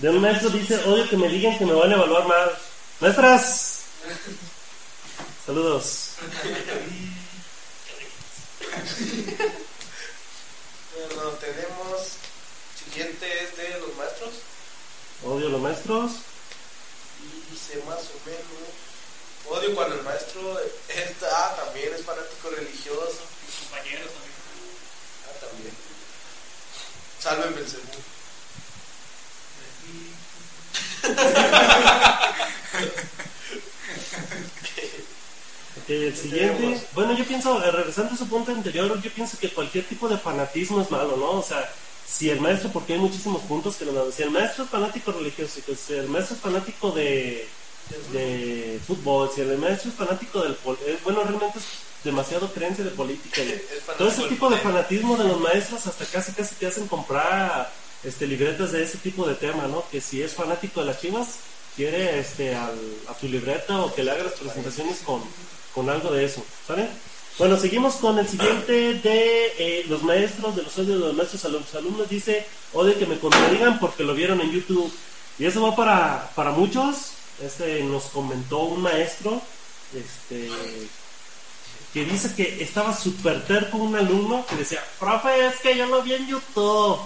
De 0.00 0.08
un 0.08 0.20
maestro 0.20 0.48
dice, 0.50 0.76
odio 0.84 1.08
que 1.08 1.16
me 1.16 1.28
digan 1.28 1.58
que 1.58 1.66
me 1.66 1.72
van 1.72 1.90
a 1.90 1.96
evaluar 1.96 2.24
mal. 2.28 2.56
Maestras. 3.00 3.80
Saludos. 5.44 6.10
Bueno, 10.94 11.30
tenemos. 11.40 12.12
Siguiente 12.78 13.42
es 13.42 13.56
de 13.56 13.80
los 13.80 13.96
maestros. 13.96 14.30
Odio 15.24 15.48
a 15.48 15.50
los 15.50 15.60
maestros. 15.60 16.12
Y 17.20 17.50
dice 17.50 17.82
más 17.84 17.98
o 17.98 18.20
menos. 18.24 18.70
Odio 19.50 19.74
cuando 19.74 19.96
el 19.96 20.02
maestro 20.02 20.60
está, 20.88 21.26
ah, 21.32 21.56
también 21.56 21.92
es 21.92 22.04
fanático 22.04 22.50
religioso. 22.50 23.22
Mis 23.44 23.56
compañeros 23.68 24.12
también. 24.12 24.34
Ah, 25.26 25.40
también. 25.40 25.74
Salven 27.18 27.54
Belcebú. 27.56 27.87
Ok, 35.82 35.90
el 35.90 36.16
siguiente. 36.16 36.86
Bueno, 36.94 37.16
yo 37.16 37.24
pienso, 37.24 37.62
eh, 37.64 37.70
regresando 37.70 38.14
a 38.14 38.16
su 38.16 38.28
punto 38.28 38.52
anterior, 38.52 39.00
yo 39.00 39.10
pienso 39.10 39.38
que 39.38 39.50
cualquier 39.50 39.84
tipo 39.84 40.08
de 40.08 40.18
fanatismo 40.18 40.80
es 40.80 40.90
malo, 40.90 41.16
¿no? 41.16 41.30
O 41.32 41.42
sea, 41.42 41.70
si 42.06 42.30
el 42.30 42.40
maestro, 42.40 42.70
porque 42.70 42.94
hay 42.94 42.98
muchísimos 42.98 43.42
puntos 43.42 43.76
que 43.76 43.84
nos 43.84 43.94
dan, 43.94 44.12
si 44.12 44.22
el 44.22 44.30
maestro 44.30 44.64
es 44.64 44.70
fanático 44.70 45.12
religioso, 45.12 45.60
que 45.64 45.76
si 45.76 45.94
el 45.94 46.08
maestro 46.08 46.36
es 46.36 46.42
fanático 46.42 46.90
de, 46.90 47.48
de 48.12 48.80
fútbol, 48.86 49.30
si 49.34 49.42
el 49.42 49.58
maestro 49.58 49.90
es 49.90 49.96
fanático 49.96 50.42
del... 50.42 50.52
eh, 50.52 50.98
bueno, 51.04 51.22
realmente 51.22 51.58
es 51.58 51.64
demasiado 52.04 52.52
creencia 52.52 52.84
de 52.84 52.90
política. 52.90 53.42
todo 53.98 54.08
ese 54.08 54.22
tipo 54.24 54.48
de 54.50 54.56
fanatismo 54.58 55.16
de 55.16 55.24
los 55.24 55.40
maestros 55.48 55.86
hasta 55.86 56.04
casi 56.06 56.32
casi 56.32 56.54
te 56.54 56.66
hacen 56.66 56.86
comprar 56.88 57.70
este 58.04 58.26
libretas 58.26 58.72
de 58.72 58.82
ese 58.82 58.98
tipo 58.98 59.26
de 59.26 59.34
tema, 59.34 59.66
¿no? 59.66 59.84
Que 59.90 60.00
si 60.00 60.22
es 60.22 60.34
fanático 60.34 60.80
de 60.80 60.86
las 60.86 61.00
chivas, 61.00 61.38
quiere 61.76 62.18
este 62.18 62.54
al, 62.54 62.78
a 63.08 63.14
tu 63.14 63.28
libreta 63.28 63.80
o 63.82 63.94
que 63.94 64.02
le 64.02 64.10
haga 64.10 64.24
las 64.24 64.34
presentaciones 64.34 64.98
con, 65.04 65.22
con 65.74 65.88
algo 65.88 66.12
de 66.12 66.24
eso, 66.24 66.44
¿sale? 66.66 66.88
Bueno, 67.38 67.56
seguimos 67.56 67.94
con 67.96 68.18
el 68.18 68.26
siguiente 68.26 68.94
de 68.94 69.52
eh, 69.58 69.84
los 69.88 70.02
maestros, 70.02 70.56
de 70.56 70.62
los 70.62 70.76
odios 70.76 70.98
de 70.98 71.06
los 71.06 71.14
maestros 71.14 71.44
a 71.44 71.48
los 71.48 71.72
alumnos. 71.76 72.08
Dice, 72.08 72.44
odio 72.72 72.98
que 72.98 73.06
me 73.06 73.18
contradigan 73.18 73.78
porque 73.78 74.02
lo 74.02 74.12
vieron 74.12 74.40
en 74.40 74.50
YouTube. 74.50 74.92
Y 75.38 75.46
eso 75.46 75.62
va 75.62 75.76
para, 75.76 76.32
para 76.34 76.50
muchos. 76.50 77.12
Este, 77.40 77.84
nos 77.84 78.06
comentó 78.06 78.58
un 78.64 78.82
maestro 78.82 79.40
este, 79.94 80.50
que 81.94 82.04
dice 82.04 82.34
que 82.34 82.60
estaba 82.60 82.92
súper 82.92 83.46
terco 83.46 83.78
un 83.78 83.94
alumno 83.94 84.44
que 84.46 84.56
decía, 84.56 84.82
profe, 84.98 85.46
es 85.46 85.60
que 85.60 85.76
yo 85.76 85.86
lo 85.86 86.02
vi 86.02 86.14
en 86.14 86.26
YouTube. 86.26 86.98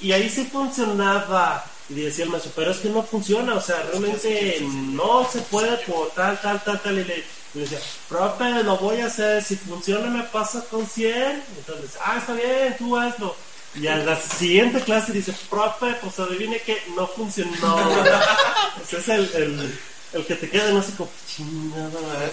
Y 0.00 0.12
ahí 0.12 0.28
sí 0.28 0.44
funcionaba. 0.44 1.64
Y 1.88 1.94
decía 1.94 2.24
el 2.24 2.30
maestro, 2.30 2.52
pero 2.54 2.70
es 2.70 2.78
que 2.78 2.88
no 2.88 3.02
funciona, 3.02 3.54
o 3.54 3.60
sea, 3.60 3.82
realmente 3.90 4.58
no 4.60 5.28
se 5.28 5.40
puede 5.40 5.76
por 5.78 6.10
tal, 6.10 6.40
tal, 6.40 6.62
tal, 6.62 6.80
tal. 6.80 6.98
Y 6.98 7.04
le, 7.04 7.24
le 7.54 7.60
decía, 7.62 7.80
profe, 8.08 8.62
lo 8.62 8.76
voy 8.78 9.00
a 9.00 9.06
hacer, 9.06 9.42
si 9.42 9.56
funciona 9.56 10.08
me 10.08 10.22
pasa 10.24 10.64
con 10.70 10.86
100. 10.86 11.42
Entonces, 11.58 11.98
ah, 12.04 12.18
está 12.18 12.34
bien, 12.34 12.76
tú 12.78 12.96
hazlo. 12.96 13.34
Y 13.74 13.86
a 13.88 13.96
la 13.96 14.16
siguiente 14.20 14.80
clase 14.80 15.12
dice, 15.12 15.34
profe, 15.48 15.94
pues 16.00 16.18
adivine 16.20 16.60
que 16.60 16.80
no 16.96 17.08
funcionó. 17.08 17.78
Ese 18.82 18.98
es 18.98 19.08
el, 19.08 19.30
el, 19.34 19.78
el 20.12 20.26
que 20.26 20.34
te 20.36 20.48
queda, 20.48 20.70
no 20.70 20.82
sé, 20.82 20.92
como, 20.94 21.10
chingada. 21.26 22.30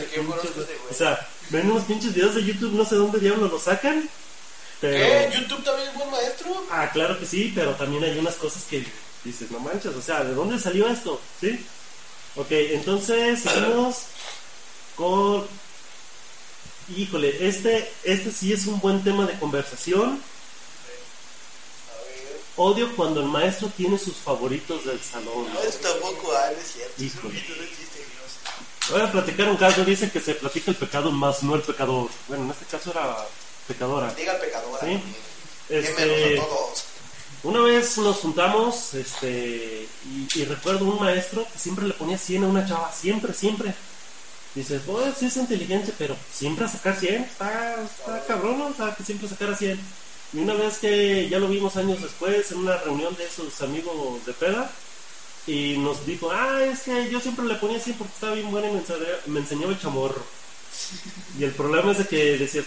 O 0.90 0.94
sea, 0.94 1.28
ven 1.50 1.72
unos 1.72 1.84
pinches 1.84 2.14
videos 2.14 2.36
de 2.36 2.44
YouTube, 2.44 2.74
no 2.74 2.86
sé 2.86 2.96
dónde 2.96 3.20
diablos 3.20 3.52
los 3.52 3.64
sacan. 3.64 4.08
Pero... 4.82 4.98
¿Qué? 4.98 5.38
¿YouTube 5.40 5.64
también 5.64 5.90
es 5.90 5.96
buen 5.96 6.12
maestro? 6.12 6.66
Ah, 6.72 6.90
claro 6.92 7.20
que 7.20 7.26
sí, 7.26 7.52
pero 7.56 7.76
también 7.76 8.04
hay 8.04 8.18
unas 8.18 8.36
cosas 8.36 8.64
que 8.70 8.86
dices, 9.24 9.50
no 9.52 9.60
manches, 9.60 9.96
o 9.96 10.02
sea, 10.02 10.24
¿de 10.24 10.34
dónde 10.34 10.60
salió 10.60 10.88
esto? 10.88 11.20
¿Sí? 11.42 11.66
Ok, 12.36 12.52
entonces 12.52 13.42
seguimos 13.42 13.98
con... 14.96 15.48
Híjole, 16.96 17.48
este, 17.48 17.92
este 18.04 18.32
sí 18.32 18.54
es 18.54 18.66
un 18.66 18.80
buen 18.80 19.04
tema 19.04 19.26
de 19.26 19.38
conversación. 19.40 20.22
A 21.90 22.04
ver. 22.06 22.40
Odio 22.56 22.96
cuando 22.96 23.20
el 23.20 23.26
maestro 23.26 23.68
tiene 23.76 23.98
sus 23.98 24.16
favoritos 24.16 24.86
del 24.86 25.02
salón. 25.02 25.52
No, 25.54 25.60
eso 25.62 25.80
tampoco 25.80 26.34
hay, 26.38 26.56
no 26.56 26.62
es 26.62 26.72
cierto. 26.72 27.04
Híjole. 27.04 27.44
Voy 28.90 29.02
a 29.02 29.12
platicar 29.12 29.50
un 29.50 29.58
caso, 29.58 29.84
dice 29.84 30.10
que 30.10 30.22
se 30.22 30.36
platica 30.36 30.72
el 30.72 30.78
pecado 30.78 31.12
más 31.12 31.44
no 31.44 31.56
el 31.56 31.62
pecador. 31.62 32.10
Bueno, 32.30 32.46
en 32.46 32.52
este 32.52 32.66
caso 32.66 32.92
era 32.92 33.18
pecadora. 33.68 34.14
Diga 34.14 34.34
el 34.34 34.42
pecador. 34.42 34.80
Sí. 34.82 35.02
Este... 35.70 36.36
Todos. 36.38 36.86
Una 37.44 37.62
vez 37.62 37.98
nos 38.00 38.18
juntamos, 38.18 38.96
este, 38.96 39.88
y, 40.06 40.40
y 40.40 40.46
recuerdo 40.46 40.86
un 40.86 41.00
maestro 41.00 41.48
que 41.54 41.60
siempre 41.60 41.86
le 41.86 41.94
ponía 41.94 42.18
100 42.18 42.44
a 42.44 42.48
una 42.48 42.66
chava, 42.68 42.92
siempre, 42.92 43.32
siempre. 43.34 43.74
Dices, 44.56 44.82
pues 44.88 45.14
sí 45.20 45.28
es 45.28 45.38
inteligente, 45.38 45.94
pero 46.00 46.18
siempre 46.34 46.66
a 46.66 46.68
sacar 46.68 47.00
100, 47.00 47.24
está, 47.24 47.76
está 47.84 48.26
cabrón. 48.26 48.60
O 48.62 48.74
sea, 48.74 48.96
que 48.96 49.04
siempre 49.04 49.30
sacar 49.30 49.52
a 49.52 49.56
100. 49.56 49.80
Y 50.34 50.40
una 50.40 50.56
vez 50.56 50.80
que 50.80 51.30
ya 51.30 51.38
lo 51.38 51.48
vimos 51.48 51.78
años 51.78 52.02
después, 52.02 52.52
en 52.52 52.58
una 52.58 52.76
reunión 52.78 53.16
de 53.16 53.26
esos 53.26 53.62
amigos 53.62 54.26
de 54.26 54.34
peda, 54.34 54.72
y 55.46 55.78
nos 55.78 56.06
dijo, 56.08 56.32
ah, 56.32 56.64
es 56.64 56.82
que 56.82 57.10
yo 57.10 57.20
siempre 57.20 57.46
le 57.46 57.56
ponía 57.56 57.80
100 57.80 57.98
porque 57.98 58.14
estaba 58.14 58.34
bien 58.34 58.50
buena 58.50 58.68
y 58.68 58.72
me 58.72 58.80
enseñaba, 58.80 59.18
me 59.28 59.40
enseñaba 59.40 59.72
el 59.74 59.80
chamorro. 59.80 60.24
Y 61.40 61.44
el 61.44 61.52
problema 61.52 61.92
es 61.92 62.00
de 62.00 62.08
que 62.08 62.38
decía, 62.38 62.64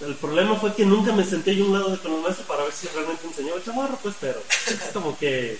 el 0.00 0.14
problema 0.16 0.58
fue 0.58 0.74
que 0.74 0.84
nunca 0.84 1.12
me 1.12 1.24
senté 1.24 1.54
yo 1.54 1.64
a 1.64 1.66
un 1.68 1.72
lado 1.74 1.90
de 1.90 1.98
con 1.98 2.14
el 2.14 2.20
maestro 2.20 2.46
para 2.46 2.64
ver 2.64 2.72
si 2.72 2.88
realmente 2.88 3.26
enseñaba 3.26 3.58
el 3.58 3.64
chamorro, 3.64 3.98
pues, 4.02 4.14
pero 4.20 4.42
es 4.66 4.92
como 4.92 5.18
que, 5.18 5.58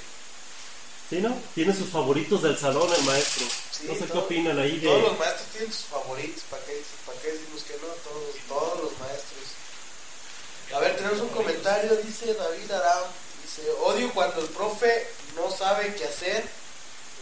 ¿sí, 1.08 1.20
no? 1.20 1.36
Tiene 1.54 1.74
sus 1.74 1.88
favoritos 1.88 2.42
del 2.42 2.56
salón 2.56 2.90
el 2.92 3.04
maestro. 3.04 3.46
Sí, 3.70 3.86
no 3.86 3.94
sé 3.94 4.06
qué 4.06 4.18
opinan 4.18 4.58
ahí 4.58 4.78
de... 4.78 4.88
Todos 4.88 5.02
los 5.02 5.18
maestros 5.18 5.48
tienen 5.52 5.72
sus 5.72 5.84
favoritos. 5.86 6.42
¿Para 6.50 6.64
qué, 6.64 6.82
para 7.06 7.20
qué 7.20 7.32
decimos 7.32 7.62
que 7.64 7.74
no? 7.74 7.88
Todos, 7.88 8.34
todos 8.48 8.84
los 8.84 8.98
maestros. 8.98 9.40
A 10.74 10.78
ver, 10.78 10.96
tenemos 10.96 11.20
un 11.20 11.28
comentario. 11.28 11.96
Dice 11.96 12.32
David 12.34 12.70
Aram. 12.70 13.04
Dice: 13.42 13.68
Odio 13.82 14.12
cuando 14.12 14.40
el 14.40 14.48
profe 14.48 15.08
no 15.34 15.50
sabe 15.50 15.94
qué 15.94 16.04
hacer 16.04 16.59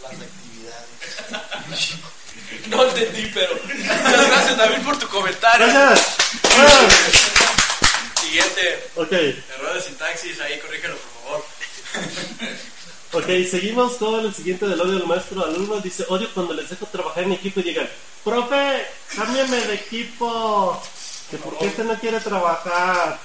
las 0.01 0.11
actividades. 0.11 1.95
No 2.67 2.83
entendí, 2.85 3.31
pero. 3.33 3.53
Muchas 3.63 4.27
gracias, 4.27 4.57
David, 4.57 4.83
por 4.83 4.97
tu 4.99 5.07
comentario. 5.07 5.67
¡Gracias! 5.67 6.17
Siguiente, 8.21 8.89
Ok, 8.95 9.11
error 9.11 9.73
de 9.73 9.81
sintaxis, 9.81 10.39
ahí 10.41 10.59
corrígelo 10.59 10.95
por 10.97 11.11
favor. 11.23 11.45
ok, 13.13 13.49
seguimos 13.49 13.93
con 13.93 14.25
el 14.25 14.33
siguiente 14.35 14.67
del 14.67 14.79
odio 14.81 14.93
del 14.99 15.07
maestro 15.07 15.43
alumno. 15.43 15.79
Dice, 15.79 16.05
odio 16.09 16.29
cuando 16.33 16.53
les 16.53 16.69
dejo 16.69 16.85
trabajar 16.87 17.23
en 17.23 17.31
equipo 17.33 17.59
y 17.59 17.63
digan, 17.63 17.89
profe, 18.23 18.85
cámbiame 19.15 19.57
de 19.57 19.73
equipo. 19.75 20.81
Que 21.31 21.37
porque 21.37 21.67
este 21.67 21.83
no 21.83 21.97
quiere 21.99 22.19
trabajar. 22.19 23.19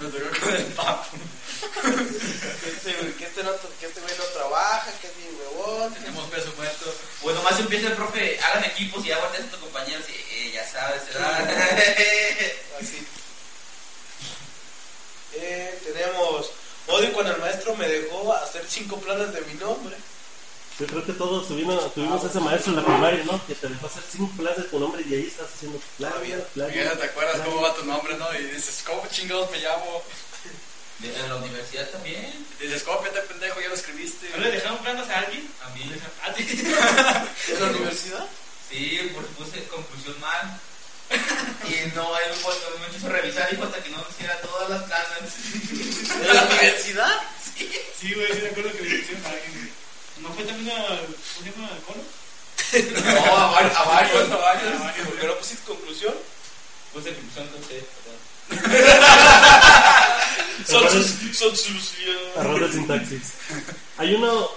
Me 0.00 0.08
tocó 0.08 0.40
con 0.40 0.54
el 0.54 0.64
papo. 0.66 1.06
que, 1.82 1.88
este, 2.68 3.14
que, 3.18 3.24
este 3.24 3.42
no, 3.44 3.50
que 3.80 3.86
este 3.86 4.00
güey 4.00 4.14
no 4.16 4.24
trabaja, 4.24 4.92
que 5.00 5.07
Tenemos 5.94 6.24
peso 6.30 6.52
muerto. 6.56 6.94
Pues 7.22 7.36
nomás 7.36 7.58
empieza 7.60 7.88
el 7.88 7.94
profe, 7.94 8.38
hagan 8.40 8.64
equipos 8.64 9.04
y 9.04 9.12
aguanten 9.12 9.44
a 9.44 9.50
tu 9.50 9.58
compañero 9.60 9.68
compañeros 9.68 10.06
y 10.08 10.48
eh, 10.48 10.52
ya 10.54 10.66
sabes, 10.66 11.02
¿verdad? 11.06 11.50
Así. 12.80 13.06
Eh, 15.34 15.78
tenemos. 15.84 16.50
Odio 16.86 17.12
cuando 17.12 17.34
el 17.34 17.40
maestro 17.40 17.76
me 17.76 17.86
dejó 17.86 18.32
hacer 18.32 18.64
cinco 18.66 18.96
planes 18.98 19.32
de 19.32 19.40
mi 19.42 19.54
nombre. 19.54 19.94
Yo 20.80 20.86
creo 20.86 21.04
que 21.04 21.12
todos 21.12 21.48
tuvimos, 21.48 21.92
tuvimos 21.92 22.22
ese 22.24 22.38
maestro 22.40 22.70
en 22.72 22.76
la 22.76 22.84
primaria, 22.84 23.24
¿no? 23.24 23.44
Que 23.46 23.54
te 23.54 23.68
dejó 23.68 23.86
hacer 23.88 24.02
cinco 24.10 24.32
clases 24.38 24.64
de 24.64 24.70
tu 24.70 24.78
nombre 24.78 25.02
y 25.06 25.12
ahí 25.14 25.26
estás 25.26 25.48
haciendo 25.54 25.78
plan, 25.98 26.12
Todavía. 26.12 26.44
plan. 26.54 26.72
Ya 26.72 26.96
te 26.96 27.04
acuerdas 27.04 27.40
cómo 27.44 27.60
va 27.60 27.74
tu 27.74 27.84
nombre, 27.84 28.16
¿no? 28.16 28.32
Y 28.38 28.44
dices, 28.44 28.82
¿cómo 28.86 29.02
chingados 29.10 29.50
me 29.50 29.58
llamo? 29.58 30.02
De- 30.98 31.14
En 31.14 31.28
la 31.28 31.36
universidad 31.36 31.88
también. 31.90 32.46
Dices, 32.60 32.82
cópiate, 32.82 33.20
pendejo, 33.20 33.60
ya 33.60 33.68
lo 33.68 33.74
escribiste. 33.74 34.28
¿No 34.30 34.38
le 34.38 34.50
dejaron 34.50 34.78
planos 34.78 35.08
a 35.08 35.18
alguien? 35.20 35.48
A 35.64 35.68
mí. 35.70 35.92
¿A 36.26 36.32
ti? 36.34 36.42
¿En 37.52 37.60
la 37.60 37.66
universidad? 37.70 38.26
Sí, 38.70 39.10
porque 39.14 39.30
puse 39.30 39.64
conclusión 39.68 40.18
mal. 40.20 40.60
Y 41.10 41.86
no, 41.96 42.18
él 42.18 42.32
pues, 42.42 42.56
me 42.80 42.94
quiso 42.94 43.08
revisar, 43.08 43.48
dijo 43.50 43.64
hasta 43.64 43.82
que 43.82 43.88
no 43.90 44.04
hiciera 44.10 44.38
todas 44.42 44.68
las 44.68 44.82
clases. 44.82 45.32
¿En 46.20 46.34
la 46.34 46.42
universidad? 46.44 47.22
Sí, 47.56 48.12
güey, 48.14 48.32
sí 48.32 48.40
me 48.42 48.48
acuerdo 48.50 48.72
que 48.72 48.82
le 48.82 48.96
hicieron 48.98 49.24
a 49.24 49.28
alguien. 49.30 49.72
¿No 50.20 50.28
fue 50.34 50.44
también 50.44 50.76
a. 50.76 50.82
¿Cómo 50.84 51.06
se 51.44 51.50
llama? 51.50 51.70
¿Colo? 51.86 52.02
No, 53.24 53.36
a 53.38 53.50
varios, 53.52 53.76
a 53.76 53.84
varios, 53.84 54.30
a 54.32 54.36
varios. 54.36 55.06
¿Por 55.06 55.18
qué 55.18 55.26
no 55.26 55.34
pusiste 55.36 55.64
conclusión? 55.64 56.14
Puse 56.92 57.14
conclusión, 57.14 57.46
entonces, 57.46 57.84
Son 60.66 60.88
sus. 60.90 61.36
Son 61.36 61.56
sus. 61.56 61.94
Error 62.36 62.60
de 62.60 62.72
sintaxis. 62.72 63.32
Hay 63.96 64.14
uno, 64.14 64.48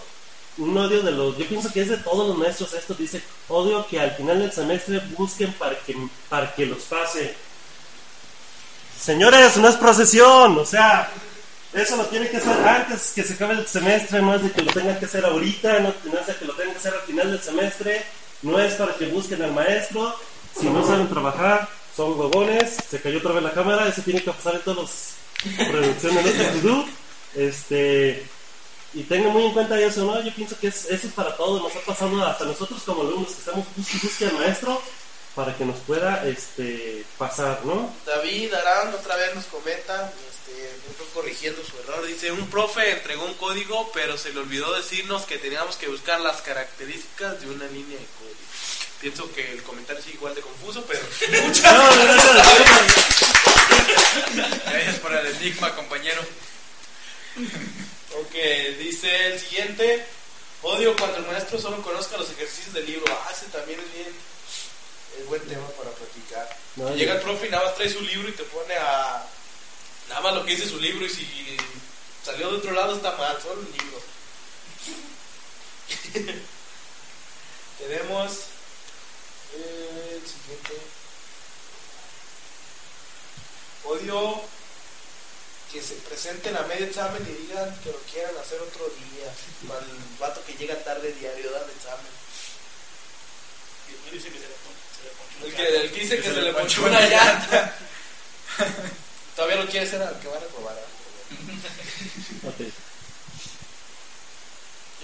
un 0.58 0.78
odio 0.78 1.02
de 1.02 1.12
los, 1.12 1.38
yo 1.38 1.48
pienso 1.48 1.72
que 1.72 1.82
es 1.82 1.90
de 1.90 1.98
todos 1.98 2.28
los 2.28 2.38
maestros 2.38 2.74
esto, 2.74 2.94
dice, 2.94 3.22
odio 3.48 3.86
que 3.88 4.00
al 4.00 4.12
final 4.12 4.40
del 4.40 4.52
semestre 4.52 5.02
busquen 5.18 5.54
para 5.54 5.78
que, 5.80 5.96
para 6.30 6.54
que 6.54 6.66
los 6.66 6.84
pase. 6.84 7.36
Señores, 9.00 9.58
no 9.58 9.68
es 9.68 9.76
procesión, 9.76 10.58
o 10.58 10.66
sea, 10.66 11.12
eso 11.74 11.96
lo 11.96 12.06
tiene 12.06 12.30
que 12.30 12.38
hacer 12.38 12.68
antes 12.68 13.14
que 13.16 13.24
se 13.24 13.34
acabe 13.34 13.54
el 13.56 13.68
semestre, 13.68 14.22
no 14.22 14.36
es 14.36 14.44
de 14.44 14.52
que 14.52 14.62
lo 14.62 14.72
tengan 14.72 15.00
que 15.00 15.06
hacer 15.06 15.26
ahorita, 15.26 15.80
no, 15.80 15.94
no 16.12 16.20
es 16.20 16.28
de 16.28 16.36
que 16.36 16.46
lo 16.46 16.54
tengan 16.54 16.74
que 16.74 16.80
hacer 16.80 16.94
al 16.94 17.02
final 17.02 17.32
del 17.32 17.42
semestre, 17.42 18.06
no 18.44 18.60
es 18.60 18.74
para 18.74 18.94
que 18.94 19.08
busquen 19.08 19.42
al 19.42 19.54
maestro, 19.54 20.16
si 20.60 20.68
no 20.68 20.86
saben 20.86 21.08
trabajar, 21.08 21.68
son 21.96 22.20
huevones, 22.20 22.78
se 22.90 23.02
cayó 23.02 23.18
otra 23.18 23.34
vez 23.34 23.44
la 23.44 23.54
cámara, 23.54 23.88
eso 23.88 24.02
tiene 24.02 24.22
que 24.22 24.32
pasar 24.32 24.56
en 24.56 24.62
todas 24.62 24.80
las 24.80 25.14
producciones 25.70 26.38
de 26.38 26.46
to 26.46 26.68
do, 26.68 26.86
este, 27.36 28.26
y 28.94 29.04
tengan 29.04 29.32
muy 29.32 29.46
en 29.46 29.54
cuenta 29.54 29.80
eso, 29.80 30.06
¿no? 30.06 30.22
Yo 30.22 30.34
pienso 30.34 30.60
que 30.60 30.68
es, 30.68 30.86
eso 30.86 31.08
es 31.08 31.14
para 31.14 31.36
todos, 31.38 31.62
nos 31.62 31.76
ha 31.76 31.86
pasado 31.86 32.26
hasta 32.26 32.46
nosotros 32.46 32.82
como 32.84 33.02
alumnos 33.02 33.32
que 33.32 33.40
estamos 33.40 33.66
y 33.78 34.06
busque 34.06 34.26
al 34.26 34.34
maestro 34.34 34.82
para 35.36 35.56
que 35.56 35.64
nos 35.64 35.78
pueda 35.80 36.28
este, 36.28 37.06
pasar, 37.18 37.64
¿no? 37.64 37.94
David 38.06 38.54
Arán 38.54 38.94
otra 38.94 39.16
vez 39.16 39.34
nos 39.34 39.46
comenta, 39.46 40.12
este, 40.30 40.70
corrigiendo 41.14 41.62
su 41.64 41.78
error, 41.80 42.06
dice, 42.06 42.32
un 42.32 42.50
profe 42.50 42.92
entregó 42.92 43.26
un 43.26 43.34
código, 43.36 43.92
pero 43.94 44.18
se 44.18 44.34
le 44.34 44.40
olvidó 44.40 44.74
decirnos 44.74 45.24
que 45.24 45.38
teníamos 45.38 45.78
que 45.78 45.88
buscar 45.88 46.20
las 46.20 46.42
características 46.42 47.40
de 47.42 47.50
una 47.50 47.66
línea 47.68 47.98
de 47.98 48.06
código. 48.20 48.51
Pienso 49.02 49.34
que 49.34 49.52
el 49.52 49.64
comentario 49.64 50.02
sigue 50.04 50.16
igual 50.16 50.36
de 50.36 50.42
confuso, 50.42 50.86
pero 50.86 51.02
No, 51.32 51.96
no, 51.96 52.06
no, 52.06 52.16
no, 52.16 52.34
no. 52.34 52.44
Gracias 54.66 55.00
por 55.00 55.12
el 55.14 55.26
enigma, 55.36 55.76
compañero. 55.76 56.22
Ok, 58.20 58.34
dice 58.78 59.28
el 59.28 59.40
siguiente. 59.40 60.06
Odio 60.62 60.96
cuando 60.96 61.18
el 61.18 61.26
maestro 61.26 61.60
solo 61.60 61.82
conozca 61.82 62.18
los 62.18 62.30
ejercicios 62.30 62.76
del 62.76 62.86
libro. 62.86 63.06
Ah, 63.12 63.32
ese 63.36 63.48
también 63.48 63.80
es 63.80 63.92
bien. 63.92 64.14
Es 65.20 65.26
buen 65.26 65.42
tema 65.48 65.68
para 65.70 65.90
platicar. 65.90 66.56
No, 66.76 66.96
Llega 66.96 67.16
el 67.16 67.22
profe 67.22 67.48
y 67.48 67.50
nada 67.50 67.66
más 67.66 67.76
trae 67.76 67.90
su 67.90 68.02
libro 68.02 68.30
y 68.30 68.34
te 68.34 68.44
pone 68.44 68.76
a. 68.76 69.26
Nada 70.10 70.22
más 70.22 70.36
lo 70.36 70.46
que 70.46 70.52
dice 70.56 70.70
su 70.70 70.80
libro 70.80 71.06
y 71.06 71.10
si 71.10 71.58
salió 72.24 72.52
de 72.52 72.58
otro 72.58 72.72
lado 72.72 72.96
está 72.96 73.16
mal, 73.18 73.42
solo 73.42 73.62
el 73.62 73.72
libro. 73.72 74.02
Tenemos. 77.80 78.32
El 79.56 80.22
siguiente. 80.28 80.74
Odio 83.86 84.42
que 85.72 85.82
se 85.82 85.96
presenten 85.96 86.56
a 86.58 86.62
medio 86.64 86.86
examen 86.86 87.22
y 87.28 87.32
digan 87.48 87.74
que 87.84 87.92
lo 87.92 87.98
quieran 88.12 88.38
hacer 88.38 88.60
otro 88.62 88.86
día. 88.90 89.32
Para 89.68 89.80
el 89.82 89.88
vato 90.20 90.44
que 90.46 90.54
llega 90.54 90.76
tarde 90.84 91.14
diario 91.14 91.52
da 91.52 91.60
el 91.64 91.70
examen. 91.72 92.12
Y 93.88 93.92
después 93.94 94.14
dice 94.14 94.30
que 94.30 94.40
se 94.40 94.48
le 94.48 94.56
pon- 94.56 94.82
se 94.98 95.04
le 95.04 95.12
ponchó 95.16 95.46
El 95.48 95.54
que, 95.56 95.64
gato. 95.64 95.76
el 95.86 95.92
que 95.92 96.00
dice 96.02 96.18
que 96.22 96.34
se 96.34 96.42
le 96.42 96.54
ponchó 96.54 96.84
una 96.86 97.02
llanta. 97.08 97.76
Todavía 99.36 99.56
lo 99.64 99.70
quiere 99.70 99.88
hacer 99.88 100.02
al 100.02 100.20
que 100.20 100.28
va 100.28 100.38
a 100.38 100.40
reprobar. 100.42 100.76
¿eh? 100.78 102.72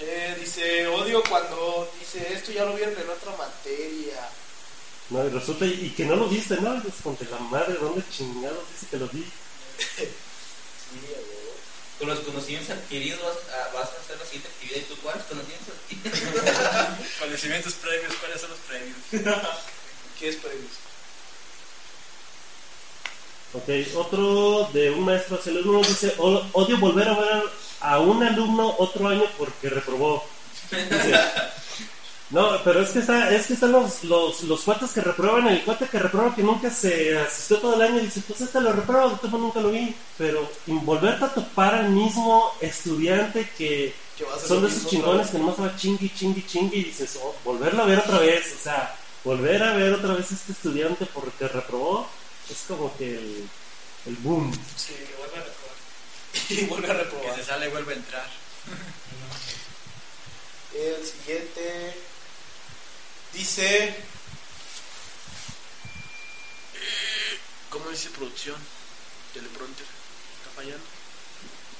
Eh, 0.00 0.36
dice, 0.38 0.86
odio 0.86 1.22
cuando 1.28 1.90
dice 1.98 2.32
esto 2.32 2.52
ya 2.52 2.64
lo 2.64 2.74
vieron 2.74 2.96
en 2.98 3.08
otra 3.10 3.32
materia. 3.36 4.28
No, 5.10 5.24
y 5.24 5.30
resulta, 5.30 5.64
y, 5.64 5.86
y 5.86 5.90
que 5.96 6.04
no 6.04 6.16
lo 6.16 6.28
viste, 6.28 6.56
¿no? 6.60 6.74
Es 6.76 7.30
la 7.30 7.38
madre, 7.38 7.74
¿dónde 7.80 8.02
chingados 8.10 8.58
dice 8.72 8.86
que 8.90 8.96
lo 8.98 9.08
vi? 9.08 9.24
Sí. 9.78 10.04
Con 11.98 12.08
los 12.08 12.20
conocimientos 12.20 12.76
adquiridos 12.76 13.20
vas 13.22 13.36
a, 13.54 13.74
vas 13.74 13.88
a 13.88 14.00
hacer 14.00 14.18
la 14.18 14.24
siguiente 14.24 14.48
actividad. 14.48 14.76
¿Y 14.76 14.82
tú 14.82 14.96
cuáles 15.02 15.24
conocimientos 15.24 15.74
adquiridos? 15.74 17.08
Conocimientos 17.20 17.72
previos, 17.74 18.12
¿cuáles 18.20 18.40
son 18.40 18.50
los 18.50 18.58
previos? 18.60 18.96
¿Qué 20.18 20.28
es 20.28 20.36
previos? 20.36 20.70
Ok, 23.54 23.96
otro 23.96 24.68
de 24.74 24.90
un 24.90 25.04
maestro 25.06 25.38
hacia 25.38 25.50
el 25.52 25.58
alumno 25.58 25.80
dice, 25.88 26.14
"O- 26.18 26.46
odio 26.52 26.76
volver 26.78 27.08
a 27.08 27.18
ver 27.18 27.42
a 27.80 27.98
un 27.98 28.22
alumno 28.22 28.74
otro 28.78 29.08
año 29.08 29.24
porque 29.38 29.70
reprobó. 29.70 30.22
Dice, 30.70 31.14
no, 32.30 32.62
pero 32.62 32.82
es 32.82 32.90
que, 32.90 32.98
está, 32.98 33.34
es 33.34 33.46
que 33.46 33.54
están 33.54 33.72
los, 33.72 34.04
los, 34.04 34.42
los 34.42 34.60
cuates 34.60 34.90
que 34.90 35.00
reprueban, 35.00 35.48
el 35.48 35.62
cuate 35.64 35.88
que 35.88 35.98
reprueba 35.98 36.34
que 36.34 36.42
nunca 36.42 36.70
se 36.70 37.18
asistió 37.18 37.56
todo 37.58 37.74
el 37.74 37.82
año, 37.82 38.00
dice, 38.00 38.22
pues 38.26 38.42
este 38.42 38.60
lo 38.60 38.72
reprueba, 38.72 39.18
de 39.22 39.28
nunca 39.38 39.60
lo 39.60 39.70
vi. 39.70 39.94
Pero 40.18 40.50
volverte 40.66 41.24
a 41.24 41.32
topar 41.32 41.74
al 41.74 41.88
mismo 41.88 42.52
estudiante 42.60 43.48
que 43.56 43.94
Que 44.18 44.24
son 44.46 44.60
de 44.62 44.68
esos 44.68 44.84
mismo 44.84 44.90
chingones 44.90 45.28
que 45.30 45.38
nomás 45.38 45.58
va 45.58 45.74
chingui, 45.76 46.10
chingui, 46.14 46.44
chingui 46.46 46.78
y 46.80 46.84
dices, 46.84 47.18
oh, 47.22 47.34
volverlo 47.44 47.82
a 47.82 47.86
ver 47.86 47.98
otra 48.00 48.18
vez, 48.18 48.56
o 48.60 48.62
sea, 48.62 48.94
volver 49.24 49.62
a 49.62 49.72
ver 49.72 49.94
otra 49.94 50.12
vez 50.12 50.30
a 50.30 50.34
este 50.34 50.52
estudiante 50.52 51.06
porque 51.06 51.48
reprobó, 51.48 52.06
es 52.50 52.58
como 52.68 52.94
que 52.98 53.16
el, 53.16 53.48
el 54.06 54.16
boom. 54.16 54.52
Sí, 54.76 54.92
Que 54.94 55.14
vuelva 55.16 55.38
a 55.38 55.44
reprobar. 55.44 55.76
y 56.50 56.64
vuelve 56.66 56.86
a 56.90 56.92
Que 56.92 57.04
reprobar. 57.04 57.36
se 57.36 57.44
sale 57.44 57.68
y 57.68 57.70
vuelve 57.70 57.92
a 57.94 57.96
entrar. 57.96 58.26
El 60.74 61.04
siguiente 61.04 61.94
dice. 63.38 63.94
¿Cómo 67.70 67.88
dice 67.90 68.08
producción? 68.10 68.56
Teleprompter. 69.34 69.86
¿Está 70.38 70.50
fallando? 70.56 70.84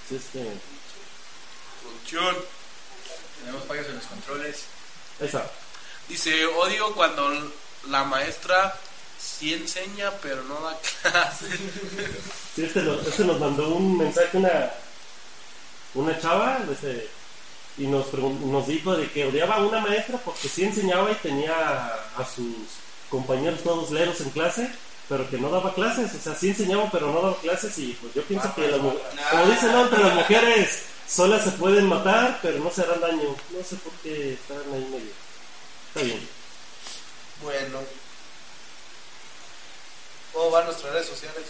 Sí, 0.09 0.17
este, 0.17 0.53
Producción. 1.83 2.37
Tenemos 3.41 3.65
fallos 3.67 3.87
en 3.87 3.97
los 3.97 4.05
controles. 4.05 4.57
está. 5.21 5.51
Dice: 6.09 6.47
Odio 6.47 6.95
cuando 6.95 7.53
la 7.89 8.05
maestra 8.05 8.77
sí 9.19 9.55
enseña, 9.55 10.11
pero 10.23 10.43
no 10.45 10.61
da 10.61 10.79
clase. 11.03 11.47
Sí, 12.55 12.65
este, 12.65 12.83
lo- 12.83 13.01
este 13.01 13.25
nos 13.25 13.39
mandó 13.41 13.69
un 13.69 13.99
mensaje 13.99 14.37
una, 14.37 14.71
una 15.95 16.21
chava 16.21 16.59
este, 16.71 17.09
y 17.79 17.87
nos, 17.87 18.13
nos 18.15 18.67
dijo 18.67 18.97
de 18.97 19.11
que 19.11 19.25
odiaba 19.27 19.57
a 19.57 19.67
una 19.67 19.81
maestra 19.81 20.19
porque 20.25 20.49
sí 20.49 20.65
enseñaba 20.65 21.11
y 21.13 21.15
tenía 21.17 21.55
a 22.17 22.25
sus 22.25 22.55
compañeros 23.11 23.63
todos 23.63 23.91
leros 23.91 24.21
en 24.21 24.31
clase, 24.31 24.71
pero 25.09 25.29
que 25.31 25.39
no 25.39 25.49
daba 25.51 25.73
clases, 25.75 26.15
o 26.15 26.21
sea, 26.21 26.35
sí 26.35 26.49
enseñaba 26.51 26.91
pero 26.91 27.07
no 27.13 27.21
daba 27.23 27.37
clases 27.41 27.79
y 27.79 27.93
pues 28.01 28.13
yo 28.15 28.23
pienso 28.25 28.55
que 28.55 28.69
las 28.69 28.81
mu- 28.81 28.93
como 29.31 29.47
dicen, 29.47 29.73
¿no? 29.73 29.83
entre 29.85 30.05
las 30.05 30.15
mujeres 30.15 30.83
solas 31.09 31.45
se 31.45 31.53
pueden 31.53 31.87
matar, 31.87 32.39
pero 32.43 32.59
no 32.59 32.71
se 32.71 32.83
harán 32.83 33.01
daño. 33.01 33.35
No 33.51 33.65
sé 33.65 33.77
por 33.77 33.93
qué 34.03 34.35
están 34.35 34.59
ahí 34.75 34.87
medio. 34.93 35.13
Está 35.89 36.03
bien. 36.03 36.29
Bueno. 37.43 37.79
¿Cómo 40.33 40.51
van 40.51 40.67
nuestras 40.67 40.93
redes 40.93 41.09
sociales? 41.09 41.45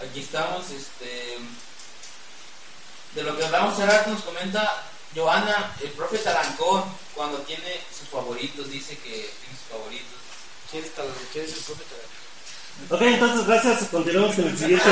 Aquí 0.00 0.20
estamos, 0.20 0.68
este. 0.70 1.38
De 3.14 3.22
lo 3.22 3.36
que 3.36 3.44
hablamos 3.44 3.78
rato 3.78 4.10
nos 4.10 4.22
comenta 4.22 4.82
Joana, 5.14 5.72
el 5.82 5.90
profe 5.90 6.18
Talancón, 6.18 6.84
cuando 7.14 7.38
tiene 7.38 7.80
sus 7.96 8.08
favoritos, 8.08 8.70
dice 8.70 8.96
que 8.98 9.10
tiene 9.10 9.56
sus 9.58 9.68
favoritos. 9.70 10.06
¿Quién 10.70 10.84
es, 10.84 10.94
tal- 10.94 11.06
quién 11.32 11.44
es 11.44 11.52
el 11.52 11.60
profe 11.60 11.82
Talancón? 11.84 12.12
Ok, 12.90 13.02
entonces 13.02 13.46
gracias. 13.46 13.88
Continuamos 13.90 14.34
con 14.34 14.46
el 14.48 14.56
siguiente. 14.58 14.90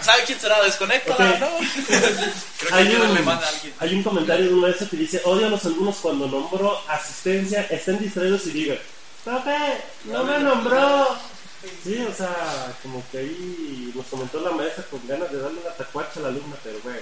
¿Sabe 0.00 0.24
quién 0.26 0.40
será? 0.40 0.60
Desconecta. 0.62 1.10
¿no? 1.38 1.48
Creo 1.86 2.68
que 2.68 2.74
Hay 2.74 2.94
un, 2.96 3.14
le 3.14 3.20
manda 3.22 3.46
a 3.46 3.48
alguien. 3.50 3.74
hay 3.78 3.94
un 3.94 4.02
comentario 4.02 4.46
de 4.46 4.54
un 4.54 4.60
maestro 4.60 4.88
que 4.90 4.96
dice, 4.96 5.20
odio 5.24 5.46
a 5.46 5.50
los 5.50 5.64
alumnos 5.64 5.96
cuando 6.02 6.26
nombro 6.26 6.80
asistencia, 6.88 7.62
estén 7.70 7.98
distraídos 8.00 8.46
y 8.46 8.50
digan, 8.50 8.78
profe, 9.24 9.56
no 10.06 10.24
me 10.24 10.38
nombró. 10.40 11.16
Sí, 11.84 11.98
o 11.98 12.14
sea, 12.14 12.76
como 12.82 13.04
que 13.10 13.18
ahí 13.18 13.92
nos 13.94 14.06
comentó 14.06 14.40
la 14.40 14.50
maestra 14.50 14.84
con 14.90 15.06
ganas 15.06 15.30
de 15.30 15.40
darle 15.40 15.60
una 15.60 15.70
tacuacha 15.74 16.18
a 16.18 16.22
la 16.22 16.28
alumna, 16.28 16.56
pero 16.62 16.80
bueno, 16.80 17.00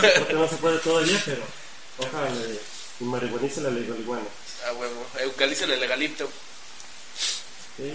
creo 0.00 0.28
que 0.28 0.34
no 0.34 0.48
se 0.48 0.56
puede 0.56 0.78
todavía, 0.78 1.22
pero 1.24 1.42
ojalá 1.98 2.30
y 2.98 3.04
marihuanice 3.04 3.60
la 3.60 3.70
marihuana. 3.70 4.26
A 4.68 4.72
huevo. 4.72 5.06
Eucalicen 5.20 5.70
el 5.70 5.80
legalito. 5.80 6.28
¿sí? 7.76 7.92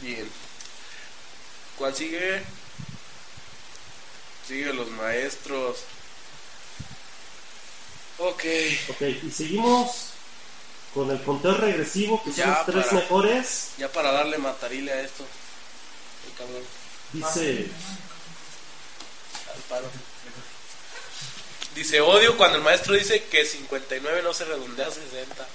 Bien. 0.00 0.28
¿Cuál 1.76 1.94
sigue? 1.94 2.42
Sigue 4.46 4.72
los 4.72 4.88
maestros. 4.88 5.78
Ok. 8.18 8.44
Ok, 8.88 9.02
y 9.24 9.30
seguimos 9.30 10.10
con 10.94 11.10
el 11.10 11.22
conteo 11.22 11.54
regresivo, 11.54 12.22
que 12.24 12.30
son 12.30 12.36
Ya, 12.38 12.46
los 12.48 12.66
tres 12.66 12.86
para- 12.86 12.96
mejores. 13.00 13.68
Ya 13.78 13.92
para 13.92 14.12
darle 14.12 14.38
matarile 14.38 14.92
a 14.92 15.00
esto. 15.02 15.24
Ay, 16.26 16.32
cabrón. 16.38 16.62
Dice, 17.12 17.66
Al 19.54 19.60
paro. 19.68 19.90
Dice, 21.74 22.00
odio 22.00 22.36
cuando 22.36 22.58
el 22.58 22.64
maestro 22.64 22.94
dice 22.94 23.24
que 23.24 23.44
59 23.44 24.22
no 24.22 24.32
se 24.34 24.44
redondea 24.44 24.88
a 24.88 24.90
60. 24.90 25.46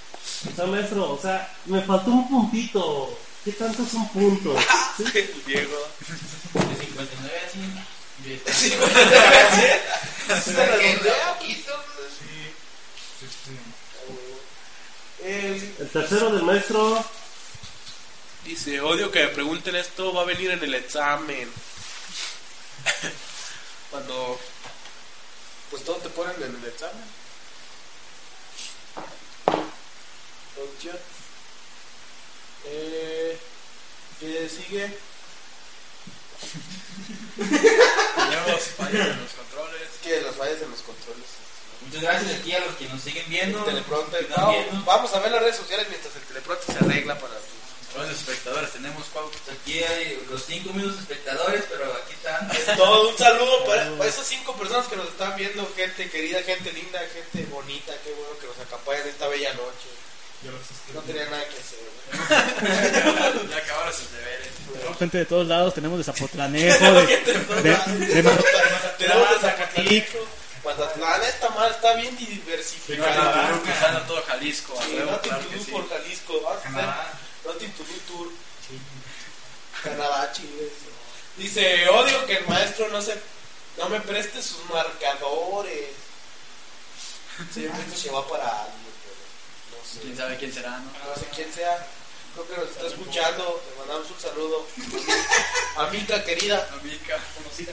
o 0.52 0.56
sea, 0.56 0.66
maestro, 0.66 1.12
o 1.12 1.20
sea, 1.20 1.54
me 1.66 1.82
faltó 1.82 2.10
un 2.10 2.28
puntito. 2.28 3.18
¿Qué 3.44 3.52
tanto 3.52 3.82
es 3.82 3.92
un 3.92 4.08
punto? 4.08 4.56
¿Sí? 4.96 5.04
El 5.18 5.42
viejo. 5.46 5.76
De 6.54 6.76
59 6.86 7.40
así. 7.46 7.58
de- 8.24 8.40
Se 10.40 10.54
que 10.54 10.66
redondea. 10.66 11.34
poquito, 11.38 11.72
pues. 11.93 11.93
El- 15.24 15.74
El 15.80 15.88
tercero 15.90 16.30
del 16.30 16.42
maestro, 16.42 17.04
Dice, 18.44 18.78
odio 18.82 19.10
que 19.10 19.20
me 19.20 19.28
pregunten 19.28 19.74
esto, 19.74 20.12
va 20.12 20.20
a 20.20 20.26
venir 20.26 20.50
en 20.50 20.62
el 20.62 20.74
examen. 20.74 21.50
Cuando, 23.90 24.38
pues 25.70 25.82
todo 25.82 25.96
te 25.96 26.10
ponen 26.10 26.36
en 26.42 26.54
el 26.54 26.64
examen. 26.68 27.04
Producción. 30.54 30.98
Eh, 32.66 33.38
¿Qué 34.20 34.48
sigue? 34.50 34.84
Tenemos 37.36 38.62
fallas 38.76 39.08
en 39.08 39.22
los 39.22 39.32
controles. 39.32 39.82
Es 39.82 39.98
que 40.02 40.20
las 40.20 40.36
fallas 40.36 40.60
en 40.60 40.70
los 40.70 40.80
controles. 40.82 41.24
Muchas 41.86 42.02
gracias 42.02 42.40
aquí 42.40 42.52
a 42.52 42.60
los 42.60 42.74
que 42.76 42.88
nos 42.88 43.00
siguen 43.00 43.24
viendo. 43.28 43.58
El 43.58 43.64
teleprompter. 43.64 44.28
No, 44.36 44.50
viendo. 44.50 44.84
vamos 44.84 45.12
a 45.14 45.20
ver 45.20 45.32
las 45.32 45.40
redes 45.40 45.56
sociales 45.56 45.86
mientras 45.88 46.14
el 46.16 46.22
teleprompter 46.22 46.76
se 46.76 46.84
arregla 46.84 47.18
para 47.18 47.34
Los 47.96 48.10
espectadores 48.10 48.70
tenemos. 48.72 49.04
Aquí 49.60 49.82
hay 49.82 50.24
los 50.30 50.44
5 50.44 50.72
minutos 50.72 51.00
espectadores, 51.00 51.64
pero 51.68 51.84
aquí 51.92 52.14
están. 52.14 52.50
Es 52.56 52.76
todo 52.76 53.10
un 53.10 53.18
saludo 53.18 53.64
para, 53.64 53.90
para 53.96 54.10
esas 54.10 54.26
cinco 54.26 54.54
personas 54.56 54.86
que 54.86 54.96
nos 54.96 55.08
están 55.08 55.36
viendo, 55.36 55.70
gente 55.76 56.10
querida, 56.10 56.42
gente 56.42 56.72
linda, 56.72 57.00
gente 57.12 57.46
bonita, 57.50 57.92
qué 58.02 58.12
bueno 58.12 58.38
que 58.40 58.46
nos 58.46 58.58
acompañan 58.58 59.08
esta 59.08 59.28
bella 59.28 59.52
noche. 59.54 59.88
No 60.92 61.00
tenía 61.00 61.24
nada 61.26 61.42
que 61.48 61.56
hacer. 61.56 61.78
Ya 63.50 63.56
acabaron 63.56 63.94
sus 63.94 64.10
deberes. 64.12 64.48
Tenemos 64.72 64.98
gente 64.98 65.18
de 65.18 65.24
todos 65.24 65.46
lados, 65.46 65.74
tenemos 65.74 65.98
de 65.98 66.04
Zapotlanejo, 66.04 66.84
de, 66.92 67.06
de, 67.06 67.32
de 67.32 68.22
Tenemos 68.98 69.42
de 69.42 70.04
Mazatlán, 71.04 71.22
esta 71.28 71.48
madre 71.50 71.70
está 71.74 71.94
bien 71.94 72.16
diversificada. 72.16 73.30
Estamos 73.30 73.62
cruzando 73.62 74.00
todo 74.02 74.22
Jalisco. 74.22 74.78
a 74.78 74.82
Sí, 74.84 74.90
claro 75.22 75.42
do 75.42 75.64
sí. 75.64 75.70
por 75.70 75.88
Jalisco. 75.88 76.32
To 77.44 77.52
do 77.52 78.00
tour. 78.08 78.28
Canadá, 79.82 80.32
Chile. 80.32 80.70
Dice, 81.36 81.88
odio 81.88 82.24
que 82.26 82.36
el 82.36 82.46
maestro 82.48 82.88
no 82.88 83.02
se 83.02 83.20
no 83.76 83.88
me 83.88 84.00
preste 84.00 84.40
sus 84.40 84.64
marcadores. 84.70 85.90
Siempre 87.52 87.96
se 87.96 88.10
va 88.10 88.26
para 88.26 88.48
alguien, 88.48 88.94
pero 89.02 89.76
no 89.76 89.84
sé. 89.86 90.00
Quién 90.00 90.16
sabe 90.16 90.36
quién 90.38 90.52
será, 90.54 90.70
¿no? 90.78 90.84
No 90.84 91.14
sé 91.16 91.26
quién 91.34 91.52
sea. 91.52 91.86
Creo 92.34 92.48
que 92.48 92.56
nos 92.56 92.70
está 92.70 92.86
escuchando. 92.86 93.62
Le 93.68 93.78
mandamos 93.78 94.10
un 94.10 94.20
saludo. 94.20 94.66
Amiga 95.76 96.24
querida. 96.24 96.68
Amica. 96.80 97.18
conocida. 97.36 97.72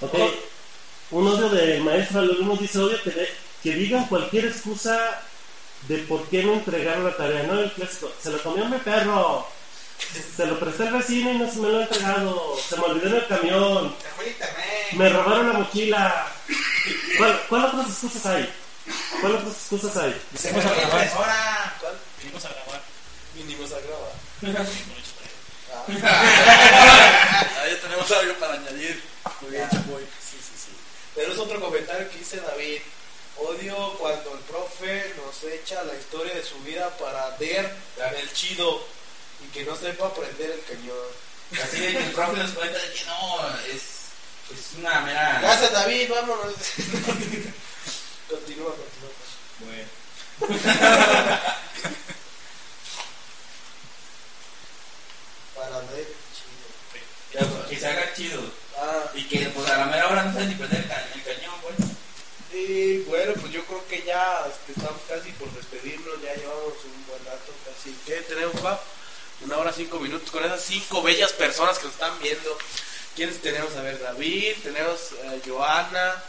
ok. 0.00 0.52
Un 1.12 1.26
odio 1.28 1.48
del 1.50 1.82
maestro 1.82 2.18
al 2.20 2.30
alumno 2.30 2.56
dice, 2.56 2.78
odio 2.78 3.00
que, 3.02 3.10
de- 3.10 3.32
que 3.62 3.72
digan 3.74 4.06
cualquier 4.06 4.46
excusa 4.46 5.20
de 5.88 5.98
por 5.98 6.26
qué 6.28 6.42
no 6.42 6.54
entregaron 6.54 7.04
la 7.04 7.16
tarea. 7.16 7.42
No, 7.44 7.60
el 7.60 7.70
clásico, 7.72 8.10
se 8.20 8.30
lo 8.30 8.42
comió 8.42 8.64
mi 8.66 8.78
perro. 8.78 9.46
Se 10.36 10.46
lo 10.46 10.58
presté 10.58 10.88
al 10.88 10.94
vecino 10.94 11.30
y 11.32 11.38
no 11.38 11.48
se 11.50 11.58
me 11.60 11.68
lo 11.68 11.78
ha 11.78 11.82
entregado. 11.82 12.56
Se 12.68 12.76
me 12.76 12.82
olvidó 12.84 13.06
en 13.08 13.14
el 13.14 13.26
camión. 13.28 13.94
Me 14.92 15.08
robaron 15.08 15.48
la 15.52 15.58
mochila. 15.60 16.26
¿Cuál, 17.18 17.40
cuál 17.48 17.64
otras 17.66 17.86
excusas 17.88 18.26
hay? 18.26 18.52
¿Cuál 19.20 19.36
otras 19.36 19.52
excusas 19.54 19.96
hay? 19.96 20.20
Se 20.36 20.50
fue 20.52 20.64
la 20.64 20.82
impresora. 20.82 21.74
¿Cuál? 21.80 21.94
Venimos 22.18 22.44
a 22.44 22.48
grabar. 22.48 22.82
Vinimos 23.34 23.70
a 23.72 23.78
grabar. 23.78 24.12
Ahí 27.62 27.78
tenemos 27.82 28.10
algo 28.12 28.34
para 28.34 28.54
añadir. 28.54 29.02
Muy 29.40 29.50
bien, 29.52 29.68
Chapoy. 29.70 30.02
Sí. 31.14 31.20
Tenemos 31.20 31.38
otro 31.38 31.60
comentario 31.60 32.10
que 32.10 32.18
dice 32.18 32.40
David. 32.40 32.80
Odio 33.36 33.94
cuando 33.98 34.34
el 34.34 34.40
profe 34.40 35.14
nos 35.16 35.42
echa 35.44 35.82
la 35.84 35.94
historia 35.94 36.34
de 36.34 36.44
su 36.44 36.58
vida 36.60 36.90
para 36.98 37.30
ver 37.38 37.74
el 38.18 38.32
chido 38.32 38.86
y 39.42 39.46
que 39.52 39.64
no 39.64 39.74
sepa 39.76 40.12
prender 40.14 40.50
el 40.50 40.64
cañón. 40.64 40.96
Así 41.62 41.80
de 41.80 41.92
que 41.92 42.04
el 42.04 42.12
profe 42.12 42.36
nos 42.36 42.50
cuenta 42.52 42.78
de 42.78 42.92
que 42.92 43.04
no, 43.06 43.48
es, 43.72 43.82
es 44.52 44.78
una 44.78 45.00
mera. 45.00 45.38
Gracias 45.40 45.72
David, 45.72 46.10
vámonos. 46.10 46.54
continúa, 48.28 48.74
continúa. 48.74 49.12
Para 55.54 55.78
ver 55.78 56.00
el 56.00 56.06
chido. 56.34 57.68
Que 57.68 57.78
se 57.78 57.86
haga 57.86 58.14
chido. 58.14 58.61
Ah, 58.84 59.10
Y 59.14 59.24
que 59.24 59.46
pues 59.54 59.70
a 59.70 59.76
la 59.78 59.86
mera 59.86 60.08
hora 60.08 60.24
no 60.24 60.32
saben 60.32 60.48
ni 60.48 60.54
prender 60.56 60.80
el, 60.80 61.20
el 61.20 61.22
cañón, 61.36 61.54
pues. 61.62 61.76
y 62.52 62.98
bueno, 63.04 63.32
pues 63.40 63.52
yo 63.52 63.64
creo 63.64 63.86
que 63.86 64.02
ya 64.02 64.44
este, 64.50 64.72
estamos 64.72 65.00
casi 65.08 65.30
por 65.32 65.48
despedirnos, 65.52 66.20
ya 66.20 66.34
llevamos 66.34 66.74
un 66.84 67.06
buen 67.06 67.24
rato 67.24 67.52
casi. 67.64 67.94
¿Qué 68.04 68.16
tenemos, 68.22 68.60
Pap? 68.60 68.80
Una 69.42 69.58
hora 69.58 69.72
cinco 69.72 69.98
minutos 70.00 70.30
con 70.30 70.44
esas 70.44 70.62
cinco 70.62 71.00
bellas 71.02 71.32
personas 71.32 71.78
que 71.78 71.84
nos 71.84 71.94
están 71.94 72.18
viendo. 72.20 72.58
¿Quiénes 73.14 73.40
tenemos? 73.40 73.74
A 73.76 73.82
ver, 73.82 74.00
David, 74.00 74.54
tenemos 74.62 75.10
a 75.26 75.48
Joana, 75.48 76.22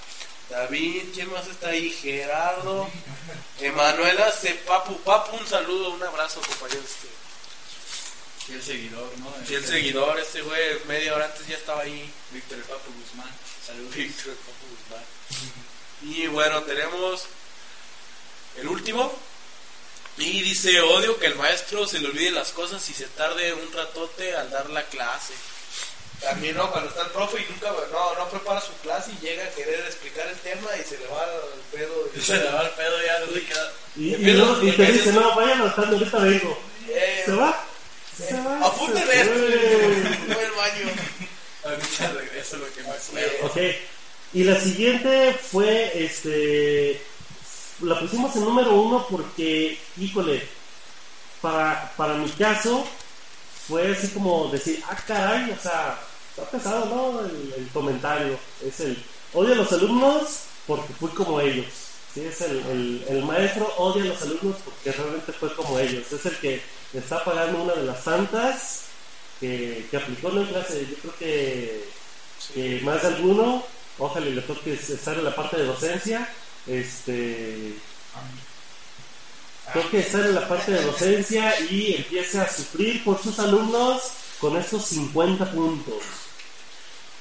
David, 0.50 1.04
¿quién 1.14 1.32
más 1.32 1.48
está 1.48 1.70
ahí? 1.70 1.90
Gerardo, 1.90 2.90
Emanuela. 3.60 4.32
Papu, 4.68 4.98
Papu, 5.02 5.38
un 5.38 5.48
saludo, 5.48 5.92
un 5.92 6.04
abrazo, 6.04 6.42
compañeros. 6.42 6.86
Fiel 8.48 8.62
seguidor, 8.62 9.10
¿no? 9.20 9.32
Fiel 9.46 9.66
seguidor, 9.66 10.20
este 10.20 10.42
güey, 10.42 10.62
media 10.88 11.16
hora 11.16 11.26
antes 11.26 11.48
ya 11.48 11.56
estaba 11.56 11.82
ahí. 11.84 12.12
Víctor 12.32 12.58
el 12.58 12.64
Papo 12.66 12.92
Guzmán. 13.02 13.30
Saludos. 13.66 13.96
Víctor 13.96 14.34
Papu 14.36 14.66
Guzmán. 14.76 15.04
Y 16.02 16.28
bueno, 16.28 16.62
tenemos 16.64 17.24
el 18.58 18.68
último. 18.68 19.14
Y 20.18 20.42
dice, 20.44 20.80
odio 20.82 21.18
que 21.20 21.26
el 21.28 21.36
maestro 21.36 21.88
se 21.88 22.00
le 22.00 22.08
olvide 22.10 22.32
las 22.32 22.52
cosas 22.52 22.88
y 22.90 22.94
se 22.94 23.06
tarde 23.08 23.54
un 23.54 23.72
ratote 23.74 24.36
al 24.36 24.50
dar 24.52 24.70
la 24.70 24.84
clase. 24.84 25.34
También 26.22 26.56
no, 26.56 26.70
cuando 26.72 26.90
está 26.90 27.02
el 27.04 27.10
profe 27.12 27.42
y 27.42 27.52
nunca 27.52 27.72
no, 27.92 28.16
no 28.16 28.30
prepara 28.30 28.62
su 28.62 28.72
clase 28.84 29.12
y 29.12 29.26
llega 29.26 29.44
a 29.44 29.50
querer 29.50 29.80
explicar 29.86 30.28
el 30.28 30.38
tema 30.40 30.70
y 30.78 30.84
se 30.88 30.98
le 31.00 31.08
va 31.08 31.26
el 31.26 31.62
pedo. 31.80 32.10
y- 32.16 32.22
Se 32.22 32.38
le 32.38 32.52
va 32.52 32.62
el 32.64 32.70
pedo 32.72 32.96
ya, 33.06 33.20
no 33.20 33.34
se 33.34 33.44
queda. 33.46 33.74
Y, 33.96 34.16
y, 34.16 34.70
y 34.70 34.72
te 34.74 34.86
dice, 34.92 35.12
no, 35.14 35.36
vayan 35.36 35.62
anotando, 35.62 35.98
ahorita 35.98 36.18
vengo. 36.20 36.60
Eh, 36.90 37.24
¿Se 37.26 37.32
va? 37.32 37.66
Se 38.18 38.24
esto. 38.26 38.44
Fue 40.34 40.46
el 40.46 40.52
baño. 40.52 40.92
Ahorita 41.64 42.12
regreso 42.12 42.58
lo 42.58 42.74
que 42.74 42.84
me 42.84 42.90
acuerdo. 42.90 43.46
Ok. 43.46 43.58
Y 44.34 44.44
la 44.44 44.60
siguiente 44.60 45.34
fue, 45.52 46.04
este, 46.04 47.02
la 47.82 48.00
pusimos 48.00 48.36
en 48.36 48.46
número 48.46 48.74
uno 48.74 49.06
porque, 49.10 49.78
híjole, 49.98 50.48
para, 51.42 51.92
para 51.96 52.16
mi 52.16 52.30
caso 52.32 52.86
fue 53.68 53.92
así 53.92 54.08
como 54.10 54.50
decir, 54.50 54.84
ah, 54.90 54.98
caray, 55.08 55.52
o 55.52 55.62
sea, 55.62 56.00
está 56.30 56.50
pesado, 56.50 56.86
¿no? 56.86 57.20
El, 57.26 57.54
el 57.58 57.68
comentario. 57.70 58.38
Es 58.66 58.80
el, 58.80 59.02
odio 59.34 59.54
a 59.54 59.58
los 59.58 59.72
alumnos 59.72 60.44
porque 60.68 60.94
fui 60.94 61.10
como 61.10 61.40
ellos. 61.40 61.68
Sí, 62.14 62.22
es 62.22 62.42
el, 62.42 62.58
el, 62.58 63.06
el 63.10 63.26
maestro 63.26 63.74
odia 63.78 64.04
a 64.04 64.08
los 64.08 64.22
alumnos 64.22 64.58
porque 64.66 64.92
realmente 64.92 65.32
fue 65.32 65.56
como 65.56 65.80
ellos. 65.80 66.12
Es 66.12 66.26
el 66.26 66.38
que 66.38 66.62
está 67.00 67.24
pagando 67.24 67.64
una 67.64 67.74
de 67.74 67.84
las 67.84 68.04
tantas 68.04 68.84
que, 69.40 69.88
que 69.90 69.98
aplicó 69.98 70.30
la 70.30 70.48
clase. 70.48 70.88
Yo 70.90 70.96
creo 70.98 71.16
que, 71.18 71.86
que 72.54 72.82
más 72.82 73.02
de 73.02 73.08
alguno, 73.10 73.64
ojalá 73.98 74.26
le 74.28 74.42
toque 74.42 74.74
estar 74.74 75.18
en 75.18 75.24
la 75.24 75.36
parte 75.36 75.58
de 75.58 75.66
docencia. 75.66 76.30
Este, 76.68 77.74
toque 79.74 80.00
estar 80.00 80.22
en 80.22 80.36
la 80.36 80.48
parte 80.48 80.72
de 80.72 80.84
docencia 80.84 81.60
y 81.62 81.96
empiece 81.96 82.40
a 82.40 82.50
sufrir 82.50 83.04
por 83.04 83.22
sus 83.22 83.38
alumnos 83.40 84.04
con 84.40 84.56
estos 84.58 84.86
50 84.86 85.52
puntos. 85.52 86.04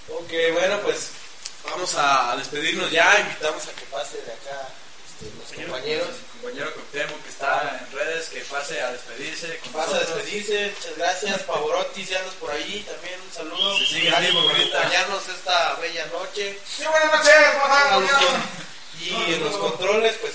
Ok, 0.08 0.32
bueno, 0.52 0.78
pues 0.84 1.10
vamos 1.64 1.94
a 1.96 2.36
despedirnos 2.36 2.90
ya. 2.90 3.20
Invitamos 3.20 3.66
a 3.66 3.72
que 3.72 3.86
pase 3.86 4.16
de 4.18 4.32
acá 4.32 4.68
los 5.38 5.52
compañeros. 5.66 6.08
El 6.08 6.40
compañero 6.42 6.74
Cuauhtémoc 6.74 7.22
que 7.22 7.28
está 7.30 7.80
en 7.88 7.96
redes, 7.98 8.28
que 8.28 8.40
pase 8.42 8.80
a 8.80 8.92
despedirse. 8.92 9.60
Vas 9.72 9.88
a 9.92 9.98
despedirse, 10.00 10.72
muchas 10.76 10.96
gracias. 10.96 11.42
Pavorotti, 11.42 12.04
si 12.04 12.14
andas 12.14 12.34
por 12.34 12.50
ahí, 12.50 12.84
también 12.90 13.20
un 13.20 13.32
saludo. 13.32 13.78
Se 13.78 13.86
sigue 13.86 14.10
Gracias 14.10 14.32
por 14.34 14.50
acompañarnos 14.52 15.28
esta 15.28 15.74
bella 15.76 16.06
noche. 16.06 16.58
Sí, 16.76 16.84
buenas 16.84 17.12
noches, 17.12 17.34
¿cómo 17.52 17.74
están, 17.74 17.92
A 17.92 17.98
los 18.00 18.10
compañeros? 18.10 18.42
con- 18.42 19.02
Y 19.02 19.34
en 19.34 19.44
los 19.44 19.56
controles, 19.56 20.14
pues, 20.20 20.32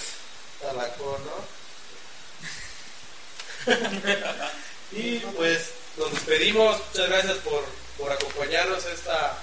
Talacón, 0.62 1.22
¿no? 1.26 1.58
Y 4.94 5.18
pues 5.20 5.72
nos 5.98 6.12
despedimos. 6.12 6.78
Muchas 6.94 7.10
gracias 7.10 7.38
por, 7.40 7.64
por 7.98 8.12
acompañarnos 8.12 8.86
esta 8.86 9.38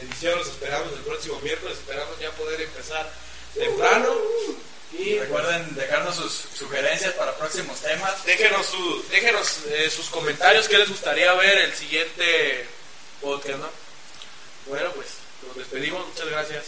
edición. 0.00 0.38
Los 0.38 0.48
esperamos 0.48 0.92
el 0.92 1.00
próximo 1.00 1.40
miércoles. 1.40 1.78
Esperamos 1.78 2.18
ya 2.20 2.30
poder 2.32 2.60
empezar 2.60 3.10
temprano. 3.54 4.14
Y 4.98 5.18
Recuerden 5.18 5.74
dejarnos 5.74 6.14
sus 6.14 6.46
sugerencias 6.54 7.12
para 7.14 7.34
próximos 7.36 7.80
temas. 7.80 8.24
déjenos, 8.24 8.66
su, 8.66 9.04
déjenos 9.10 9.60
eh, 9.68 9.90
sus 9.90 10.08
comentarios. 10.08 10.68
¿Qué 10.68 10.78
les 10.78 10.88
gustaría 10.88 11.32
ver 11.34 11.58
el 11.58 11.72
siguiente 11.72 12.66
podcast? 13.20 13.58
¿no? 13.58 13.68
Bueno, 14.68 14.90
pues 14.94 15.08
nos 15.46 15.56
despedimos. 15.56 16.06
Muchas 16.06 16.28
gracias. 16.28 16.64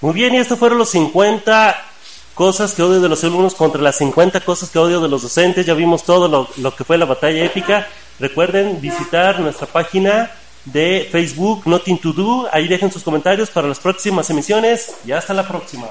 Muy 0.00 0.12
bien, 0.12 0.34
y 0.34 0.38
estos 0.38 0.58
fueron 0.58 0.76
los 0.78 0.90
50 0.90 1.90
cosas 2.34 2.74
que 2.74 2.82
odio 2.82 3.00
de 3.00 3.08
los 3.08 3.24
alumnos 3.24 3.54
contra 3.54 3.80
las 3.80 3.96
50 3.96 4.40
cosas 4.42 4.68
que 4.68 4.78
odio 4.78 5.00
de 5.00 5.08
los 5.08 5.22
docentes. 5.22 5.64
Ya 5.64 5.72
vimos 5.72 6.04
todo 6.04 6.28
lo, 6.28 6.48
lo 6.58 6.76
que 6.76 6.84
fue 6.84 6.98
la 6.98 7.06
batalla 7.06 7.42
épica. 7.42 7.88
Recuerden 8.20 8.80
visitar 8.82 9.40
nuestra 9.40 9.66
página 9.66 10.30
de 10.66 11.08
Facebook, 11.10 11.62
Nothing 11.64 11.98
to 12.00 12.12
Do. 12.12 12.48
Ahí 12.52 12.68
dejen 12.68 12.92
sus 12.92 13.02
comentarios 13.02 13.48
para 13.48 13.66
las 13.66 13.80
próximas 13.80 14.28
emisiones. 14.28 14.92
Y 15.06 15.12
hasta 15.12 15.32
la 15.32 15.48
próxima. 15.48 15.88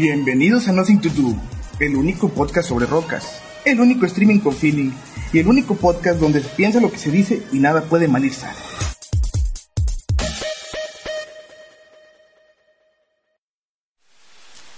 Bienvenidos 0.00 0.66
a 0.66 0.72
Nothing 0.72 1.02
to 1.02 1.10
Do, 1.10 1.36
el 1.78 1.94
único 1.94 2.30
podcast 2.30 2.70
sobre 2.70 2.86
rocas, 2.86 3.38
el 3.66 3.78
único 3.80 4.06
streaming 4.06 4.38
con 4.38 4.54
feeling 4.54 4.92
y 5.30 5.40
el 5.40 5.46
único 5.46 5.74
podcast 5.74 6.18
donde 6.18 6.40
se 6.40 6.48
piensa 6.48 6.80
lo 6.80 6.90
que 6.90 6.96
se 6.96 7.10
dice 7.10 7.42
y 7.52 7.58
nada 7.58 7.82
puede 7.82 8.08
mal 8.08 8.24
ir 8.24 8.32
sano. 8.32 8.56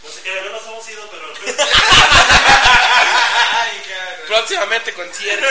No 0.03 0.09
sé 0.09 0.20
qué, 0.25 0.31
no 0.45 0.51
nos 0.51 0.66
hemos 0.66 0.91
ido, 0.91 1.03
pero... 1.12 1.23
Próximamente 4.27 4.93
concierto. 4.93 5.47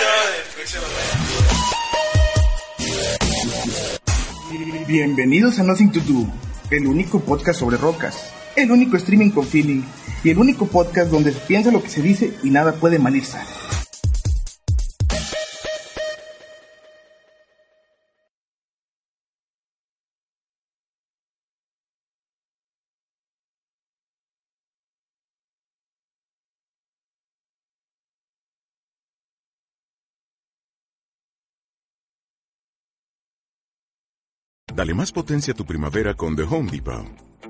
Bienvenidos 4.86 5.59
a 5.59 5.63
Nothing 5.63 5.93
to 5.93 6.01
Do, 6.01 6.28
el 6.72 6.88
único 6.88 7.22
podcast 7.22 7.61
sobre 7.61 7.78
rocas, 7.78 8.34
el 8.56 8.72
único 8.72 8.97
streaming 8.97 9.32
con 9.32 9.45
feeling 9.45 9.82
y 10.24 10.30
el 10.30 10.38
único 10.38 10.68
podcast 10.68 11.12
donde 11.12 11.32
se 11.32 11.39
piensa 11.39 11.72
lo 11.72 11.82
que 11.82 11.89
se 11.89 12.02
dice 12.02 12.34
y 12.43 12.49
nada 12.49 12.74
puede 12.74 12.99
mal 12.99 13.16
ir 13.16 13.26
sano. 13.26 13.47
Dale 34.74 34.93
más 34.93 35.12
potencia 35.12 35.54
a 35.54 35.56
tu 35.56 35.66
primavera 35.66 36.16
con 36.16 36.36
The 36.36 36.43
Home 36.43 36.72
Depot. 36.72 37.30